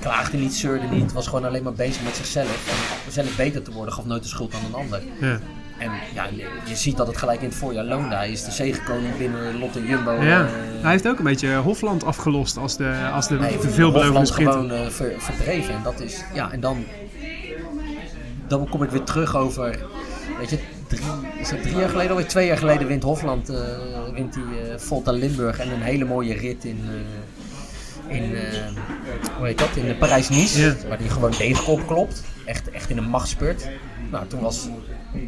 Klaagde 0.00 0.36
niet, 0.36 0.54
zeurde 0.54 0.86
niet. 0.86 1.12
Was 1.12 1.26
gewoon 1.26 1.44
alleen 1.44 1.62
maar 1.62 1.72
bezig 1.72 2.02
met 2.02 2.16
zichzelf. 2.16 2.68
En 3.06 3.12
zelf 3.12 3.36
beter 3.36 3.62
te 3.62 3.72
worden. 3.72 3.94
Gaf 3.94 4.04
nooit 4.04 4.22
de 4.22 4.28
schuld 4.28 4.54
aan 4.54 4.64
een 4.64 4.74
ander. 4.74 5.02
En 5.78 5.90
ja, 6.14 6.26
je, 6.64 6.76
ziet 6.76 6.96
dat 6.96 7.06
het 7.06 7.16
gelijk 7.16 7.40
in 7.40 7.48
het 7.48 7.56
voorjaar 7.56 7.84
loonde. 7.84 8.14
Hij 8.14 8.30
is 8.30 8.44
de 8.44 8.50
zegenkoning 8.50 9.16
binnen 9.18 9.58
Lotte 9.58 9.86
Jumbo. 9.86 10.12
Ja. 10.12 10.40
eh, 10.44 10.50
Hij 10.80 10.90
heeft 10.90 11.08
ook 11.08 11.18
een 11.18 11.24
beetje 11.24 11.54
Hofland 11.54 12.04
afgelost 12.04 12.56
als 12.56 12.76
de, 12.76 13.08
als 13.12 13.28
de, 13.28 13.34
Nee, 13.38 13.58
de 13.58 13.68
veelbelovende 13.70 14.26
sprinter. 14.26 14.54
gewoon 14.54 14.70
eh, 14.70 14.86
ver- 14.88 15.14
verdreven. 15.18 15.74
En 15.74 15.82
dat 15.82 16.00
is, 16.00 16.24
ja, 16.34 16.52
en 16.52 16.60
dan, 16.60 16.84
dan 18.48 18.68
kom 18.68 18.82
ik 18.82 18.90
weer 18.90 19.02
terug 19.04 19.36
over, 19.36 19.78
weet 20.38 20.50
je, 20.50 20.58
drie, 20.86 21.02
is 21.40 21.50
het 21.50 21.62
drie 21.62 21.76
jaar 21.76 21.88
geleden, 21.88 22.10
alweer 22.10 22.28
twee 22.28 22.46
jaar 22.46 22.58
geleden 22.58 22.86
wint 22.86 23.02
Hofland, 23.02 23.48
eh, 23.48 23.58
wint 24.14 24.34
hij 24.34 24.72
eh, 24.72 24.78
Volta 24.78 25.12
Limburg 25.12 25.58
en 25.58 25.70
een 25.72 25.82
hele 25.82 26.04
mooie 26.04 26.34
rit 26.34 26.64
in, 26.64 26.80
in 28.08 28.34
eh, 28.36 28.42
hoe 29.36 29.46
heet 29.46 29.58
dat, 29.58 29.68
in 29.74 29.86
de 29.86 29.94
Parijs-Nice, 29.94 30.60
Ja. 30.60 30.74
waar 30.88 30.98
hij 30.98 31.08
gewoon 31.08 31.30
degenkop 31.38 31.86
klopt. 31.86 32.22
Echt, 32.44 32.70
echt 32.70 32.90
in 32.90 32.96
een 32.98 33.08
machtspurt. 33.08 33.68
Nou, 34.10 34.26
toen 34.26 34.40
was 34.40 34.68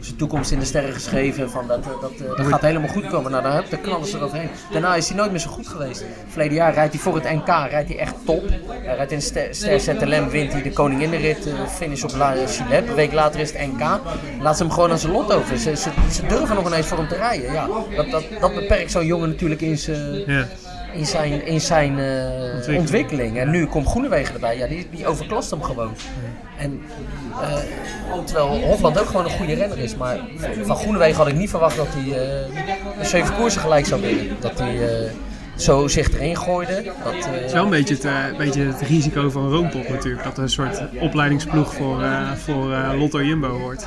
zijn 0.01 0.16
toekomst 0.16 0.51
in 0.51 0.59
de 0.59 0.64
sterren 0.64 0.93
geschreven 0.93 1.51
van 1.51 1.66
dat, 1.66 1.79
eh, 1.79 2.01
dat, 2.01 2.12
eh, 2.12 2.37
dat 2.37 2.47
gaat 2.47 2.61
helemaal 2.61 2.88
goed 2.88 3.07
komen. 3.07 3.31
Nou, 3.31 3.43
dan, 3.43 3.53
hup, 3.53 3.71
dan 3.71 3.81
knallen 3.81 4.07
ze 4.07 4.16
eroverheen. 4.16 4.49
Daarna 4.73 4.95
is 4.95 5.09
hij 5.09 5.16
nooit 5.16 5.31
meer 5.31 5.40
zo 5.40 5.51
goed 5.51 5.69
geweest. 5.69 6.05
Verleden 6.29 6.55
jaar 6.57 6.75
rijdt 6.75 6.93
hij 6.93 7.03
voor 7.03 7.14
het 7.14 7.25
NK, 7.25 7.47
rijdt 7.47 7.88
hij 7.88 7.99
echt 7.99 8.14
top. 8.25 8.49
Hij 8.69 8.97
rijdt 8.97 9.12
in 9.12 9.23
Ster, 9.23 9.55
Ster 9.55 9.81
ZLM, 9.81 10.29
wint 10.29 10.53
hij 10.53 10.62
de 10.62 10.73
koninginnenrit, 10.73 11.47
eh, 11.47 11.66
finish 11.66 12.03
op 12.03 12.16
La. 12.16 12.35
Een 12.71 12.95
week 12.95 13.12
later 13.12 13.40
is 13.40 13.53
het 13.53 13.66
NK. 13.66 14.01
Laat 14.40 14.57
ze 14.57 14.62
hem 14.62 14.73
gewoon 14.73 14.90
aan 14.90 14.99
zijn 14.99 15.12
lot 15.12 15.33
over. 15.33 15.59
Ze, 15.59 15.77
ze, 15.77 15.90
ze 16.11 16.27
durven 16.27 16.55
nog 16.55 16.66
ineens 16.66 16.87
voor 16.87 16.99
hem 16.99 17.09
te 17.09 17.16
rijden. 17.16 17.53
Ja, 17.53 17.69
dat, 17.97 18.11
dat, 18.11 18.25
dat 18.40 18.55
beperkt 18.55 18.90
zo'n 18.90 19.07
jongen 19.07 19.29
natuurlijk 19.29 19.61
in 19.61 19.79
zijn 19.79 20.23
Ja. 20.27 20.47
In 20.92 21.07
zijn, 21.07 21.46
in 21.46 21.61
zijn 21.61 21.98
eh, 21.98 22.33
Ontwikkeling. 22.42 22.79
ontwikkeling. 22.81 23.38
En 23.38 23.50
nu 23.50 23.66
komt 23.66 23.87
Groenewegen 23.87 24.35
erbij. 24.35 24.57
Ja, 24.57 24.66
die, 24.66 24.88
die 24.90 25.07
overklast 25.07 25.50
hem 25.50 25.62
gewoon. 25.62 25.94
En 26.59 26.83
eh, 27.42 27.57
terwijl 28.24 28.61
Hofland 28.62 29.00
ook 29.00 29.07
gewoon 29.07 29.24
een 29.24 29.31
goede 29.31 29.55
renner 29.55 29.79
is. 29.79 29.96
Maar 29.96 30.18
van 30.62 30.76
Groenewegen 30.76 31.16
had 31.16 31.26
ik 31.29 31.35
niet 31.35 31.50
verwacht 31.50 31.76
dat 31.76 31.87
hij 31.90 32.38
eh, 32.98 33.05
zeven 33.07 33.35
koersen 33.35 33.61
gelijk 33.61 33.87
zou 33.87 34.00
winnen. 34.00 34.37
Dat 34.40 34.59
hij 34.59 34.79
zo 35.61 35.88
zich 35.88 36.12
erin 36.12 36.37
gooide. 36.37 36.83
Dat, 37.05 37.12
eh, 37.14 37.31
Het 37.33 37.44
is 37.44 37.53
wel 37.53 37.64
een 37.64 37.70
beetje 37.70 37.94
het, 37.94 38.05
eh, 38.05 38.12
beetje 38.38 38.62
het 38.62 38.81
risico 38.81 39.31
van 39.31 39.51
Roompot 39.53 39.88
natuurlijk. 39.88 40.25
Dat 40.25 40.37
er 40.37 40.42
een 40.42 40.49
soort 40.49 40.83
opleidingsploeg 41.01 41.75
voor, 41.75 42.03
eh, 42.03 42.33
voor 42.33 42.73
eh, 42.73 42.90
Lotto 42.99 43.23
Jumbo 43.23 43.59
wordt. 43.59 43.87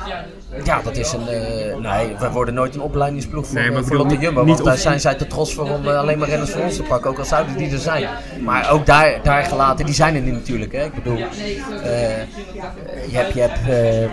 ja, 0.64 0.80
dat 0.82 0.96
is 0.96 1.12
een... 1.12 1.28
eh, 1.28 1.76
nee, 1.76 2.16
we 2.18 2.30
worden 2.30 2.54
nooit 2.54 2.74
een 2.74 2.80
opleidingsploeg 2.80 3.46
voor, 3.46 3.54
Nee, 3.60 3.70
maar 3.70 3.82
eh, 3.82 3.86
voor 3.88 4.06
niet- 4.06 4.20
Jumbo. 4.20 4.44
want 4.44 4.64
daar 4.64 4.78
zijn 4.78 5.00
zij 5.00 5.14
te 5.14 5.26
trots 5.26 5.54
voor 5.54 5.70
om 5.70 5.88
eh, 5.88 5.98
alleen 5.98 6.18
maar 6.18 6.28
renners 6.28 6.50
voor 6.50 6.62
ons 6.62 6.76
te 6.76 6.82
pakken. 6.82 7.10
Ook 7.10 7.18
al 7.18 7.24
zouden 7.24 7.56
die 7.56 7.70
er 7.72 7.78
zijn. 7.78 8.08
Maar 8.42 8.70
ook 8.70 8.86
daar, 8.86 9.18
daar 9.22 9.44
gelaten, 9.44 9.84
die 9.86 9.94
zijn 9.94 10.14
er 10.14 10.20
niet 10.20 10.32
natuurlijk. 10.34 10.72
Hè. 10.72 10.84
Ik 10.84 10.94
bedoel, 10.94 11.16
eh, 11.16 11.26
je 13.10 13.16
hebt... 13.16 13.34
Je 13.34 13.40
hebt 13.40 13.58
eh, 13.68 14.04
eh, 14.04 14.10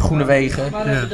Groenewegen, 0.00 0.64
Ja. 0.86 1.04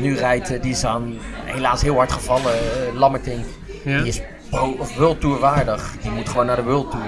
nu 0.00 0.16
rijdt, 0.16 0.50
eh, 0.54 0.62
die 0.62 0.70
is 0.70 0.84
aan 0.84 1.14
helaas 1.44 1.82
heel 1.82 1.94
hard 1.94 2.12
gevallen, 2.12 2.52
eh, 2.52 2.94
Lammertink. 2.98 3.44
Ja. 3.84 3.98
Die 3.98 4.06
is 4.08 4.20
pro 4.54 4.76
of 4.78 4.96
World 4.96 5.20
Tour 5.20 5.38
waardig. 5.38 5.94
Die 6.02 6.10
moet 6.10 6.28
gewoon 6.28 6.46
naar 6.46 6.56
de 6.56 6.62
World 6.62 6.90
Tour. 6.90 7.06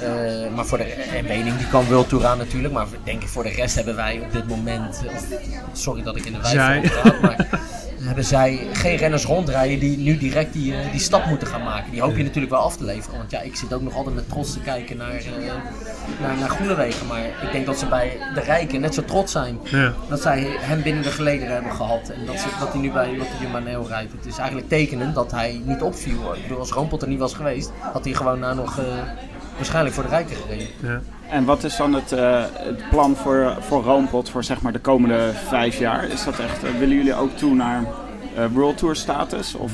Eh, 0.00 0.54
maar 0.54 0.66
voor 0.66 0.78
de 0.78 0.84
en 0.84 1.24
Wening 1.26 1.56
die 1.56 1.68
kan 1.68 1.84
World 1.84 2.08
Tour 2.08 2.26
aan 2.26 2.38
natuurlijk. 2.38 2.74
Maar 2.74 2.86
denk 3.04 3.22
ik 3.22 3.28
voor 3.28 3.42
de 3.42 3.48
rest 3.50 3.74
hebben 3.74 3.96
wij 3.96 4.20
op 4.24 4.32
dit 4.32 4.48
moment. 4.48 5.02
eh, 5.06 5.14
Of, 5.14 5.24
sorry 5.72 6.02
dat 6.02 6.16
ik 6.16 6.24
in 6.24 6.32
de 6.32 6.38
wijze 6.40 6.90
praat. 7.02 7.20
Maar 7.20 7.48
hebben 8.04 8.24
zij 8.24 8.66
geen 8.72 8.96
renners 8.96 9.24
rondrijden 9.24 9.78
die 9.78 9.98
nu 9.98 10.16
direct 10.16 10.52
die, 10.52 10.74
eh, 10.74 10.90
die 10.90 11.00
stap 11.00 11.26
moeten 11.26 11.48
gaan 11.48 11.62
maken. 11.62 11.90
Die 11.90 12.00
hoop 12.00 12.16
je 12.16 12.22
natuurlijk 12.22 12.52
wel 12.52 12.62
af 12.62 12.76
te 12.76 12.84
leveren. 12.84 13.18
Want 13.18 13.30
ja, 13.30 13.40
ik 13.40 13.56
zit 13.56 13.72
ook 13.72 13.82
nog 13.82 13.94
altijd 13.94 14.14
met 14.14 14.28
trots 14.28 14.52
te 14.52 14.60
kijken 14.60 14.96
naar, 14.96 15.14
eh 15.14 15.52
naar, 16.20 16.36
naar 16.38 16.48
Groenewegen. 16.48 17.06
Maar 17.06 17.24
ik 17.24 17.52
denk 17.52 17.66
dat 17.66 17.78
ze 17.78 17.86
bij 17.86 18.16
de 18.34 18.40
Rijken 18.40 18.80
net 18.80 18.94
zo 18.94 19.04
trots 19.04 19.32
zijn. 19.32 19.58
Ja. 19.64 19.92
Dat 20.08 20.22
zij 20.22 20.46
hem 20.58 20.82
binnen 20.82 21.02
de 21.02 21.10
gelederen 21.10 21.54
hebben 21.54 21.72
gehad. 21.72 22.08
En 22.08 22.26
dat, 22.26 22.38
ze, 22.38 22.46
dat 22.60 22.72
hij 22.72 22.80
nu 22.80 22.90
bij 22.90 23.16
Lotte 23.16 23.32
Jumbo 23.40 23.86
rijdt. 23.88 24.12
Het 24.12 24.26
is 24.26 24.36
eigenlijk 24.36 24.68
tekenend 24.68 25.14
dat 25.14 25.30
hij 25.30 25.60
niet 25.64 25.82
opviel. 25.82 26.34
Ik 26.34 26.42
bedoel, 26.42 26.58
als 26.58 26.70
Roompot 26.70 27.02
er 27.02 27.08
niet 27.08 27.18
was 27.18 27.34
geweest, 27.34 27.72
had 27.92 28.04
hij 28.04 28.14
gewoon 28.14 28.38
nou 28.38 28.54
nog 28.54 28.78
eh, 28.78 28.84
waarschijnlijk 29.56 29.94
voor 29.94 30.04
de 30.04 30.10
Rijken 30.10 30.36
gereden. 30.36 30.66
Ja. 30.82 31.00
En 31.28 31.44
wat 31.44 31.64
is 31.64 31.76
dan 31.76 31.92
het, 31.92 32.12
eh, 32.12 32.44
het 32.52 32.88
plan 32.88 33.16
voor, 33.16 33.56
voor 33.60 33.82
Roompot 33.82 34.30
voor 34.30 34.44
zeg 34.44 34.62
maar 34.62 34.72
de 34.72 34.78
komende 34.78 35.30
vijf 35.48 35.78
jaar? 35.78 36.04
Is 36.08 36.24
dat 36.24 36.38
echt, 36.38 36.64
eh, 36.64 36.70
willen 36.78 36.96
jullie 36.96 37.14
ook 37.14 37.36
toe 37.36 37.54
naar 37.54 37.84
eh, 38.36 38.44
World 38.52 38.78
Tour 38.78 38.96
status? 38.96 39.54
Of, 39.54 39.72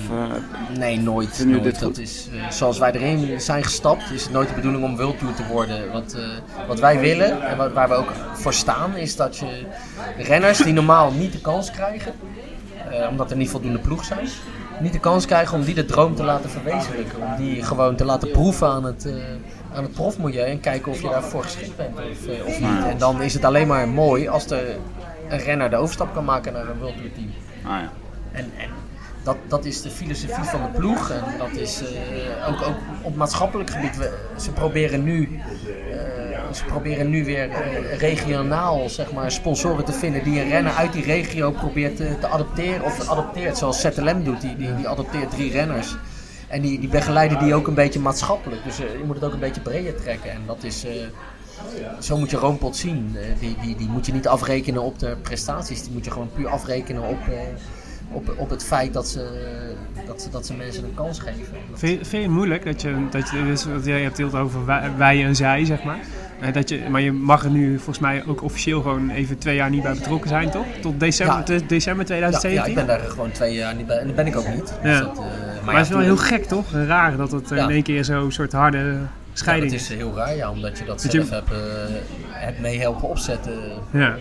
Nee, 0.78 0.98
nooit. 0.98 1.46
Dit? 1.62 1.80
Dat 1.80 1.98
is, 1.98 2.28
zoals 2.51 2.78
wij 2.78 2.92
erin 2.92 3.40
zijn 3.40 3.64
gestapt, 3.64 4.11
is 4.11 4.22
het 4.22 4.32
nooit 4.32 4.48
de 4.48 4.55
bedoeling 4.55 4.84
om 4.84 4.96
World 4.96 5.18
Tour 5.18 5.34
te 5.34 5.46
worden. 5.46 5.92
Wat, 5.92 6.16
wat 6.68 6.80
wij 6.80 7.01
willen 7.01 7.42
en 7.42 7.57
wat, 7.57 7.72
waar 7.72 7.88
we 7.88 7.94
ook 7.94 8.12
voor 8.32 8.53
staan, 8.53 8.96
is 8.96 9.16
dat 9.16 9.36
je 9.36 9.66
renners 10.18 10.59
die 10.59 10.72
normaal 10.72 11.12
niet 11.12 11.32
de 11.32 11.40
kans 11.40 11.70
krijgen, 11.70 12.12
omdat 13.11 13.30
er 13.30 13.36
niet 13.36 13.51
voldoende 13.51 13.78
ploeg 13.78 14.05
zijn, 14.05 14.28
niet 14.80 14.92
de 14.92 15.01
kans 15.01 15.26
krijgen 15.26 15.59
om 15.59 15.64
die 15.64 15.74
de 15.74 15.84
droom 15.84 16.14
te 16.14 16.24
laten 16.24 16.51
verwezenlijken. 16.51 17.18
Om 17.22 17.36
die 17.36 17.62
gewoon 17.62 17.96
te 17.96 18.05
laten 18.05 18.30
proeven 18.30 18.68
aan 18.68 18.84
het, 18.84 19.09
aan 19.74 19.82
het 19.82 19.92
profmilieu 19.92 20.44
en 20.44 20.60
kijken 20.60 20.92
of 20.92 21.02
je 21.02 21.08
daarvoor 21.08 21.42
geschikt 21.42 21.76
bent 21.76 21.94
of, 21.94 22.26
eh, 22.26 22.46
of 22.46 22.60
niet. 22.60 22.84
En 22.90 22.98
dan 22.98 23.22
is 23.22 23.34
het 23.34 23.44
alleen 23.44 23.66
maar 23.66 23.88
mooi 23.88 24.28
als 24.28 24.46
de, 24.46 24.76
een 25.28 25.38
renner 25.38 25.70
de 25.70 25.76
overstap 25.76 26.14
kan 26.14 26.24
maken 26.24 26.52
naar 26.52 26.68
een 26.68 26.78
World 26.78 26.96
Tour 26.96 27.12
team. 27.12 27.30
ah, 27.64 27.80
ja. 27.80 27.92
En, 28.32 28.52
en 28.56 28.70
dat, 29.22 29.36
dat 29.48 29.64
is 29.64 29.82
de 29.82 29.90
filosofie 29.90 30.44
van 30.44 30.60
de 30.62 30.78
ploeg. 30.78 31.10
En 31.10 31.38
dat 31.38 31.50
is 31.50 31.82
eh, 31.82 32.48
ook, 32.48 32.62
ook 32.62 32.76
op 33.02 33.16
maatschappelijk 33.16 33.70
gebied. 33.70 33.96
We, 33.96 34.18
ze, 34.36 34.52
proberen 34.52 35.04
nu, 35.04 35.40
eh, 35.90 36.52
ze 36.52 36.64
proberen 36.64 37.10
nu 37.10 37.24
weer 37.24 37.50
regionaal 37.98 38.88
zeg 38.88 39.12
maar, 39.12 39.30
sponsoren 39.30 39.84
te 39.84 39.92
vinden 39.92 40.24
die 40.24 40.40
een 40.40 40.48
renner 40.48 40.72
uit 40.72 40.92
die 40.92 41.04
regio 41.04 41.50
probeert 41.50 41.96
te, 41.96 42.18
te 42.20 42.26
adopteren. 42.26 42.84
Of 42.84 43.08
adopteert, 43.08 43.58
zoals 43.58 43.80
ZLM 43.80 44.24
doet. 44.24 44.40
Die, 44.40 44.56
die, 44.56 44.76
die 44.76 44.88
adopteert 44.88 45.30
drie 45.30 45.52
renners. 45.52 45.96
En 46.51 46.61
die, 46.62 46.78
die 46.80 46.88
begeleiden 46.88 47.38
die 47.38 47.55
ook 47.55 47.66
een 47.66 47.74
beetje 47.74 48.01
maatschappelijk. 48.01 48.64
Dus 48.64 48.80
eh, 48.80 48.86
je 48.98 49.05
moet 49.07 49.14
het 49.14 49.24
ook 49.24 49.32
een 49.32 49.38
beetje 49.38 49.61
breder 49.61 49.94
trekken. 50.03 50.30
En 50.30 50.40
dat 50.46 50.62
is... 50.64 50.84
eh, 50.84 50.90
zo 52.01 52.18
moet 52.18 52.30
je 52.30 52.36
Roompot 52.36 52.76
zien. 52.76 53.16
Eh, 53.16 53.22
die, 53.40 53.57
die, 53.62 53.76
die 53.76 53.88
moet 53.88 54.07
je 54.07 54.12
niet 54.12 54.28
afrekenen 54.28 54.82
op 54.82 54.98
de 54.98 55.16
prestaties. 55.22 55.82
Die 55.82 55.92
moet 55.92 56.05
je 56.05 56.11
gewoon 56.11 56.30
puur 56.34 56.48
afrekenen 56.48 57.03
op, 57.03 57.18
eh, 57.28 57.38
op, 58.12 58.34
op 58.38 58.51
het 58.51 58.64
feit 58.64 58.92
dat 58.92 59.09
ze, 59.09 59.26
dat, 60.07 60.22
ze, 60.22 60.30
dat 60.30 60.46
ze 60.46 60.55
mensen 60.55 60.84
een 60.84 60.94
kans 60.94 61.18
geven. 61.18 61.44
Vind, 61.74 61.98
je- 61.98 62.05
vind 62.05 62.11
je 62.11 62.28
het 62.28 62.30
moeilijk 62.30 62.64
dat 62.64 62.80
je, 62.82 63.07
dat 63.11 63.30
je 63.30 63.44
dus, 63.44 63.66
jij 63.84 64.03
hebt 64.03 64.18
het 64.18 64.34
over 64.34 64.66
wij, 64.66 64.90
wij 64.96 65.24
en 65.24 65.36
zij, 65.36 65.64
zeg 65.64 65.82
maar. 65.82 65.98
Dat 66.53 66.68
je, 66.68 66.80
maar 66.90 67.01
je 67.01 67.12
mag 67.12 67.44
er 67.44 67.51
nu 67.51 67.76
volgens 67.76 67.98
mij 67.98 68.22
ook 68.26 68.42
officieel 68.42 68.82
gewoon 68.82 69.11
even 69.11 69.38
twee 69.38 69.55
jaar 69.57 69.70
niet 69.70 69.82
bij 69.82 69.94
betrokken 69.94 70.28
zijn, 70.28 70.51
toch? 70.51 70.66
Tot 70.80 71.01
december, 71.01 71.36
Ja. 71.36 71.42
de- 71.42 71.66
december 71.66 72.07
ja, 72.09 72.14
ja, 72.14 72.28
2017? 72.30 72.68
ik 72.70 72.74
ben 72.74 72.86
daar 72.86 73.11
gewoon 73.11 73.30
twee 73.30 73.55
jaar 73.55 73.74
niet 73.74 73.86
bij. 73.86 73.98
En 73.98 74.07
dat 74.07 74.16
ben 74.16 74.26
ik 74.26 74.36
ook 74.36 74.48
niet. 74.55 74.72
Ja. 74.82 75.01
dat, 75.01 75.18
eh, 75.18 75.24
maar 75.64 75.74
het 75.76 75.84
is 75.84 75.90
wel 75.92 76.00
heel 76.00 76.16
gek, 76.16 76.44
toch? 76.44 76.72
Raar 76.72 77.16
dat 77.16 77.32
het 77.32 77.50
eh, 77.50 77.58
in 77.62 77.70
één 77.70 77.82
keer 77.82 78.04
zo'n 78.04 78.32
soort 78.32 78.52
harde 78.52 78.96
scheiding 79.32 79.72
is. 79.72 79.90
is 79.90 79.96
heel 79.96 80.14
raar, 80.16 80.36
ja, 80.36 80.50
omdat 80.50 80.78
je 80.78 80.84
dat 80.84 81.02
Dat 81.02 81.12
zelf 81.12 81.28
je- 81.28 81.34
hebt, 81.34 81.50
eh, 81.50 81.56
hebt 82.28 82.61
mee 82.61 82.80
helpen 82.80 83.08
opzetten. 83.08 83.52
Ja. 83.92 84.16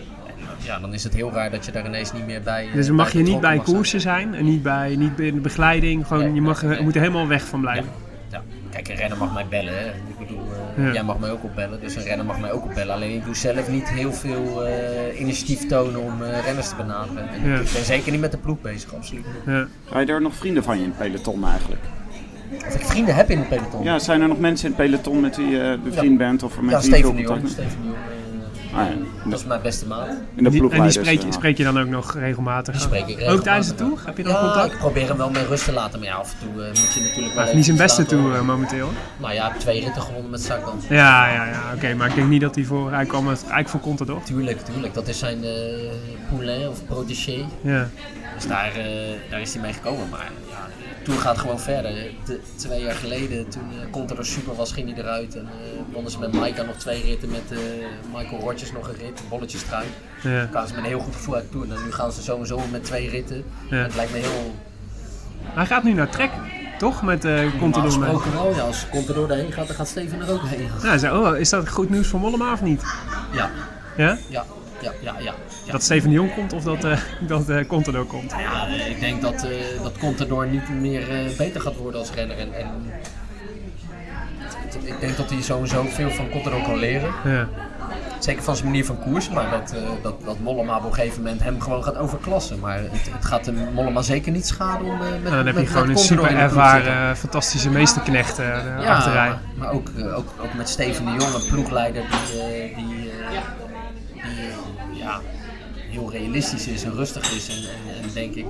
Ja, 0.64 0.80
dan 0.80 0.94
is 0.94 1.04
het 1.04 1.14
heel 1.14 1.32
raar 1.32 1.52
dat 1.52 1.66
je 1.66 1.72
daar 1.72 1.86
ineens 1.86 2.14
niet 2.14 2.26
meer 2.26 2.42
bij. 2.42 2.68
eh, 2.68 2.74
Dus 2.74 2.88
dan 2.88 2.96
mag 2.96 3.12
je 3.12 3.20
niet 3.20 3.40
bij 3.42 3.60
koersen 3.60 4.02
zijn 4.02 4.34
en 4.36 4.46
niet 4.46 4.64
bij, 4.64 4.96
niet 4.96 5.16
bij 5.16 5.32
de 5.32 5.40
begeleiding. 5.40 6.08
Gewoon, 6.08 6.24
Nee, 6.24 6.34
je, 6.34 6.42
mag, 6.42 6.62
nee, 6.64 6.82
moet 6.82 6.96
er 6.96 7.02
helemaal 7.02 7.28
weg 7.28 7.44
van 7.44 7.60
blijven. 7.62 7.90
ja. 8.32 8.42
Kijk, 8.72 8.88
een 8.90 8.96
renner 8.96 9.18
mag 9.18 9.34
mij 9.34 9.46
bellen. 9.50 9.74
Hè. 9.78 9.86
Ik 9.88 10.18
bedoel, 10.20 10.38
eh, 10.39 10.39
Ja. 10.78 10.92
jij 10.94 11.04
mag 11.04 11.20
mij 11.20 11.32
ook 11.32 11.44
opbellen, 11.44 11.80
dus 11.80 11.96
een 11.96 12.04
renner 12.04 12.26
mag 12.26 12.40
mij 12.40 12.52
ook 12.52 12.64
opbellen. 12.64 12.96
Alleen 12.96 13.16
ik 13.16 13.26
doe 13.26 13.36
zelf 13.36 13.70
niet 13.70 13.90
heel 13.90 14.14
veel 14.14 14.66
eh, 14.66 15.20
initiatief 15.20 15.68
tonen 15.68 16.02
om 16.02 16.24
eh, 16.24 16.44
renners 16.46 16.70
te 16.70 16.76
benaderen. 16.76 17.30
En 17.30 17.50
Ja. 17.50 17.60
Ik 17.60 17.72
ben 17.74 17.86
zeker 17.86 18.12
niet 18.12 18.22
met 18.22 18.32
de 18.32 18.38
ploeg 18.38 18.62
bezig, 18.62 18.94
absoluut 18.96 19.26
niet. 19.26 19.56
Ja. 19.56 19.68
Zijn 19.90 20.10
er 20.10 20.22
nog 20.22 20.36
vrienden 20.36 20.64
van 20.64 20.78
je 20.78 20.84
in 20.84 20.90
het 20.90 20.98
peloton 20.98 21.46
eigenlijk? 21.48 21.82
Of 22.68 22.76
ik 22.76 22.86
vrienden 22.86 23.16
heb 23.16 23.30
in 23.30 23.38
het 23.38 23.50
peloton. 23.50 23.84
Ja, 23.84 24.00
zijn 24.00 24.22
er 24.22 24.28
nog 24.28 24.40
mensen 24.40 24.70
in 24.70 24.76
het 24.76 24.86
peloton 24.86 25.20
met 25.20 25.38
wie 25.38 25.48
je 25.50 25.80
bevriend 25.84 26.18
bent 26.18 26.44
of 26.44 26.62
met 26.62 26.72
Ja, 26.72 26.80
wie 26.80 26.90
je 26.90 26.96
Steven 26.96 27.16
de 27.16 27.22
Jong. 27.22 27.42
Ah, 28.74 28.86
ja. 28.88 29.30
Dat 29.30 29.40
is 29.40 29.46
mijn 29.46 29.62
beste 29.62 29.88
maat. 29.88 30.08
in 30.36 30.44
de 30.44 30.50
Die- 30.50 30.70
en 30.72 30.82
die 30.82 30.92
spreek, 30.92 31.22
je- 31.22 31.32
spreek 31.32 31.58
je 31.58 31.64
dan 31.64 31.80
ook 31.80 31.88
nog 31.88 32.14
regelmatig? 32.14 32.74
Die 32.74 32.84
spreek 32.84 33.02
ik 33.02 33.10
Ook 33.10 33.16
regelmatig, 33.18 33.44
tijdens 33.44 33.68
de 33.68 33.76
tour? 33.76 33.98
Heb 34.06 34.18
je 34.18 34.24
dan 34.24 34.32
Ja, 34.32 34.40
contact? 34.40 34.72
ik 34.74 34.78
probeer 34.78 35.08
hem 35.08 35.18
wel 35.18 35.30
mee 35.30 35.46
rust 35.46 35.66
te 35.66 35.72
laten. 35.72 36.00
Maar 36.00 36.08
ja, 36.08 36.16
af 36.16 36.32
en 36.32 36.38
toe 36.54 36.64
eh, 36.64 36.68
moet 36.68 36.94
je 36.94 37.00
natuurlijk 37.02 37.16
wel 37.16 37.34
Hij 37.34 37.44
heeft 37.44 37.54
niet 37.56 37.66
zijn 37.66 37.78
beste 37.78 38.06
tour 38.06 38.36
eh, 38.36 38.42
momenteel. 38.42 38.90
Nou 39.18 39.34
ja, 39.34 39.52
twee 39.58 39.84
ritten 39.84 40.02
gewonnen 40.02 40.32
met 40.32 40.42
Sagan. 40.44 40.82
Ja, 40.90 41.28
ja, 41.30 41.46
ja. 41.46 41.62
Oké, 41.76 41.94
maar 41.94 42.08
ik 42.08 42.16
denk 42.16 42.28
niet 42.28 42.42
dat 42.42 42.56
hij 42.56 42.64
voor... 42.64 42.92
Hij 42.92 43.06
kwam 43.06 43.28
eigenlijk 43.28 43.70
voor 43.70 43.80
Contador. 43.80 44.24
Tuurlijk, 44.24 44.60
tuurlijk. 44.66 44.94
Dat 44.94 45.08
is 45.08 45.20
zijn 45.20 45.44
eh 45.44 45.52
poulain 46.30 46.68
of 46.70 46.86
protégé. 46.86 47.46
Ja. 47.62 47.90
Dus 48.36 48.48
daar, 48.48 48.72
eh, 48.76 48.86
daar 49.30 49.42
is 49.42 49.54
hij 49.54 49.62
mee 49.62 49.74
gekomen. 49.74 50.10
Maar 50.10 50.32
Tour 51.10 51.22
gaat 51.22 51.38
gewoon 51.38 51.60
verder. 51.60 51.92
De- 52.26 52.40
twee 52.56 52.82
jaar 52.82 52.96
geleden, 52.96 53.50
toen 53.50 53.64
uh, 53.74 53.92
Contador 53.92 54.26
super 54.26 54.56
was, 54.56 54.72
ging 54.72 54.94
hij 54.94 55.04
eruit. 55.04 55.36
En 55.36 55.42
eh 55.48 55.94
wonnen 55.94 56.12
ze 56.12 56.20
met 56.20 56.32
Maika 56.34 56.62
nog 56.64 56.76
twee 56.76 57.02
ritten. 57.04 57.30
Met 57.30 57.42
eh, 57.52 57.58
Michael 58.16 58.42
Rogers 58.42 58.72
nog 58.72 58.88
een 58.88 58.96
rit. 58.96 59.22
Bolletjes 59.30 59.62
trui. 59.64 59.86
Ja. 60.22 60.40
Toen 60.42 60.50
kwamen 60.50 60.68
ze 60.70 60.74
met 60.76 60.84
een 60.84 60.90
heel 60.90 61.00
goed 61.00 61.16
gevoel 61.16 61.36
uit 61.36 61.44
de 61.44 61.50
Tour. 61.50 61.66
En 61.78 61.84
nu 61.86 61.92
gaan 61.92 62.12
ze 62.12 62.22
sowieso 62.22 62.60
met 62.72 62.84
twee 62.84 63.10
ritten. 63.10 63.44
Ja. 63.70 63.76
Het 63.78 63.96
lijkt 63.96 64.12
me 64.12 64.18
heel... 64.18 64.56
Hij 65.44 65.66
gaat 65.66 65.84
nu 65.84 65.94
naar 65.94 66.10
Trek, 66.10 66.30
toch? 66.78 67.02
Met 67.02 67.24
Normaal 67.24 67.52
Contador 67.60 67.92
gesproken 67.92 68.34
wel. 68.34 68.56
Ja, 68.56 68.62
als 68.62 68.86
Contador 68.90 69.30
erheen 69.32 69.52
gaat, 69.52 69.68
dan 69.68 69.76
gaat 69.76 69.88
Steven 69.88 70.22
er 70.22 70.32
ook 70.32 70.42
heen. 70.46 70.70
Ja, 71.00 71.20
oh, 71.20 71.38
is 71.38 71.50
dat 71.50 71.70
goed 71.70 71.90
nieuws 71.90 72.08
voor 72.08 72.20
Mollema 72.20 72.52
of 72.54 72.62
niet? 72.62 72.84
Ja, 73.34 73.50
Ja? 73.98 74.18
ja, 74.28 74.46
ja, 74.82 74.92
ja. 75.02 75.16
ja. 75.20 75.34
ja. 75.66 75.72
Dat 75.72 75.84
Steven 75.84 76.10
de 76.10 76.16
Jong 76.16 76.34
komt 76.34 76.54
of 76.54 76.64
dat, 76.64 76.84
eh 76.84 77.00
dat 77.28 77.50
eh 77.50 77.68
Contador 77.68 78.06
komt? 78.06 78.32
Ja, 78.32 78.68
ik 78.68 79.00
denk 79.00 79.22
dat, 79.22 79.44
eh 79.44 79.84
dat 79.84 79.98
Contador 79.98 80.48
niet 80.48 80.70
meer 80.70 81.10
eh, 81.10 81.38
beter 81.38 81.62
gaat 81.62 81.76
worden 81.76 82.00
als 82.00 82.12
renner. 82.12 82.38
En, 82.38 82.54
en 82.54 82.92
ik 84.84 85.00
denk 85.00 85.18
dat 85.18 85.30
hij 85.30 85.42
sowieso 85.42 85.84
veel 85.84 86.10
van 86.10 86.30
Contador 86.30 86.62
kan 86.62 86.78
leren. 86.78 87.12
Ja. 87.24 87.48
Zeker 88.20 88.44
van 88.44 88.56
zijn 88.56 88.68
manier 88.68 88.86
van 88.86 89.00
koersen. 89.00 89.34
Maar 89.34 89.50
dat, 89.50 89.74
eh, 89.74 89.82
dat, 90.02 90.26
dat 90.26 90.40
Mollema 90.40 90.78
op 90.78 90.84
een 90.84 90.94
gegeven 90.94 91.24
moment 91.24 91.44
hem 91.44 91.62
gewoon 91.62 91.84
gaat 91.84 91.98
overklassen. 91.98 92.60
Maar 92.60 92.78
het, 92.78 93.10
het 93.12 93.26
gaat 93.26 93.46
hem 93.46 93.74
Mollema 93.74 94.02
zeker 94.02 94.32
niet 94.32 94.48
schaden 94.48 94.88
om 94.88 94.94
eh, 94.94 95.00
met, 95.00 95.10
Nou, 95.10 95.36
dan 95.36 95.46
heb 95.46 95.56
met, 95.56 95.64
je 95.64 95.70
gewoon 95.70 95.90
een 95.90 95.98
super 95.98 96.36
ervaren, 96.36 97.18
fantastische 97.18 97.70
meesterknecht 97.70 98.40
eh 98.40 98.48
Ja, 98.82 98.96
achterrij. 98.96 99.28
maar, 99.28 99.40
maar 99.56 99.72
ook, 99.72 99.90
ook, 100.16 100.28
ook 100.42 100.54
met 100.54 100.70
Steven 100.70 101.06
de 101.06 101.12
Jong, 101.12 101.34
een 101.34 101.48
ploegleider 101.50 102.02
die, 102.02 102.40
die, 102.40 102.42
eh, 102.42 102.76
die 102.76 103.12
eh, 103.12 103.34
ja, 105.10 105.22
heel 105.90 106.12
realistisch 106.12 106.68
is 106.68 106.84
en 106.84 106.94
rustig 106.94 107.32
is. 107.36 107.48
En, 107.50 107.56
en, 107.56 108.04
en 108.04 108.10
denk 108.14 108.36
ik. 108.36 108.46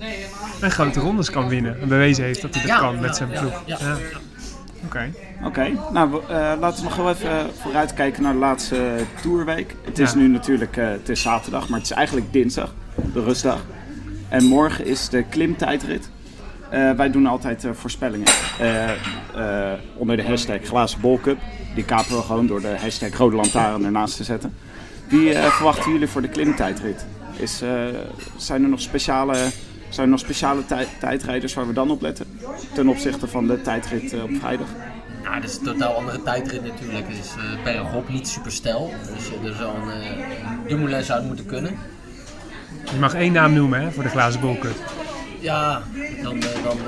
eh, 0.00 0.62
En 0.64 0.70
grote 0.70 1.00
rondes 1.00 1.30
kan 1.30 1.48
winnen. 1.48 1.80
En 1.80 1.88
bewezen 1.88 2.24
heeft 2.24 2.42
dat 2.42 2.54
hij 2.54 2.62
dat 2.62 2.70
Ja, 2.72 2.78
kan 2.78 2.94
met 3.00 3.04
ja, 3.10 3.12
zijn 3.14 3.28
ploeg. 3.28 3.62
ja, 3.66 3.76
Ja. 3.80 3.86
ja. 3.88 3.96
Oké. 4.84 5.12
Oké, 5.44 5.70
nou 5.92 6.10
we- 6.10 6.20
eh, 6.32 6.52
laten 6.60 6.76
we 6.82 6.88
nog 6.88 6.96
wel 6.96 7.10
even 7.10 7.50
vooruitkijken 7.60 8.22
naar 8.22 8.32
de 8.32 8.38
laatste 8.38 8.96
tourweek. 9.22 9.74
Het 9.84 9.98
is 9.98 10.10
Ja. 10.12 10.16
nu 10.18 10.28
natuurlijk 10.28 10.76
eh, 10.76 10.88
het 10.88 11.08
is 11.08 11.22
zaterdag, 11.22 11.68
maar 11.68 11.78
het 11.78 11.90
is 11.90 11.96
eigenlijk 11.96 12.32
dinsdag, 12.32 12.74
de 13.12 13.22
rustdag. 13.22 13.64
En 14.28 14.44
morgen 14.44 14.86
is 14.86 15.08
de 15.08 15.22
klimtijdrit. 15.22 16.10
Eh, 16.70 16.90
wij 16.90 17.10
doen 17.10 17.26
altijd 17.26 17.64
eh, 17.64 17.70
voorspellingen 17.72 18.26
eh, 18.58 18.90
eh, 18.90 19.78
onder 19.96 20.16
de 20.16 20.24
hashtag 20.24 20.58
glazen 20.62 21.00
bolcup. 21.00 21.38
Die 21.74 21.84
kapen 21.84 22.16
we 22.16 22.22
gewoon 22.22 22.46
door 22.46 22.60
de 22.60 22.76
hashtag 22.80 23.16
rode 23.16 23.36
lantaarn 23.36 23.84
ernaast 23.84 24.16
te 24.16 24.24
zetten. 24.24 24.54
Wie 25.08 25.34
eh, 25.34 25.44
verwachten 25.50 25.92
jullie 25.92 26.08
voor 26.08 26.22
de 26.22 26.28
klimtijdrit? 26.28 27.04
Is, 27.36 27.60
eh, 27.62 27.70
zijn 28.36 28.62
er 28.62 28.68
nog 28.68 28.80
speciale, 28.80 29.34
zijn 29.88 30.06
er 30.06 30.08
nog 30.12 30.18
speciale 30.20 30.66
tij- 30.66 30.88
tijdrijders 31.00 31.54
waar 31.54 31.66
we 31.66 31.72
dan 31.72 31.90
op 31.90 32.00
letten? 32.02 32.26
Ten 32.74 32.88
opzichte 32.88 33.26
van 33.28 33.46
de 33.46 33.60
tijdrit 33.62 34.12
eh, 34.12 34.22
op 34.22 34.30
vrijdag? 34.40 34.66
Nou, 35.22 35.40
dat 35.40 35.50
is 35.50 35.56
een 35.56 35.64
totaal 35.64 35.94
andere 35.94 36.22
tijdrit 36.22 36.62
natuurlijk. 36.64 37.06
Het 37.08 37.18
is 37.18 37.30
eh 37.36 37.62
bergop, 37.64 38.08
niet 38.08 38.28
super 38.28 38.52
stijl. 38.52 38.92
Dus 39.14 39.50
er 39.50 39.56
zou 39.56 39.76
een 39.90 39.98
uh, 40.00 40.68
Dumoulin 40.68 41.02
zou 41.04 41.24
moeten 41.24 41.46
kunnen. 41.46 41.78
Je 42.92 42.98
mag 43.00 43.14
één 43.14 43.32
naam 43.32 43.52
noemen 43.52 43.80
hè, 43.80 43.90
voor 43.92 44.02
de 44.02 44.08
glazen 44.08 44.40
bolcup. 44.40 44.76
Ja, 45.40 45.82
dan... 46.22 46.42
eh, 46.42 46.62
dan 46.64 46.78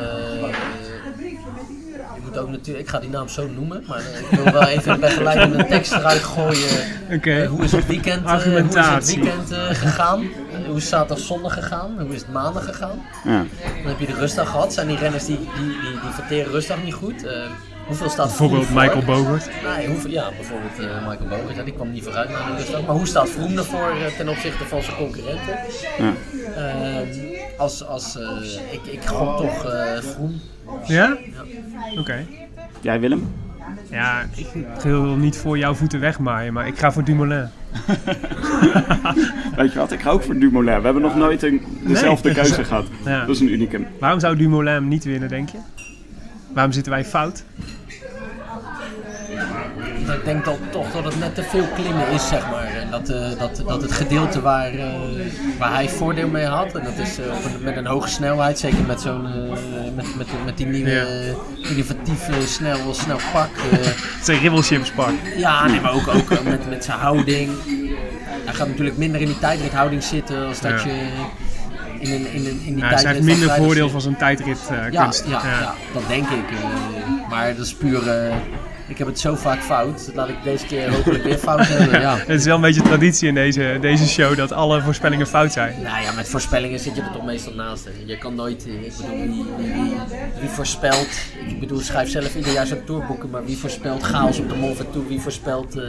ook 2.38 2.50
natuurlijk, 2.50 2.84
ik 2.84 2.90
ga 2.90 2.98
die 2.98 3.10
naam 3.10 3.28
zo 3.28 3.48
noemen, 3.48 3.84
maar 3.86 3.98
eh, 3.98 4.20
ik 4.20 4.26
wil 4.30 4.52
wel 4.52 4.66
even 4.66 4.92
een 4.92 5.00
begeleidende 5.00 5.66
tekst 5.66 5.92
eruit 5.92 6.22
gooien. 6.22 6.68
Oké. 7.12 7.30
Eh, 7.30 7.48
hoe 7.48 7.64
is 7.64 7.72
het 7.72 7.86
weekend, 7.86 8.24
eh, 8.24 8.42
hoe 8.42 8.68
is 8.68 8.74
het 8.74 9.14
weekend 9.14 9.54
gegaan? 9.76 10.24
Hoe 10.66 10.76
is 10.76 10.88
zaterdag 10.88 11.24
zondag 11.24 11.54
gegaan? 11.54 12.00
Hoe 12.00 12.14
is 12.14 12.20
het 12.20 12.32
maandag 12.32 12.64
gegaan? 12.64 13.02
Ja. 13.24 13.44
Dan 13.82 13.90
heb 13.90 14.00
je 14.00 14.06
de 14.06 14.14
rustdag 14.14 14.50
gehad. 14.50 14.72
Zijn 14.72 14.86
die 14.86 14.96
renners 14.96 15.26
die, 15.26 15.38
die, 15.38 15.66
die, 15.66 16.00
die 16.02 16.10
verteren 16.10 16.52
rustdag 16.52 16.82
niet 16.84 16.94
goed? 16.94 17.26
Hoeveel 17.86 18.08
staat 18.08 18.26
Bijvoorbeeld 18.26 18.64
Vroom 18.66 18.78
voor? 18.78 18.94
Michael 18.96 19.04
Bogert. 19.24 19.50
Nee, 19.76 19.86
hoeveel, 19.86 20.10
ja, 20.10 20.30
bijvoorbeeld 20.36 20.78
eh, 20.78 21.08
Michael 21.08 21.28
Bogert. 21.28 21.56
Ja, 21.56 21.62
die 21.62 21.72
kwam 21.74 21.92
niet 21.92 22.02
vooruit 22.02 22.28
naar 22.30 22.56
de. 22.56 22.82
Maar 22.86 22.96
hoe 22.96 23.06
staat 23.06 23.30
Vroom 23.30 23.58
ervoor 23.58 23.90
eh, 23.90 24.06
ten 24.16 24.28
opzichte 24.28 24.64
van 24.64 24.82
zijn 24.82 24.96
concurrenten? 24.96 25.58
Ja. 25.98 26.12
Ehm, 26.56 27.06
als, 27.58 27.86
als, 27.86 28.18
eh, 28.18 28.72
ik, 28.72 28.80
ik 28.92 29.04
gok 29.04 29.36
toch 29.36 29.64
eh 29.64 29.98
Vroom. 30.02 30.40
Ja? 30.86 31.16
Oké. 31.98 32.26
Jij 32.80 33.00
Willem? 33.00 33.34
Ja, 33.90 34.22
ik 34.36 34.46
wil 34.82 35.02
niet 35.04 35.36
voor 35.36 35.58
jouw 35.58 35.74
voeten 35.74 36.00
wegmaaien, 36.00 36.52
maar 36.52 36.66
ik 36.66 36.78
ga 36.78 36.92
voor 36.92 37.04
Dumoulin. 37.04 37.48
Weet 39.56 39.72
je 39.72 39.78
wat, 39.78 39.92
ik 39.92 40.00
ga 40.00 40.10
ook 40.10 40.22
voor 40.22 40.38
Dumoulin. 40.38 40.76
We 40.78 40.84
hebben 40.84 41.02
nog 41.02 41.16
nooit 41.16 41.42
een, 41.42 41.62
dezelfde 41.86 42.28
Nee. 42.28 42.36
keuze 42.36 42.64
gehad. 42.64 42.86
Ja. 43.04 43.20
Dat 43.20 43.34
is 43.34 43.40
een 43.40 43.52
unicum. 43.52 43.86
Waarom 44.00 44.20
zou 44.20 44.36
Dumoulin 44.36 44.72
hem 44.72 44.88
niet 44.88 45.04
winnen, 45.04 45.28
denk 45.28 45.48
je? 45.48 45.58
Waarom 46.56 46.74
zitten 46.74 46.92
wij 46.92 47.04
fout? 47.04 47.44
ik 50.14 50.24
denk 50.24 50.44
dat, 50.44 50.58
toch 50.70 50.92
dat 50.92 51.04
het 51.04 51.18
net 51.18 51.34
te 51.34 51.42
veel 51.42 51.66
klimmen 51.74 52.08
is, 52.08 52.28
zeg 52.28 52.50
maar. 52.50 52.66
En 52.66 52.90
dat, 52.90 53.08
eh, 53.08 53.38
dat, 53.38 53.62
dat 53.66 53.82
het 53.82 53.92
gedeelte 53.92 54.40
waar, 54.40 54.74
eh, 54.74 54.84
waar 55.58 55.72
hij 55.72 55.88
voordeel 55.88 56.28
mee 56.28 56.44
had, 56.44 56.74
en 56.74 56.84
dat 56.84 56.98
is 56.98 57.18
eh, 57.18 57.26
met 57.60 57.76
een 57.76 57.86
hoge 57.86 58.08
snelheid, 58.08 58.58
zeker 58.58 58.84
met 58.86 59.00
zo'n 59.00 59.22
met, 59.94 60.16
met, 60.16 60.26
met 60.44 60.56
die 60.56 60.66
nieuwe 60.66 61.34
innovatieve 61.62 62.46
snel, 62.46 62.94
snel 62.94 63.18
pak. 63.32 63.50
Het 63.54 64.20
is 64.20 64.26
een 64.26 64.38
ribbelchips 64.38 64.90
pak. 64.90 65.14
ja, 65.36 65.66
nee, 65.66 65.80
maar 65.80 65.92
ook, 65.92 66.08
ook 66.08 66.42
met, 66.42 66.68
met 66.68 66.84
zijn 66.84 66.98
houding. 66.98 67.50
Hij 68.44 68.54
gaat 68.54 68.68
natuurlijk 68.68 68.96
minder 68.96 69.20
in 69.20 69.26
die 69.26 69.38
tijdrithouding 69.38 70.02
zitten 70.02 70.46
als 70.46 70.60
dat 70.60 70.82
Ja. 70.82 70.86
je 70.86 71.08
in, 72.06 72.12
een, 72.12 72.32
in, 72.32 72.46
een, 72.46 72.60
in 72.64 72.74
die 72.74 72.84
Ja, 72.84 72.96
ze 72.98 73.08
heeft 73.08 73.22
minder 73.22 73.50
voordeel 73.50 73.90
van 73.90 74.00
zo'n 74.00 74.16
tijdrit 74.16 74.58
eh, 74.70 74.90
Ja, 74.92 75.02
kunst. 75.02 75.24
ja, 75.26 75.42
ja. 75.46 75.74
dat 75.92 76.02
denk 76.08 76.28
ik. 76.28 76.50
eh, 76.50 77.28
maar 77.30 77.56
dat 77.56 77.66
is 77.66 77.74
puur... 77.74 78.02
ik 78.88 78.98
heb 78.98 79.06
het 79.06 79.20
zo 79.20 79.34
vaak 79.34 79.60
fout. 79.62 80.06
Dat 80.06 80.14
laat 80.14 80.28
ik 80.28 80.34
deze 80.44 80.66
keer 80.66 80.90
hopelijk 80.94 81.24
weer 81.24 81.38
fout 81.38 81.66
hebben. 81.68 82.00
Ja. 82.00 82.16
Het 82.26 82.40
is 82.40 82.44
wel 82.44 82.54
een 82.54 82.60
beetje 82.60 82.82
traditie 82.82 83.28
in 83.28 83.34
deze, 83.34 83.78
deze 83.80 84.08
show 84.08 84.36
dat 84.36 84.52
alle 84.52 84.82
voorspellingen 84.82 85.26
fout 85.26 85.52
zijn. 85.52 85.82
Nou 85.82 86.02
ja, 86.02 86.12
met 86.12 86.28
voorspellingen 86.28 86.78
zit 86.80 86.96
je 86.96 87.02
er 87.02 87.12
toch 87.12 87.24
meestal 87.24 87.52
naast. 87.54 87.84
Hè. 87.84 87.90
Je 88.06 88.18
kan 88.18 88.34
nooit, 88.34 88.66
eh, 88.66 88.72
ik 88.72 88.92
bedoel, 88.96 89.16
wie, 89.16 89.44
wie, 89.56 89.72
wie, 89.72 89.94
wie 90.40 90.48
voorspelt, 90.48 91.08
ik 91.48 91.60
bedoel, 91.60 91.78
schrijf 91.80 92.08
zelf 92.10 92.34
ieder 92.36 92.52
jaar 92.52 92.66
zo'n 92.66 92.84
tourboeken, 92.84 93.30
maar 93.30 93.44
wie 93.44 93.56
voorspelt 93.58 94.02
chaos 94.02 94.38
op 94.38 94.48
de 94.48 94.54
Mont 94.54 94.76
Ventoux, 94.76 95.08
wie 95.08 95.20
voorspelt 95.20 95.76
eh, 95.76 95.82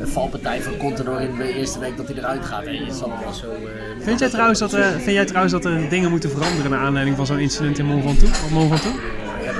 een 0.00 0.08
valpartij 0.08 0.62
van 0.62 0.76
Contador 0.76 1.20
in 1.20 1.36
de 1.36 1.54
eerste 1.54 1.78
week 1.78 1.96
dat 1.96 2.08
hij 2.08 2.16
eruit 2.16 2.44
gaat. 2.44 2.64
Zal 2.90 3.10
het 3.10 3.20
wel 3.24 3.32
zo... 3.32 3.46
eh, 3.50 4.04
Vind 4.04 4.18
jij, 4.18 4.28
trouwens 4.28 4.58
dat 4.58 4.72
er, 4.72 4.90
vind 4.92 5.16
jij 5.16 5.24
trouwens 5.24 5.52
dat 5.52 5.64
er 5.64 5.88
dingen 5.88 6.10
moeten 6.10 6.30
veranderen 6.30 6.70
naar 6.70 6.80
aanleiding 6.80 7.16
van 7.16 7.26
zo'n 7.26 7.38
incident 7.38 7.78
in 7.78 7.84
Mont 7.86 8.02
Ventoux? 8.04 8.42
Op 8.44 8.50
Mont 8.50 8.68
Ventoux? 8.72 9.02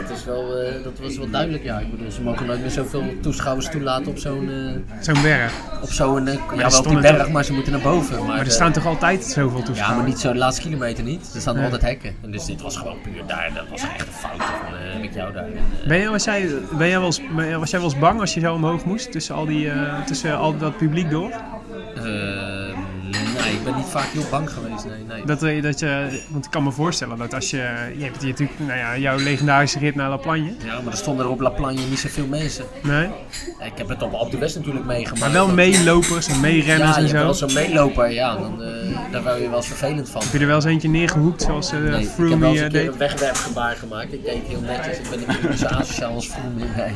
Ja, 0.04 0.10
dat, 0.10 0.18
is 0.18 0.24
wel, 0.24 0.56
eh, 0.58 0.82
dat 0.84 0.98
was 1.02 1.16
wel 1.16 1.30
duidelijk, 1.30 1.64
ja. 1.64 1.78
Ik 1.78 1.90
bedoel, 1.90 2.10
ze 2.10 2.22
mogen 2.22 2.46
nooit 2.46 2.60
meer 2.60 2.70
zoveel 2.70 3.02
toeschouwers 3.22 3.68
toelaten 3.70 4.06
op 4.06 4.18
zo'n... 4.18 4.48
eh, 4.50 5.02
Zo'n 5.02 5.22
berg. 5.22 5.52
op 5.82 5.90
zo'n... 5.90 6.24
ja, 6.26 6.36
wel 6.56 6.78
op 6.78 6.88
die 6.88 7.00
berg, 7.00 7.18
toch- 7.22 7.30
maar 7.32 7.44
ze 7.44 7.52
moeten 7.52 7.72
naar 7.72 7.80
boven. 7.80 8.16
Maar, 8.18 8.26
Maar 8.26 8.38
er 8.40 8.46
eh, 8.46 8.50
staan 8.52 8.72
toch 8.72 8.86
altijd 8.86 9.24
zoveel 9.24 9.58
Ja, 9.58 9.64
toeschouwers? 9.64 10.00
maar 10.00 10.08
niet 10.08 10.18
zo 10.20 10.32
de 10.32 10.38
laatste 10.38 10.62
kilometer 10.62 11.04
niet. 11.04 11.30
Er 11.34 11.40
staan 11.40 11.54
Nee. 11.54 11.64
altijd 11.64 11.82
hekken. 11.82 12.14
En 12.22 12.30
dus 12.30 12.44
dit 12.44 12.62
was 12.62 12.76
gewoon 12.76 12.96
puur 13.02 13.26
daar. 13.26 13.50
Dat 13.54 13.64
was 13.70 13.82
echt 13.82 14.06
een 14.06 14.12
fout 14.12 14.42
van 14.42 15.00
met 15.00 15.14
jou 15.14 15.32
daar. 15.32 15.44
En, 15.44 15.88
Ben 15.88 15.98
jij, 15.98 16.08
was, 16.08 16.24
jij, 16.24 16.48
ben 16.78 16.88
jij 16.88 16.98
wel 16.98 17.06
eens, 17.06 17.20
was 17.58 17.70
jij 17.70 17.80
wel 17.80 17.88
eens 17.90 17.98
bang 17.98 18.20
als 18.20 18.34
je 18.34 18.40
zo 18.40 18.54
omhoog 18.54 18.84
moest 18.84 19.12
tussen 19.12 19.34
al, 19.34 19.46
die, 19.46 19.70
tussen 20.06 20.36
al 20.38 20.56
dat 20.56 20.76
publiek 20.76 21.10
door? 21.10 21.30
Ik 23.54 23.64
ben 23.64 23.76
niet 23.76 23.86
vaak 23.86 24.06
heel 24.12 24.24
bang 24.30 24.50
geweest. 24.50 24.84
Nee, 24.84 25.04
nee. 25.08 25.24
Dat, 25.26 25.42
eh, 25.42 25.62
dat 25.62 25.78
je, 25.78 26.20
want 26.28 26.44
ik 26.44 26.50
kan 26.50 26.62
me 26.62 26.70
voorstellen 26.72 27.18
dat 27.18 27.34
als 27.34 27.50
je, 27.50 27.56
je 27.96 28.04
hebt 28.04 28.20
hier 28.22 28.30
natuurlijk 28.30 28.58
nou 28.58 28.78
ja, 28.78 28.96
jouw 28.98 29.16
legendarische 29.18 29.78
rit 29.78 29.94
naar 29.94 30.08
La 30.08 30.16
Plagne. 30.16 30.52
Ja, 30.64 30.80
maar 30.80 30.92
er 30.92 30.98
stonden 30.98 31.24
er 31.24 31.30
op 31.30 31.40
La 31.40 31.48
Plagne 31.50 31.80
niet 31.88 31.98
zoveel 31.98 32.26
mensen. 32.26 32.64
Nee? 32.82 33.06
Ik 33.60 33.72
heb 33.74 33.88
het 33.88 34.02
op, 34.02 34.12
op 34.12 34.30
de 34.30 34.38
West 34.38 34.56
natuurlijk 34.56 34.84
meegemaakt. 34.84 35.20
Maar 35.20 35.32
wel 35.32 35.48
meelopers 35.48 36.26
en 36.26 36.40
meerenners 36.40 36.90
Ja, 36.90 36.96
en 36.96 37.02
hebt 37.02 37.12
wel 37.12 37.34
zo. 37.34 37.48
zo'n 37.48 37.56
meeloper. 37.62 38.10
Ja, 38.10 38.36
dan, 38.36 38.62
eh, 38.62 38.68
daar 39.12 39.22
word 39.22 39.38
je 39.40 39.48
wel 39.48 39.56
eens 39.56 39.66
vervelend 39.66 40.10
van. 40.10 40.22
Heb 40.22 40.32
je 40.32 40.38
er 40.38 40.46
wel 40.46 40.54
eens 40.56 40.64
eentje 40.64 40.88
neergehoekt 40.88 41.42
zoals 41.42 41.72
eh 41.72 41.78
Nee, 41.78 41.88
ik 41.90 41.94
heb 42.06 42.14
Froome 42.14 42.38
wel 42.38 42.50
eens 42.50 42.60
een 42.60 42.70
keer 42.70 42.80
deed? 42.82 42.92
een 42.92 42.98
wegwerpgebaar 42.98 43.76
gemaakt. 43.76 44.12
Ik 44.12 44.24
deed 44.24 44.34
het 44.34 44.46
heel 44.46 44.60
netjes. 44.60 44.98
Ik 44.98 45.10
ben 45.10 45.18
natuurlijk 45.18 45.48
niet 45.50 45.58
zo 45.58 45.66
asociaal 45.66 46.14
als 46.14 46.26
Froome. 46.26 46.64
Nee. 46.76 46.92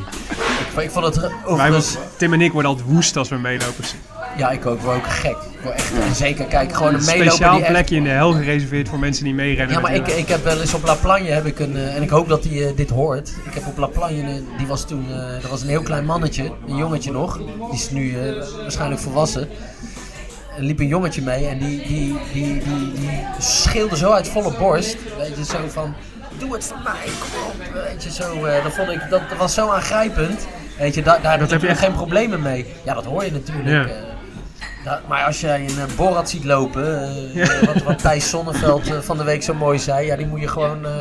Ik, 0.75 0.83
ik 0.83 0.91
vond 0.91 1.05
het 1.05 1.31
Wij. 1.55 1.81
Tim 2.17 2.33
en 2.33 2.41
ik 2.41 2.51
worden 2.51 2.71
altijd 2.71 2.87
woest 2.89 3.17
als 3.17 3.29
we 3.29 3.35
meelopers. 3.37 3.95
Ja, 4.37 4.49
ik 4.49 4.65
ook. 4.65 4.77
Ik 4.77 4.81
word 4.81 4.97
ook 4.97 5.07
gek. 5.07 5.35
Ik 5.51 5.59
word 5.63 5.75
echt... 5.75 5.93
En 5.93 6.15
zeker, 6.15 6.45
kijk, 6.45 6.73
gewoon 6.73 6.93
een 6.93 6.99
Een 6.99 7.05
meeloper 7.05 7.31
speciaal 7.31 7.59
echt... 7.59 7.67
plekje 7.67 7.95
in 7.95 8.03
de 8.03 8.09
hel 8.09 8.31
gereserveerd 8.31 8.89
voor 8.89 8.99
mensen 8.99 9.23
die 9.23 9.33
meerennen. 9.33 9.75
Ja, 9.75 9.81
maar 9.81 9.91
ik, 9.93 9.97
natuurlijk. 9.99 10.27
ik 10.27 10.35
heb 10.35 10.43
wel 10.43 10.61
eens 10.61 10.73
op 10.73 10.85
La 10.85 10.93
Plagne 10.95 11.29
heb 11.29 11.45
ik 11.45 11.59
een, 11.59 11.75
eh, 11.75 11.95
en 11.95 12.01
ik 12.01 12.09
hoop 12.09 12.27
dat 12.29 12.43
hij 12.43 12.67
eh, 12.67 12.75
dit 12.75 12.89
hoort. 12.89 13.33
Ik 13.45 13.53
heb 13.53 13.67
op 13.67 13.77
La 13.77 13.87
Plagne, 13.87 14.21
eh, 14.21 14.57
die 14.57 14.67
was 14.67 14.87
toen, 14.87 15.05
dat 15.41 15.49
was 15.49 15.61
een 15.61 15.67
heel 15.67 15.81
klein 15.81 16.05
mannetje, 16.05 16.51
een 16.67 16.77
jongetje 16.77 17.11
nog. 17.11 17.37
Die 17.37 17.47
is 17.71 17.89
nu 17.91 18.17
waarschijnlijk 18.61 19.01
volwassen. 19.01 19.49
Er 20.57 20.63
liep 20.63 20.79
een 20.79 20.87
jongetje 20.87 21.21
mee 21.21 21.47
en 21.47 21.57
die, 21.59 21.87
die, 21.87 22.17
die, 22.33 22.63
die, 22.63 22.91
die 22.93 23.19
schreeuwde 23.37 23.97
zo 23.97 24.11
uit 24.11 24.27
volle 24.27 24.53
borst. 24.57 24.97
Weet 25.17 25.37
je, 25.37 25.45
zo 25.45 25.57
van, 25.67 25.93
doe 26.37 26.53
het 26.53 26.65
voor 26.65 26.77
mij, 26.83 27.05
kom 27.19 27.41
op. 27.47 27.83
Weet 27.83 28.03
je, 28.03 28.11
zo, 28.11 28.41
dat 28.63 28.73
vond 28.73 28.89
ik, 28.89 29.01
dat, 29.09 29.21
dat 29.29 29.37
was 29.37 29.53
zo 29.53 29.69
aangrijpend. 29.69 30.47
Weet 30.77 30.95
je, 30.95 31.01
daar, 31.01 31.21
daar 31.21 31.39
Dat 31.39 31.51
heb 31.51 31.61
je 31.61 31.67
je 31.67 31.75
geen 31.75 31.93
problemen 31.93 32.41
mee. 32.41 32.65
Ja, 32.83 32.93
dat 32.93 33.05
hoor 33.05 33.25
je 33.25 33.31
natuurlijk. 33.31 33.87
Ja. 33.87 34.08
Eh. 34.79 34.85
Ja, 34.85 35.01
maar 35.07 35.25
als 35.25 35.39
jij 35.39 35.59
een 35.59 35.77
uh, 35.77 35.95
Borat 35.95 36.29
ziet 36.29 36.43
lopen, 36.43 37.03
eh, 37.33 37.65
wat, 37.65 37.83
wat 37.83 37.99
Thijs 37.99 38.29
Sonneveld 38.29 38.87
eh, 38.87 38.99
van 38.99 39.17
de 39.17 39.23
week 39.23 39.43
zo 39.43 39.53
mooi 39.53 39.79
zei, 39.79 40.05
ja, 40.05 40.15
die 40.15 40.27
moet 40.27 40.39
je 40.41 40.47
gewoon 40.47 40.85
eh 40.85 40.91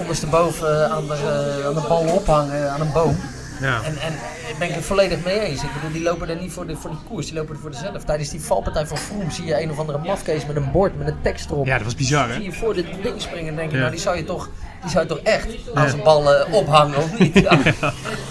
ondersteboven 0.00 0.90
aan, 0.90 1.06
de, 1.06 1.14
eh, 1.14 1.66
aan 1.66 1.74
de 1.74 1.84
bal 1.88 2.02
ophangen, 2.02 2.70
aan 2.70 2.80
een 2.80 2.92
boom. 2.92 3.16
Ja. 3.60 3.82
En, 3.84 3.96
en 3.98 4.12
ben 4.60 4.68
ik 4.68 4.74
het 4.74 4.84
volledig 4.84 5.24
mee 5.24 5.40
eens. 5.40 5.62
Ik 5.62 5.68
bedoel, 5.74 5.92
die 5.92 6.02
lopen 6.02 6.28
er 6.28 6.36
niet 6.36 6.52
voor 6.52 6.66
de, 6.66 6.76
voor 6.76 6.90
de 6.90 6.96
koers, 7.08 7.26
die 7.26 7.34
lopen 7.34 7.54
er 7.54 7.60
voor 7.60 7.70
de 7.70 7.76
zelf. 7.76 8.04
Tijdens 8.04 8.28
die 8.30 8.40
valpartij 8.40 8.86
van 8.86 8.98
Vroom 8.98 9.30
zie 9.30 9.44
je 9.44 9.62
een 9.62 9.70
of 9.70 9.78
andere 9.78 9.98
mafkees 9.98 10.46
met 10.46 10.56
een 10.56 10.70
bord 10.72 10.98
met 10.98 11.06
een 11.06 11.20
tekst 11.22 11.50
erop. 11.50 11.66
ja, 11.66 11.74
dat 11.76 11.84
was 11.84 11.94
bizar 11.94 12.26
Zie 12.26 12.34
hè? 12.34 12.40
je 12.42 12.52
voor 12.52 12.74
dit 12.74 12.86
ding 13.02 13.22
springen 13.22 13.48
en 13.48 13.56
denk 13.56 13.68
je, 13.70 13.74
Ja. 13.74 13.80
nou 13.82 13.94
die 13.94 14.00
zou 14.00 14.16
je 14.16 14.24
toch, 14.24 14.48
die 14.82 14.90
zou 14.90 15.02
je 15.02 15.08
toch 15.08 15.18
echt 15.22 15.46
aan 15.74 15.88
zijn 15.88 16.02
bal 16.02 16.34
eh, 16.34 16.54
ophangen 16.54 16.96
of 16.96 17.18
niet? 17.18 17.38
Ja. 17.50 17.58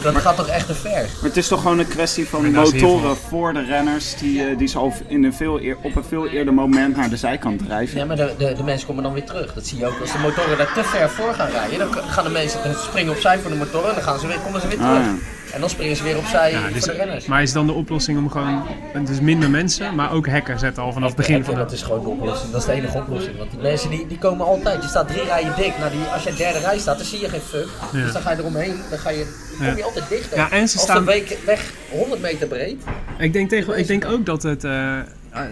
Dat 0.03 0.15
gaat 0.15 0.35
toch 0.35 0.47
echt 0.47 0.65
te 0.67 0.73
ver. 0.75 0.91
Maar 0.91 1.23
het 1.29 1.37
is 1.37 1.47
toch 1.47 1.61
gewoon 1.61 1.79
een 1.79 1.87
kwestie 1.87 2.27
van 2.27 2.51
motoren 2.51 3.15
voor 3.17 3.53
de 3.53 3.63
renners 3.65 4.15
die, 4.17 4.43
eh, 4.45 4.57
die 4.57 4.67
ze 4.67 4.77
al 4.77 4.93
in 5.07 5.23
een 5.23 5.33
veel 5.33 5.61
eer- 5.61 5.77
op 5.83 5.95
een 5.95 6.03
veel 6.03 6.27
eerder 6.27 6.53
moment 6.53 6.95
naar 6.95 7.09
de 7.09 7.17
zijkant 7.17 7.65
drijven. 7.65 7.97
Ja, 7.99 8.05
maar 8.05 8.15
de, 8.15 8.33
de, 8.37 8.53
de 8.53 8.63
mensen 8.63 8.87
komen 8.87 9.03
dan 9.03 9.13
weer 9.13 9.23
terug. 9.25 9.53
Dat 9.53 9.65
zie 9.67 9.77
je 9.77 9.85
ook. 9.85 9.99
Als 10.01 10.11
de 10.11 10.17
motoren 10.19 10.57
daar 10.57 10.73
te 10.73 10.83
ver 10.83 11.09
voor 11.09 11.33
gaan 11.33 11.49
rijden, 11.49 11.79
dan 11.79 11.93
gaan 11.93 12.23
de 12.23 12.29
mensen 12.29 12.63
dan 12.63 12.73
springen 12.75 13.13
opzij 13.13 13.39
voor 13.39 13.51
de 13.51 13.57
motoren 13.57 13.89
en 13.89 13.95
dan 13.95 14.03
gaan 14.03 14.19
ze 14.19 14.27
weer, 14.27 14.39
komen 14.45 14.61
ze 14.61 14.67
weer 14.67 14.79
Ah, 14.79 14.85
terug. 14.89 15.05
ja. 15.05 15.13
En 15.53 15.59
dan 15.59 15.69
springen 15.69 15.95
ze 15.95 16.03
weer 16.03 16.17
opzij 16.17 16.51
Ja, 16.51 16.67
dus- 16.67 16.83
voor 16.83 16.93
de 16.93 16.99
renners. 16.99 17.25
maar 17.25 17.41
is 17.41 17.51
dan 17.53 17.65
de 17.67 17.73
oplossing 17.73 18.17
om 18.17 18.29
gewoon, 18.29 18.63
dus 19.05 19.19
minder 19.19 19.49
mensen, 19.49 19.95
maar 19.95 20.11
ook 20.11 20.27
hekken 20.27 20.59
zetten 20.59 20.83
al 20.83 20.93
vanaf 20.93 21.07
het 21.07 21.17
begin 21.17 21.33
Hekken, 21.35 21.53
van 21.53 21.63
dat 21.63 21.71
is 21.71 21.81
gewoon 21.81 22.03
de 22.03 22.09
oplossing. 22.09 22.51
Dat 22.51 22.61
is 22.61 22.67
de 22.67 22.73
enige 22.73 22.97
oplossing. 22.97 23.37
Want 23.37 23.51
die 23.51 23.59
mensen 23.59 23.89
die, 23.89 24.07
die 24.07 24.17
komen 24.17 24.45
altijd. 24.45 24.83
Je 24.83 24.89
staat 24.89 25.07
drie 25.07 25.23
rijen 25.23 25.53
dik. 25.55 25.73
Nou, 25.79 25.91
die, 25.91 26.01
als 26.13 26.23
je 26.23 26.33
derde 26.33 26.59
rij 26.59 26.77
staat, 26.79 26.97
dan 26.97 27.05
zie 27.05 27.19
je 27.19 27.29
geen 27.29 27.41
fuck. 27.41 27.67
Ja. 27.91 28.03
Dus 28.03 28.13
dan 28.13 28.21
ga 28.21 28.31
je 28.31 28.37
eromheen. 28.37 28.75
Dan, 28.89 28.99
ga 28.99 29.09
je, 29.09 29.25
dan 29.59 29.67
kom 29.67 29.77
je 29.77 29.83
altijd 29.83 30.09
dichter. 30.09 30.37
Ja, 30.37 30.51
en 30.51 30.67
ze 30.69 30.73
als 30.77 30.83
staan- 30.83 31.05
de 31.05 31.11
week, 31.11 31.37
weg 31.45 31.71
100 31.91 32.21
meter 32.21 32.47
breed. 32.47 32.81
Ik 33.17 33.33
denk, 33.33 33.49
tegen, 33.49 33.77
ik 33.77 33.87
denk 33.87 34.05
ook 34.05 34.25
dat 34.25 34.43
het, 34.43 34.63
eh, 34.63 34.97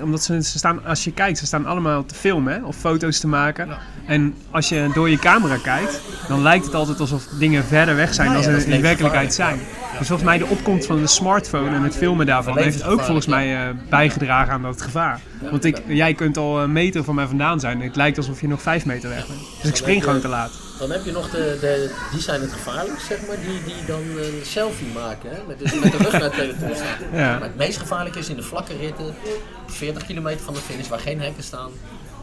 omdat 0.03 0.23
ze, 0.23 0.43
ze 0.43 0.57
staan, 0.57 0.85
als 0.85 1.03
je 1.03 1.11
kijkt, 1.13 1.37
ze 1.37 1.45
staan 1.45 1.65
allemaal 1.65 2.05
te 2.05 2.15
filmen 2.15 2.53
hè, 2.53 2.65
of 2.65 2.75
foto's 2.75 3.19
te 3.19 3.27
maken. 3.27 3.67
Ja. 3.67 3.77
En 4.07 4.35
als 4.51 4.69
je 4.69 4.89
door 4.93 5.09
je 5.09 5.17
camera 5.17 5.57
kijkt, 5.63 6.01
dan 6.27 6.41
lijkt 6.41 6.65
het 6.65 6.73
altijd 6.73 6.99
alsof 6.99 7.23
dingen 7.39 7.63
verder 7.65 7.95
weg 7.95 8.13
zijn 8.13 8.27
Ja, 8.27 8.33
dan 8.33 8.61
ze 8.61 8.67
in 8.69 8.81
werkelijkheid 8.81 9.33
zijn. 9.33 9.59
Dus 9.97 10.07
volgens 10.07 10.29
mij 10.29 10.37
de 10.37 10.45
opkomst 10.45 10.85
van 10.85 11.01
de 11.01 11.07
smartphone 11.07 11.75
en 11.75 11.83
het 11.83 11.95
filmen 11.95 12.25
daarvan 12.25 12.57
heeft 12.57 12.83
ook 12.83 13.01
volgens 13.01 13.25
mij 13.25 13.55
eh, 13.55 13.73
bijgedragen 13.89 14.53
aan 14.53 14.61
dat 14.61 14.81
gevaar. 14.81 15.21
Want 15.51 15.65
ik, 15.65 15.81
jij 15.87 16.13
kunt 16.13 16.37
al 16.37 16.61
een 16.61 16.71
meter 16.71 17.03
van 17.03 17.15
mij 17.15 17.27
vandaan 17.27 17.59
zijn. 17.59 17.81
Het 17.81 17.95
lijkt 17.95 18.17
alsof 18.17 18.41
je 18.41 18.47
nog 18.47 18.61
vijf 18.61 18.85
meter 18.85 19.09
weg 19.09 19.27
bent. 19.27 19.39
Dus 19.61 19.69
ik 19.69 19.75
spring 19.75 20.03
gewoon 20.03 20.21
te 20.21 20.27
laat. 20.27 20.51
Dan 20.79 20.91
heb 20.91 21.05
je 21.05 21.11
nog 21.11 21.29
de, 21.29 21.57
de 21.61 21.95
die 22.11 22.21
zijn 22.21 22.41
het 22.41 22.51
gevaarlijk, 22.51 22.99
zeg 22.99 23.17
maar, 23.27 23.35
die, 23.35 23.73
die 23.73 23.85
dan 23.85 24.01
een 24.01 24.41
selfie 24.43 24.87
maken. 24.93 25.29
Hè? 25.29 25.37
Met, 25.47 25.59
de, 25.59 25.79
met 25.83 25.91
de 25.91 25.97
rug 25.97 26.11
naar 26.11 26.21
het 26.21 26.35
peloton 26.35 26.75
staan. 26.75 26.87
Ja. 27.19 27.31
Maar 27.31 27.47
het 27.47 27.57
meest 27.57 27.77
gevaarlijke 27.77 28.19
is 28.19 28.29
in 28.29 28.35
de 28.35 28.43
vlakke 28.43 28.77
ritten, 28.77 29.15
40 29.67 30.05
kilometer 30.05 30.45
van 30.45 30.53
de 30.53 30.59
finish, 30.59 30.87
waar 30.87 30.99
geen 30.99 31.21
hekken 31.21 31.43
staan. 31.43 31.71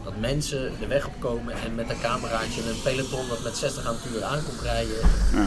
Dat 0.05 0.17
mensen 0.19 0.71
de 0.79 0.87
weg 0.87 1.07
opkomen 1.07 1.53
en 1.65 1.75
met 1.75 1.89
een 1.89 1.99
cameraatje 2.01 2.61
een 2.69 2.81
peloton 2.83 3.27
dat 3.29 3.43
met 3.43 3.57
60 3.57 3.85
aan 3.87 3.93
het 4.01 4.13
uur 4.15 4.23
aankomt 4.23 4.61
rijden. 4.61 4.95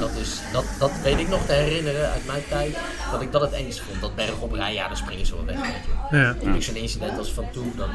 Dat, 0.00 0.10
is, 0.20 0.40
dat, 0.52 0.64
dat 0.78 0.90
weet 1.02 1.18
ik 1.18 1.28
nog 1.28 1.46
te 1.46 1.52
herinneren 1.52 2.10
uit 2.10 2.26
mijn 2.26 2.42
tijd. 2.48 2.76
Dat 3.12 3.22
ik 3.22 3.32
dat 3.32 3.40
het 3.40 3.52
eens 3.52 3.80
vond. 3.80 4.00
Dat 4.00 4.14
bergop 4.16 4.52
rijden, 4.52 4.74
ja, 4.74 4.88
dan 4.88 4.96
springen 4.96 5.26
ze 5.26 5.34
wel 5.34 5.44
weg. 5.44 5.56
Weet 5.60 5.84
je. 6.10 6.16
Ja. 6.16 6.54
Ik 6.56 6.62
zo'n 6.62 6.76
incident 6.76 7.18
als 7.18 7.32
van 7.32 7.50
toen. 7.52 7.72
Dat, 7.76 7.88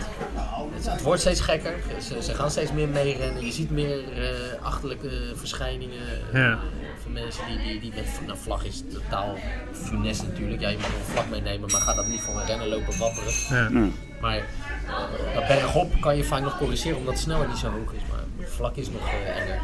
het, 0.74 0.86
het 0.86 1.02
wordt 1.02 1.22
steeds 1.22 1.40
gekker. 1.40 1.74
Ze, 2.02 2.24
ze 2.24 2.34
gaan 2.34 2.52
steeds 2.52 2.72
meer 2.72 2.88
meerennen. 2.90 3.46
Je 3.46 3.52
ziet 3.52 3.70
meer 3.72 4.04
eh, 4.22 4.30
achterlijke 4.62 5.34
verschijningen. 5.36 6.00
eh, 6.32 6.40
Ja. 6.42 6.60
van 7.04 7.12
mensen 7.12 7.44
die, 7.48 7.58
die, 7.58 7.80
die 7.80 7.92
met 7.96 8.06
nou, 8.28 8.38
vlag 8.42 8.66
is 8.66 8.84
totaal 8.94 9.38
funest 9.72 10.24
natuurlijk. 10.24 10.62
Ja, 10.62 10.70
je 10.70 10.78
mag 10.78 10.88
een 10.88 11.12
vlag 11.12 11.30
meenemen, 11.30 11.72
maar 11.72 11.82
ga 11.82 11.94
dat 11.94 12.08
niet 12.08 12.22
voor 12.22 12.40
een 12.40 12.46
rennen 12.46 12.68
lopen 12.68 12.98
wapperen. 12.98 13.34
Maar 14.24 14.42
dat 15.34 15.48
bergop 15.48 16.02
kan 16.02 16.16
je 16.18 16.24
vaak 16.24 16.42
nog 16.42 16.58
corrigeren 16.58 16.98
omdat 16.98 17.14
de 17.14 17.20
snelheid 17.20 17.50
niet 17.50 17.58
zo 17.58 17.68
hoog 17.68 17.94
is. 17.94 18.02
Maar 18.12 18.48
vlak 18.48 18.76
is 18.76 18.90
nog 18.90 19.02
eh, 19.08 19.42
enger. 19.42 19.60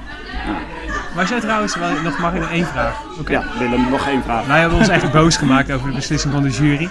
Was 1.16 1.30
jij 1.30 1.40
trouwens, 1.40 1.76
wel- 1.76 2.02
nog, 2.02 2.20
mag 2.20 2.34
ik 2.34 2.40
nog 2.40 2.52
één 2.52 2.66
vraag? 2.66 2.96
Oké. 3.20 3.32
Ja, 3.32 3.44
Willem, 3.60 3.90
nog 3.90 4.08
één 4.08 4.24
vraag. 4.24 4.46
Wij 4.46 4.60
hebben 4.60 4.78
ons 4.78 4.88
echt 4.88 5.12
boos 5.12 5.38
gemaakt 5.38 5.72
over 5.72 5.88
de 5.90 5.96
beslissing 5.96 6.34
van 6.34 6.44
de 6.44 6.50
jury. 6.50 6.90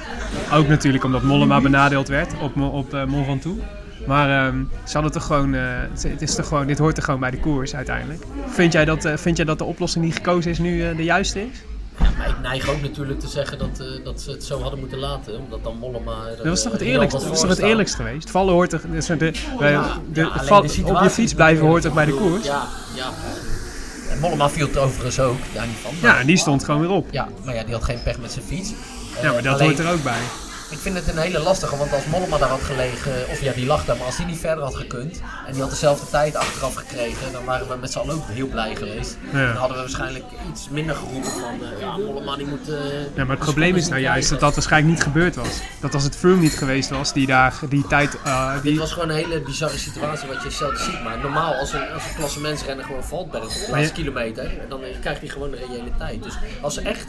Ook 0.53 0.69
natuurlijk 0.69 1.05
omdat 1.05 1.23
Mollema 1.23 1.61
benadeeld 1.61 2.09
werd 2.09 2.33
op, 2.41 2.61
op 2.61 2.95
eh, 2.95 3.05
Mont 3.05 3.27
Ventoux. 3.27 3.61
Maar 4.07 4.47
ehm, 4.47 4.57
ze 4.85 4.93
hadden 4.93 5.13
toch 5.13 5.25
gewoon, 5.25 5.55
eh, 5.55 5.63
het- 5.91 6.03
het 6.03 6.23
is 6.23 6.35
toch 6.35 6.47
gewoon, 6.49 6.67
dit 6.67 6.79
hoort 6.79 6.97
er 6.97 7.03
gewoon 7.03 7.21
bij 7.21 7.31
de 7.31 7.39
koers 7.41 7.75
uiteindelijk. 7.75 8.23
Vind 8.47 8.73
jij 8.73 8.85
dat, 8.85 9.05
eh, 9.05 9.17
vind 9.17 9.37
jij 9.37 9.47
dat 9.47 9.59
de 9.59 9.65
oplossing 9.65 10.05
die 10.05 10.13
gekozen 10.15 10.51
is 10.51 10.59
nu 10.59 10.83
eh, 10.89 10.97
de 10.97 11.05
juiste 11.05 11.41
is? 11.43 11.63
Ja, 12.01 12.11
maar 12.19 12.29
ik 12.29 12.39
neig 12.43 12.69
ook 12.69 12.81
natuurlijk 12.81 13.21
te 13.21 13.29
zeggen 13.29 13.59
dat, 13.59 13.69
eh, 13.81 14.05
dat 14.05 14.21
ze 14.21 14.31
het 14.31 14.45
zo 14.45 14.61
hadden 14.61 14.79
moeten 14.81 14.99
laten. 14.99 15.39
Omdat 15.39 15.65
dan 15.65 15.77
Mollema... 15.79 16.27
er, 16.31 16.37
Dat 16.37 16.47
was 16.47 16.63
toch 16.63 16.73
het 16.73 16.81
eh, 16.81 16.89
eerlijkste, 16.89 17.19
dat 17.21 17.29
was 17.29 17.41
toch 17.41 17.49
het 17.49 17.59
eerlijkste 17.59 17.97
geweest? 17.97 18.31
Vallen 18.31 18.53
hoort 18.55 18.71
toch, 18.71 18.81
dus 18.91 19.07
de, 19.07 19.17
de, 19.17 19.33
Ja, 19.59 19.99
de- 20.13 20.21
ja, 20.21 20.45
val- 20.45 20.63
de 20.63 20.83
op 20.85 21.03
je 21.03 21.11
fiets 21.11 21.35
blijven 21.35 21.67
hoort 21.67 21.83
toch 21.83 21.95
bij 21.95 22.05
de 22.05 22.15
koers? 22.15 22.45
Ja, 22.47 22.67
ja. 22.95 23.11
En 24.11 24.19
Mollema 24.19 24.49
viel 24.51 24.67
het 24.67 24.77
overigens 24.77 25.21
ook, 25.21 25.37
daar 25.55 25.67
niet 25.67 25.77
van. 25.83 25.93
Ja, 26.01 26.19
en 26.19 26.27
die 26.27 26.37
stond 26.37 26.65
gewoon 26.65 26.81
weer 26.81 26.91
op. 26.91 27.07
Ja, 27.11 27.29
maar 27.45 27.55
ja, 27.55 27.65
die 27.65 27.75
had 27.75 27.85
geen 27.85 28.03
pech 28.03 28.19
met 28.19 28.33
zijn 28.33 28.45
fiets. 28.45 28.73
Ja, 29.23 29.33
maar 29.33 29.43
dat 29.43 29.55
alleen- 29.55 29.67
hoort 29.67 29.79
er 29.79 29.93
ook 29.93 30.03
bij. 30.03 30.21
Ik 30.71 30.79
vind 30.79 30.97
het 30.97 31.09
een 31.09 31.19
hele 31.19 31.39
lastige, 31.39 31.77
want 31.77 31.93
als 31.93 32.05
Mollema 32.05 32.39
daar 32.39 32.49
had 32.49 32.63
gelegen, 32.63 33.13
of 33.31 33.41
ja, 33.41 33.53
die 33.53 33.67
lag 33.67 33.85
daar, 33.85 33.97
maar 33.97 34.07
als 34.07 34.17
die 34.17 34.27
niet 34.27 34.39
verder 34.39 34.65
had 34.65 34.75
gekund 34.75 35.21
en 35.47 35.53
die 35.53 35.61
had 35.63 35.71
dezelfde 35.71 36.07
tijd 36.11 36.37
achteraf 36.37 36.75
gekregen, 36.75 37.33
dan 37.33 37.45
waren 37.45 37.69
we 37.69 37.77
met 37.77 37.93
z'n 37.93 37.99
allen 37.99 38.15
ook 38.15 38.25
heel 38.27 38.47
blij 38.47 38.77
geweest. 38.77 39.17
Ja. 39.33 39.47
Dan 39.47 39.57
hadden 39.57 39.77
we 39.77 39.83
waarschijnlijk 39.83 40.25
iets 40.51 40.69
minder 40.69 40.95
geroepen 40.97 41.31
van, 41.31 41.55
eh, 41.63 41.81
ja, 41.81 41.97
Mollema 41.97 42.37
die 42.37 42.47
moet... 42.47 42.69
eh, 42.69 42.75
Ja, 43.15 43.25
maar 43.25 43.37
het 43.37 43.45
probleem 43.45 43.77
is 43.77 43.89
nou 43.89 44.01
juist 44.01 44.29
dat 44.31 44.41
dat 44.41 44.55
waarschijnlijk 44.55 44.95
niet 44.95 45.03
gebeurd 45.03 45.37
was. 45.37 45.61
Dat 45.81 45.95
als 45.95 46.03
het 46.05 46.17
Froome 46.17 46.41
niet 46.41 46.59
geweest 46.59 46.91
was, 46.91 47.13
die 47.13 47.27
daar 47.27 47.55
die 47.69 47.87
tijd... 47.87 48.11
Dit 48.13 48.63
die, 48.63 48.79
was 48.79 48.93
gewoon 48.93 49.09
een 49.09 49.15
hele 49.17 49.41
bizarre 49.41 49.79
situatie 49.79 50.29
wat 50.29 50.43
je 50.43 50.51
zelden 50.51 50.81
ziet. 50.85 51.03
Maar 51.05 51.19
normaal, 51.19 51.55
als 51.55 51.73
een, 51.73 51.89
als 51.95 52.03
een 52.09 52.15
klassementsrenner 52.17 52.85
gewoon 52.85 53.05
valt 53.05 53.31
bij 53.31 53.41
de 53.41 53.47
laatste 53.47 53.79
je- 53.81 53.93
kilometer, 53.93 54.51
dan 54.69 54.81
krijgt 55.01 55.21
hij 55.21 55.29
gewoon 55.29 55.51
de 55.51 55.57
reële 55.57 55.91
tijd. 55.99 56.23
Dus 56.23 56.35
als 56.61 56.75
ze 56.75 56.81
echt, 56.81 57.05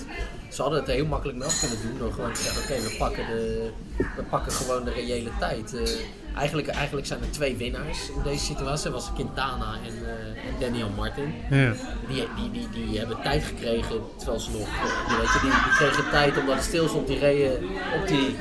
ze 0.49 0.61
hadden 0.61 0.79
het 0.79 0.89
heel 0.89 1.05
makkelijk 1.05 1.43
af 1.43 1.59
kunnen 1.59 1.77
doen 1.81 1.97
door 1.99 2.13
gewoon 2.13 2.33
te 2.33 2.41
zeggen, 2.41 2.61
oké, 2.63 2.89
we 2.89 2.95
pakken 2.97 3.25
de, 3.27 3.71
we 4.15 4.23
pakken 4.29 4.51
gewoon 4.51 4.83
de 4.83 4.91
reële 4.91 5.29
tijd. 5.39 5.73
Eh, 5.73 5.89
eigenlijk, 6.35 6.67
eigenlijk 6.67 7.07
zijn 7.07 7.21
er 7.21 7.31
twee 7.31 7.55
winnaars 7.55 8.09
in 8.09 8.21
deze 8.23 8.45
situatie. 8.45 8.91
Dat 8.91 8.93
was 8.93 9.13
Quintana 9.13 9.73
en, 9.85 10.05
eh, 10.05 10.47
en 10.47 10.53
Daniel 10.59 10.89
Martin. 10.95 11.33
ja. 11.49 11.73
Die, 12.07 12.27
die, 12.35 12.51
die, 12.51 12.69
die 12.69 12.97
hebben 12.99 13.21
tijd 13.21 13.43
gekregen 13.43 14.01
terwijl 14.17 14.39
ze 14.39 14.51
nog. 14.51 14.67
Die, 15.07 15.17
weet 15.17 15.33
je, 15.33 15.39
die, 15.41 15.51
die 15.51 15.73
kregen 15.77 16.09
tijd 16.09 16.37
omdat 16.37 16.55
het 16.55 16.63
stil 16.63 16.87
stond. 16.87 17.07
Die 17.07 17.19
reden 17.19 17.63
op 18.01 18.07
die, 18.07 18.35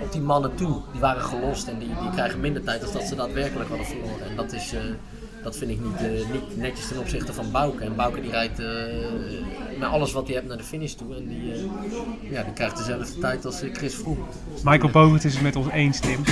op 0.00 0.12
die 0.12 0.20
mannen 0.20 0.54
toe. 0.54 0.82
Die 0.92 1.00
waren 1.00 1.22
gelost 1.22 1.68
en 1.68 1.78
die, 1.78 1.88
die 2.00 2.10
krijgen 2.10 2.40
minder 2.40 2.64
tijd 2.64 2.80
dan 2.80 2.92
dat 2.92 3.02
ze 3.02 3.14
daadwerkelijk 3.14 3.68
hadden 3.68 3.86
verloren. 3.86 4.28
En 4.28 4.36
dat, 4.36 4.52
is, 4.52 4.72
eh, 4.72 4.80
dat 5.42 5.56
vind 5.56 5.70
ik 5.70 5.80
niet, 5.80 5.96
eh, 5.96 6.32
niet 6.32 6.56
netjes 6.56 6.88
ten 6.88 6.98
opzichte 6.98 7.32
van 7.32 7.50
Bouke. 7.52 7.84
En 7.84 7.96
Bouke 7.96 8.20
die 8.20 8.30
rijdt 8.30 8.58
eh, 8.58 8.66
met 9.78 9.88
alles 9.88 10.12
wat 10.12 10.26
hij 10.26 10.34
heeft 10.34 10.48
naar 10.48 10.56
de 10.56 10.62
finish 10.62 10.92
toe. 10.92 11.16
En 11.16 11.28
die, 11.28 11.52
eh, 11.52 12.30
ja, 12.30 12.42
die 12.42 12.52
krijgt 12.52 12.76
dezelfde 12.76 13.18
tijd 13.18 13.44
als 13.44 13.62
Chris 13.72 13.94
Froome. 13.94 14.20
Michael 14.64 14.90
Bogert 14.90 15.24
is 15.24 15.34
het 15.34 15.42
met 15.42 15.56
ons 15.56 15.70
eens, 15.70 16.00
Tim. 16.00 16.20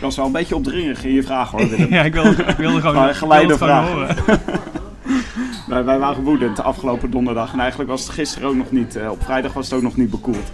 Ik 0.00 0.06
was 0.06 0.16
wel 0.16 0.26
een 0.26 0.32
beetje 0.32 0.56
opdringerig 0.56 1.04
in 1.04 1.12
je 1.12 1.22
vraag 1.22 1.50
hoor, 1.50 1.68
Willem. 1.68 1.92
ja, 1.98 2.02
ik 2.02 2.12
wilde, 2.12 2.42
ik 2.42 2.56
wilde 2.56 2.80
gewoon, 2.80 3.08
ik 3.08 3.14
geleide 3.14 3.56
vraag. 3.56 3.88
horen. 3.88 4.16
wij, 5.68 5.84
wij 5.84 5.98
waren 5.98 6.22
woedend 6.22 6.56
de 6.56 6.62
afgelopen 6.62 7.10
donderdag. 7.10 7.52
En 7.52 7.60
eigenlijk 7.60 7.90
was 7.90 8.02
het 8.02 8.10
gisteren 8.10 8.48
ook 8.48 8.54
nog 8.54 8.70
niet, 8.70 8.96
eh, 8.96 9.10
op 9.10 9.22
vrijdag 9.22 9.52
was 9.52 9.64
het 9.64 9.74
ook 9.74 9.82
nog 9.82 9.96
niet 9.96 10.10
bekoeld. 10.10 10.52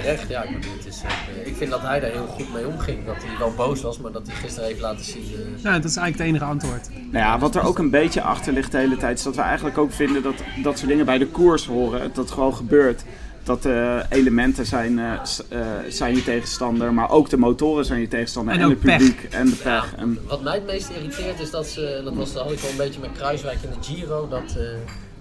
Terecht, 0.00 0.28
ja. 0.28 0.42
Ik, 0.42 0.60
bedoel, 0.60 0.76
het 0.76 0.86
is, 0.86 1.02
eh, 1.04 1.46
ik 1.46 1.56
vind 1.56 1.70
dat 1.70 1.80
hij 1.80 2.00
daar 2.00 2.10
heel 2.10 2.26
goed 2.26 2.52
mee 2.52 2.66
omging. 2.66 3.06
Dat 3.06 3.16
hij 3.18 3.38
wel 3.38 3.52
boos 3.56 3.82
was, 3.82 3.98
maar 3.98 4.12
dat 4.12 4.26
hij 4.26 4.36
gisteren 4.36 4.68
heeft 4.68 4.80
laten 4.80 5.04
zien. 5.04 5.22
eh, 5.22 5.62
Ja, 5.62 5.72
dat 5.72 5.84
is 5.90 5.96
eigenlijk 5.96 6.18
het 6.18 6.26
enige 6.26 6.44
antwoord. 6.44 6.88
Nou 7.10 7.24
ja, 7.24 7.38
wat 7.38 7.54
er 7.54 7.62
ook 7.62 7.78
een 7.78 7.90
beetje 7.90 8.22
achter 8.22 8.52
ligt 8.52 8.72
de 8.72 8.78
hele 8.78 8.96
tijd, 8.96 9.18
is 9.18 9.24
dat 9.24 9.36
we 9.36 9.42
eigenlijk 9.42 9.78
ook 9.78 9.92
vinden 9.92 10.22
dat 10.22 10.34
dat 10.62 10.76
soort 10.78 10.90
dingen 10.90 11.04
bij 11.06 11.18
de 11.18 11.26
koers 11.26 11.66
horen. 11.66 12.00
Dat 12.00 12.16
het 12.16 12.30
gewoon 12.30 12.54
gebeurt. 12.54 13.02
Dat 13.42 13.62
de 13.62 14.04
elementen 14.08 14.66
zijn, 14.66 14.98
eh, 14.98 15.24
s- 15.24 15.48
eh, 15.48 15.60
zijn 15.88 16.14
je 16.14 16.22
tegenstander, 16.24 16.94
maar 16.94 17.10
ook 17.10 17.30
de 17.30 17.36
motoren 17.36 17.84
zijn 17.84 18.00
je 18.00 18.08
tegenstander. 18.08 18.54
En 18.54 18.60
En, 18.60 18.68
het 18.70 18.78
publiek 18.80 19.26
en 19.30 19.46
de 19.46 19.56
Ja, 19.64 19.80
pech. 19.80 19.94
En, 19.96 20.18
wat 20.28 20.42
mij 20.42 20.54
het 20.54 20.66
meest 20.66 20.88
irriteert 20.90 21.40
is 21.40 21.50
dat 21.50 21.66
ze, 21.66 22.00
dat 22.04 22.14
was, 22.14 22.32
dat 22.32 22.42
had 22.42 22.52
ik 22.52 22.58
wel 22.58 22.70
een 22.70 22.76
beetje 22.76 23.00
met 23.00 23.10
Kruiswijk 23.12 23.58
in 23.62 23.70
de 23.70 23.76
Giro, 23.86 24.28
dat 24.28 24.42
eh, 24.56 24.62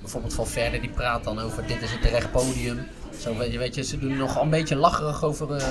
bijvoorbeeld 0.02 0.34
Van 0.34 0.48
Verder 0.48 0.82
die 0.82 0.90
praat 0.90 1.24
dan 1.24 1.40
over 1.40 1.64
dit 1.68 1.82
is 1.82 1.92
een 1.94 2.00
terecht 2.02 2.32
podium. 2.32 2.80
Zo, 3.20 3.38
weet, 3.38 3.76
je, 3.76 3.84
ze 3.84 4.00
doen 4.00 4.18
nog 4.18 4.42
een 4.42 4.50
beetje 4.50 4.76
lacherig 4.76 5.24
over, 5.24 5.56
eh, 5.56 5.68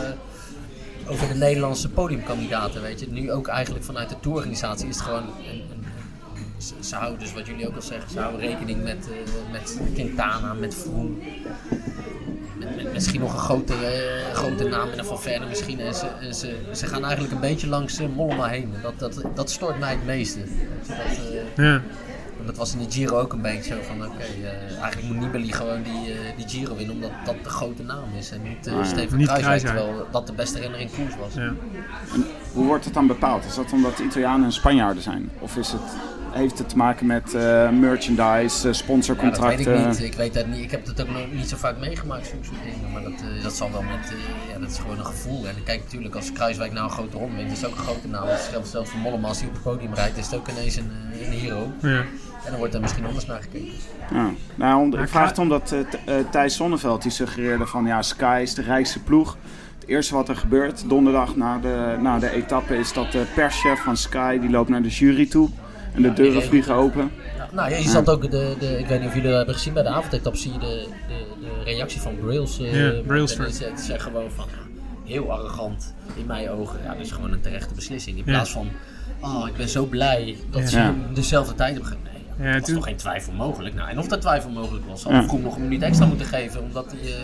over 1.07 1.29
de 1.29 1.35
Nederlandse 1.35 1.89
podiumkandidaten. 1.89 2.83
Weet 2.83 3.01
je. 3.01 3.07
Nu 3.11 3.33
ook 3.33 3.49
eigenlijk 3.49 3.85
vanuit 3.85 4.09
de 4.09 4.21
tourorganisatie 4.21 4.89
is 4.89 4.95
het 4.97 5.05
gewoon. 5.05 5.23
Een, 5.23 5.63
een, 5.71 5.85
ze, 6.85 6.95
houden 6.95 7.19
dus 7.19 7.33
wat 7.33 7.47
jullie 7.47 7.69
ook 7.69 7.75
al 7.75 7.83
zeggen, 7.83 8.11
ze 8.11 8.21
houden 8.21 8.41
rekening 8.41 8.83
met, 8.83 9.09
eh, 9.11 9.53
met 9.53 9.79
Quintana, 9.95 10.53
met 10.55 10.75
Froome. 10.75 11.15
Met, 12.77 12.93
misschien 12.93 13.21
nog 13.21 13.33
een 13.33 13.39
grotere, 13.39 13.87
eh, 13.87 14.35
grote 14.35 14.69
naam 14.69 14.89
en 14.91 15.05
Van 15.05 15.21
Verder 15.21 15.49
misschien. 15.49 15.81
En 15.81 15.95
ze, 15.95 16.07
ze, 16.33 16.57
ze 16.75 16.87
gaan 16.87 17.03
eigenlijk 17.05 17.35
een 17.35 17.41
beetje 17.41 17.67
langs 17.69 17.99
eh, 17.99 18.07
Mollema 18.15 18.47
heen. 18.47 18.73
Dat, 18.83 18.99
dat, 18.99 19.23
dat 19.35 19.51
stoort 19.51 19.79
mij 19.79 19.91
het 19.91 20.05
meeste. 20.07 20.41
Eh, 20.89 21.65
Ja. 21.65 21.83
Dat 22.47 22.57
was 22.57 22.73
in 22.73 22.79
de 22.79 22.91
Giro 22.91 23.19
ook 23.19 23.33
een 23.33 23.41
beetje 23.41 23.75
zo 23.75 23.81
van, 23.83 24.07
oké, 24.07 24.23
eh, 24.23 24.83
eigenlijk 24.83 25.03
moet 25.13 25.21
Nibali 25.21 25.53
gewoon 25.53 25.83
die, 25.83 26.13
eh, 26.13 26.37
die 26.37 26.49
Giro 26.49 26.77
winnen, 26.77 26.95
omdat 26.95 27.11
dat 27.25 27.35
de 27.43 27.51
grote 27.51 27.83
naam 27.83 28.05
is. 28.19 28.31
En 28.31 28.43
niet 28.43 28.67
uh, 28.67 28.73
ja. 28.73 28.85
Steven 28.85 29.19
Niet 29.19 29.27
Kruiswijk. 29.27 29.61
terwijl 29.61 30.07
dat 30.11 30.27
de 30.27 30.33
beste 30.33 30.59
renner 30.59 30.81
in 30.81 30.91
koers 30.97 31.17
was. 31.17 31.35
Ja. 31.35 31.53
hoe 32.53 32.67
wordt 32.67 32.85
het 32.85 32.95
dan 32.95 33.07
bepaald? 33.07 33.45
Is 33.45 33.55
dat 33.55 33.73
omdat 33.73 33.97
de 33.97 34.05
Italianen 34.05 34.45
en 34.45 34.53
Spanjaarden 34.53 35.03
zijn? 35.03 35.31
Of 35.39 35.57
is 35.57 35.73
het, 35.73 35.83
heeft 36.33 36.59
het 36.59 36.69
te 36.69 36.77
maken 36.77 37.07
met 37.07 37.35
eh, 37.35 37.71
merchandise, 37.71 38.19
eh, 38.19 38.35
Ja, 38.35 38.47
dat 38.47 38.63
weet 38.63 38.65
ik 38.65 38.75
sponsorcontracten? 38.75 39.89
niet. 39.89 40.03
Ik 40.03 40.15
weet 40.15 40.35
dat 40.35 40.47
niet. 40.47 40.63
Ik 40.63 40.71
heb 40.71 40.87
het 40.87 41.01
ook 41.01 41.09
nog 41.09 41.33
niet 41.33 41.49
zo 41.49 41.57
vaak 41.57 41.79
meegemaakt, 41.79 42.27
zo'n 42.27 42.45
soort 42.45 42.63
dingen. 42.65 42.93
Maar 42.93 43.03
dat, 43.03 43.43
dat 43.43 43.53
zal 43.53 43.73
wel 43.73 43.83
met, 43.83 44.11
eh, 44.11 44.53
ja, 44.53 44.59
dat 44.59 44.71
is 44.71 44.79
gewoon 44.79 44.99
een 44.99 45.05
gevoel. 45.07 45.47
En 45.47 45.55
kijk, 45.65 45.83
natuurlijk, 45.83 46.15
als 46.15 46.33
Kruiswijk 46.33 46.73
nou 46.73 46.85
een 46.85 46.93
grote 46.93 47.17
ronde 47.17 47.37
wint, 47.37 47.53
is 47.53 47.61
het 47.61 47.71
ook 47.71 47.77
een 47.77 47.83
grote 47.85 48.09
naam. 48.09 48.27
Het 48.27 48.49
geldt 48.51 48.69
zelfs 48.69 48.91
voor 48.91 49.01
Mollema, 49.01 49.29
als 49.29 49.39
hij 49.39 49.49
op 49.49 49.55
het 49.55 49.63
podium 49.63 49.95
rijdt, 49.95 50.17
is 50.19 50.25
het 50.25 50.35
ook 50.35 50.49
ineens 50.49 50.77
een, 50.77 50.91
een 51.27 51.33
hero. 51.33 51.73
Ja. 51.81 52.05
En 52.45 52.51
dan 52.51 52.59
wordt 52.59 52.75
er 52.75 52.81
misschien 52.81 53.05
anders 53.07 53.27
naar 53.27 53.43
gekeken. 53.43 53.73
Ja. 54.13 54.31
Nou, 54.55 54.81
om- 54.83 54.95
ik 54.95 55.09
vraag 55.09 55.29
het 55.29 55.39
omdat 55.39 55.73
eh, 55.73 56.19
eh, 56.19 56.27
Thijs 56.31 56.55
Sonneveld 56.55 57.03
die 57.03 57.11
suggereerde 57.11 57.67
van 57.67 57.87
ja, 57.87 58.03
Sky 58.03 58.39
is 58.43 58.55
de 58.55 58.63
rijkste 58.63 58.99
ploeg. 59.03 59.37
Het 59.79 59.89
eerste 59.89 60.15
wat 60.15 60.29
er 60.29 60.37
gebeurt 60.37 60.89
donderdag 60.89 61.37
na 61.37 61.59
de, 61.59 61.97
na 62.01 62.19
de 62.19 62.31
etappe 62.31 62.77
is 62.79 62.93
dat 62.93 63.13
de 63.13 63.25
perschef 63.35 63.81
van 63.83 63.97
Sky 63.97 64.39
die 64.39 64.51
loopt 64.51 64.69
naar 64.69 64.83
de 64.83 64.89
jury 64.89 65.27
toe. 65.27 65.49
En 65.95 66.03
de 66.03 66.13
deuren 66.13 66.43
vliegen 66.43 66.75
open. 66.75 67.11
Nou 67.53 67.71
ja, 67.71 67.77
je 67.77 67.89
zat 67.89 68.11
ook, 68.11 68.31
de, 68.31 68.55
de, 68.59 68.79
ik 68.79 68.87
weet 68.87 68.99
niet 68.99 69.09
of 69.09 69.15
jullie 69.15 69.29
dat 69.29 69.37
hebben 69.37 69.55
gezien 69.55 69.73
bij 69.73 69.83
de 69.83 69.89
avondetap, 69.89 70.37
zie 70.37 70.53
je 70.53 70.59
de, 70.59 70.87
de, 71.09 71.25
de 71.41 71.65
reactie 71.65 72.01
van 72.01 72.17
Brails. 72.21 72.59
eh, 72.59 72.73
die 73.07 73.53
zegt- 73.53 73.81
zegt 73.81 74.03
gewoon 74.03 74.31
van, 74.31 74.47
heel 75.05 75.33
arrogant 75.33 75.95
in 76.15 76.27
mijn 76.27 76.51
ogen. 76.51 76.79
Ja, 76.85 76.93
dat 76.95 77.01
is 77.05 77.11
gewoon 77.13 77.33
een 77.33 77.41
terechte 77.41 77.75
beslissing. 77.75 78.17
In 78.19 78.23
Ja. 78.27 78.33
plaats 78.33 78.51
van, 78.53 78.69
oh, 79.21 79.49
ik 79.49 79.57
ben 79.57 79.69
zo 79.69 79.85
blij 79.85 80.37
dat 80.51 80.69
ze 80.69 80.79
Ja. 80.79 80.95
dezelfde 81.15 81.55
tijd 81.55 81.73
hebben 81.75 81.89
gegeven. 81.93 82.12
Ja, 82.43 82.49
er 82.49 82.59
was 82.59 82.65
toen- 82.69 82.75
toch 82.75 82.85
geen 82.85 82.97
twijfel 82.97 83.33
mogelijk? 83.33 83.75
Nou, 83.75 83.89
en 83.91 83.99
of 83.99 84.07
dat 84.07 84.21
twijfel 84.21 84.51
mogelijk 84.51 84.85
was, 84.89 85.03
had. 85.05 85.25
Vroom 85.25 85.43
nog 85.43 85.57
een 85.57 85.63
minuut 85.63 85.83
extra 85.83 86.07
moeten 86.07 86.27
geven, 86.27 86.63
omdat 86.63 86.85
hij 86.89 87.13
eh, 87.13 87.19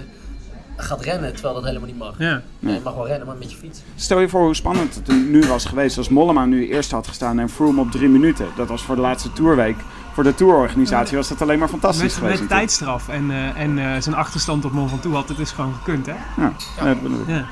gaat 0.76 1.00
rennen, 1.00 1.32
terwijl 1.32 1.54
dat 1.54 1.64
helemaal 1.64 1.86
niet 1.88 1.98
mag. 1.98 2.14
Ja. 2.18 2.42
Nee, 2.58 2.74
je 2.74 2.80
mag 2.84 2.94
wel 2.94 3.06
rennen, 3.06 3.26
maar 3.26 3.36
met 3.36 3.50
je 3.50 3.56
fiets. 3.56 3.80
Stel 3.96 4.20
je 4.20 4.28
voor 4.28 4.40
hoe 4.42 4.54
spannend 4.54 4.94
het 4.94 5.08
nu 5.28 5.40
was 5.46 5.64
geweest 5.64 5.98
als 5.98 6.08
Mollema 6.08 6.44
nu 6.44 6.68
eerst 6.68 6.90
had 6.90 7.06
gestaan 7.06 7.38
en 7.38 7.48
Froome 7.48 7.80
op 7.80 7.90
drie 7.90 8.08
minuten. 8.08 8.46
Dat 8.56 8.68
was 8.68 8.82
voor 8.82 8.94
de 8.94 9.00
laatste 9.00 9.32
tourweek. 9.32 9.76
Voor 10.12 10.24
de 10.24 10.34
tourorganisatie 10.34 11.16
was 11.16 11.28
dat 11.28 11.42
alleen 11.42 11.58
maar 11.58 11.68
fantastisch 11.68 12.02
Met, 12.02 12.12
geweest. 12.22 12.40
met 12.40 12.48
tijdstraf 12.48 13.08
en, 13.08 13.30
eh, 13.30 13.60
en 13.60 13.78
eh, 13.78 14.00
zijn 14.00 14.14
achterstand 14.14 14.64
op 14.64 14.72
Mont 14.72 14.90
Ventoux 14.90 15.16
had 15.16 15.28
het 15.28 15.36
dus 15.36 15.50
gewoon 15.50 15.74
gekund, 15.74 16.06
hè? 16.06 16.12
Ja, 16.36 16.52
ja, 16.78 16.84
dat 16.84 17.02
bedoel 17.02 17.20
ik. 17.20 17.26
Ja. 17.28 17.34
Ja, 17.34 17.44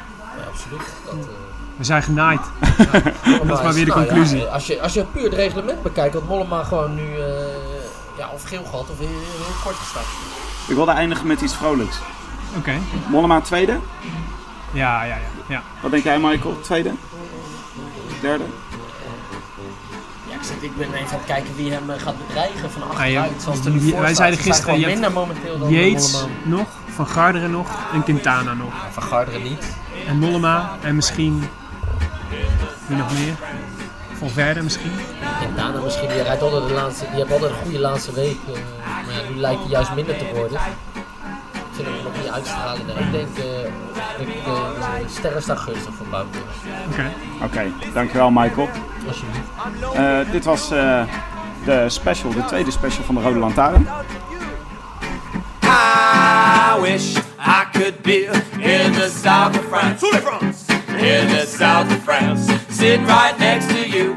absoluut. 0.51 0.81
Dat, 1.05 1.14
eh, 1.14 1.21
We 1.77 1.85
zijn 1.85 2.03
genaaid. 2.03 2.41
dat 3.47 3.59
is 3.59 3.62
maar 3.62 3.73
weer 3.75 3.85
de 3.85 3.93
conclusie. 3.93 4.45
als, 4.45 4.67
je, 4.67 4.81
als 4.81 4.93
je 4.93 5.05
puur 5.12 5.23
het 5.25 5.35
reglement 5.35 5.83
bekijkt, 5.83 6.14
had 6.14 6.29
Mollema 6.29 6.62
gewoon 6.62 6.95
nu 6.95 7.03
eh, 7.03 7.25
ja, 8.17 8.29
of 8.33 8.43
geel 8.45 8.64
gehad 8.64 8.91
of 8.91 8.99
heel, 8.99 9.09
heel 9.09 9.57
kort 9.64 9.77
gestart. 9.77 10.07
Ik 10.69 10.75
wilde 10.75 10.91
eindigen 10.91 11.27
met 11.27 11.41
iets 11.41 11.55
vrolijks. 11.55 11.97
Oké. 12.57 12.73
Mollema 13.09 13.41
tweede. 13.41 13.79
Ja, 14.73 15.03
ja, 15.05 15.14
ja. 15.14 15.21
ja. 15.49 15.62
Wat 15.83 15.91
denk 15.91 16.05
jij 16.05 16.19
Michael? 16.19 16.61
Tweede? 16.61 16.91
Derde? 18.21 18.45
Ja, 20.29 20.35
ik, 20.35 20.43
zit, 20.43 20.62
ik 20.62 20.77
ben 20.77 20.93
even 20.95 21.09
aan 21.11 21.17
het 21.17 21.25
kijken 21.27 21.57
wie 21.57 21.73
hem 21.73 21.91
eh, 21.91 22.01
gaat 22.01 22.27
bedreigen 22.27 22.71
van 22.71 22.83
Ah, 22.83 22.89
achteruit. 22.89 23.12
ja, 23.12 23.41
zoals 23.43 23.64
er 23.64 23.71
nu 23.71 23.81
wij 23.93 24.07
voor 24.07 24.14
zeiden 24.14 24.41
gisteren, 24.41 24.81
je 24.81 24.87
minder 24.87 25.12
momenteel 25.12 25.59
dan 25.59 25.71
Yates 25.71 26.25
nog, 26.43 26.67
Van 26.95 27.07
Garderen 27.07 27.51
nog 27.51 27.69
en 27.93 28.03
Quintana 28.03 28.55
nog. 28.55 28.73
Ja, 28.73 28.91
van 28.93 29.03
Garderen 29.03 29.43
niet. 29.43 29.77
En 30.07 30.19
Mollema 30.19 30.77
en 30.83 30.95
misschien... 30.95 31.49
Wie 32.87 32.97
nog 32.97 33.12
meer? 33.12 33.35
Van 34.19 34.31
Verder 34.31 34.64
misschien? 35.39 35.55
Quintana 35.55 35.80
misschien, 35.84 36.09
die 36.09 36.22
rijdt 36.22 36.43
altijd 36.43 36.68
de 36.68 36.74
laatste, 36.74 37.05
die 37.11 37.18
heeft 37.20 37.32
altijd 37.32 37.51
een 37.51 37.57
goede 37.62 37.78
laatste 37.78 38.12
week. 38.12 38.37
eh, 38.47 38.53
maar 39.07 39.14
ja, 39.14 39.28
nu 39.30 39.37
lijkt 39.41 39.61
hij 39.61 39.70
juist 39.70 39.95
minder 39.95 40.16
te 40.16 40.26
worden. 40.34 40.61
Ik 41.55 41.82
vind 41.82 41.89
hem 41.89 42.03
nog 42.05 42.12
niet 42.22 42.30
uitstralen. 42.32 42.87
Nee, 42.87 42.97
ik 42.97 43.12
denk, 43.12 43.28
eh 43.37 43.45
de, 44.18 44.24
de, 44.24 44.32
de 45.05 45.05
sterren 45.09 45.43
staan 45.43 45.59
gunstig 45.59 45.95
voor 45.95 46.07
Bouke. 46.07 46.39
Oké. 46.91 47.12
Oké, 47.45 47.72
dankjewel 47.95 48.30
Michael. 48.30 48.68
Alsjeblieft. 49.09 49.95
Eh, 49.95 50.32
dit 50.32 50.45
was 50.45 50.70
eh, 50.70 51.03
de 51.64 51.84
special, 51.89 52.30
de 52.30 52.45
tweede 52.45 52.70
special 52.70 53.05
van 53.05 53.14
de 53.14 53.20
Rode 53.20 53.39
Lantaarn. 53.39 53.89
I 55.62 56.80
wish 56.80 57.16
I 57.39 57.64
could 57.72 58.03
be 58.03 58.24
in 58.59 58.93
the 58.93 59.11
south 59.22 59.59
of 59.59 59.64
France. 59.70 60.07
In 60.97 61.28
the 61.28 61.45
south 61.59 61.91
of 61.91 62.03
France. 62.05 62.53
Sitting 62.70 63.07
right 63.07 63.39
next 63.39 63.68
to 63.68 63.89
you. 63.89 64.14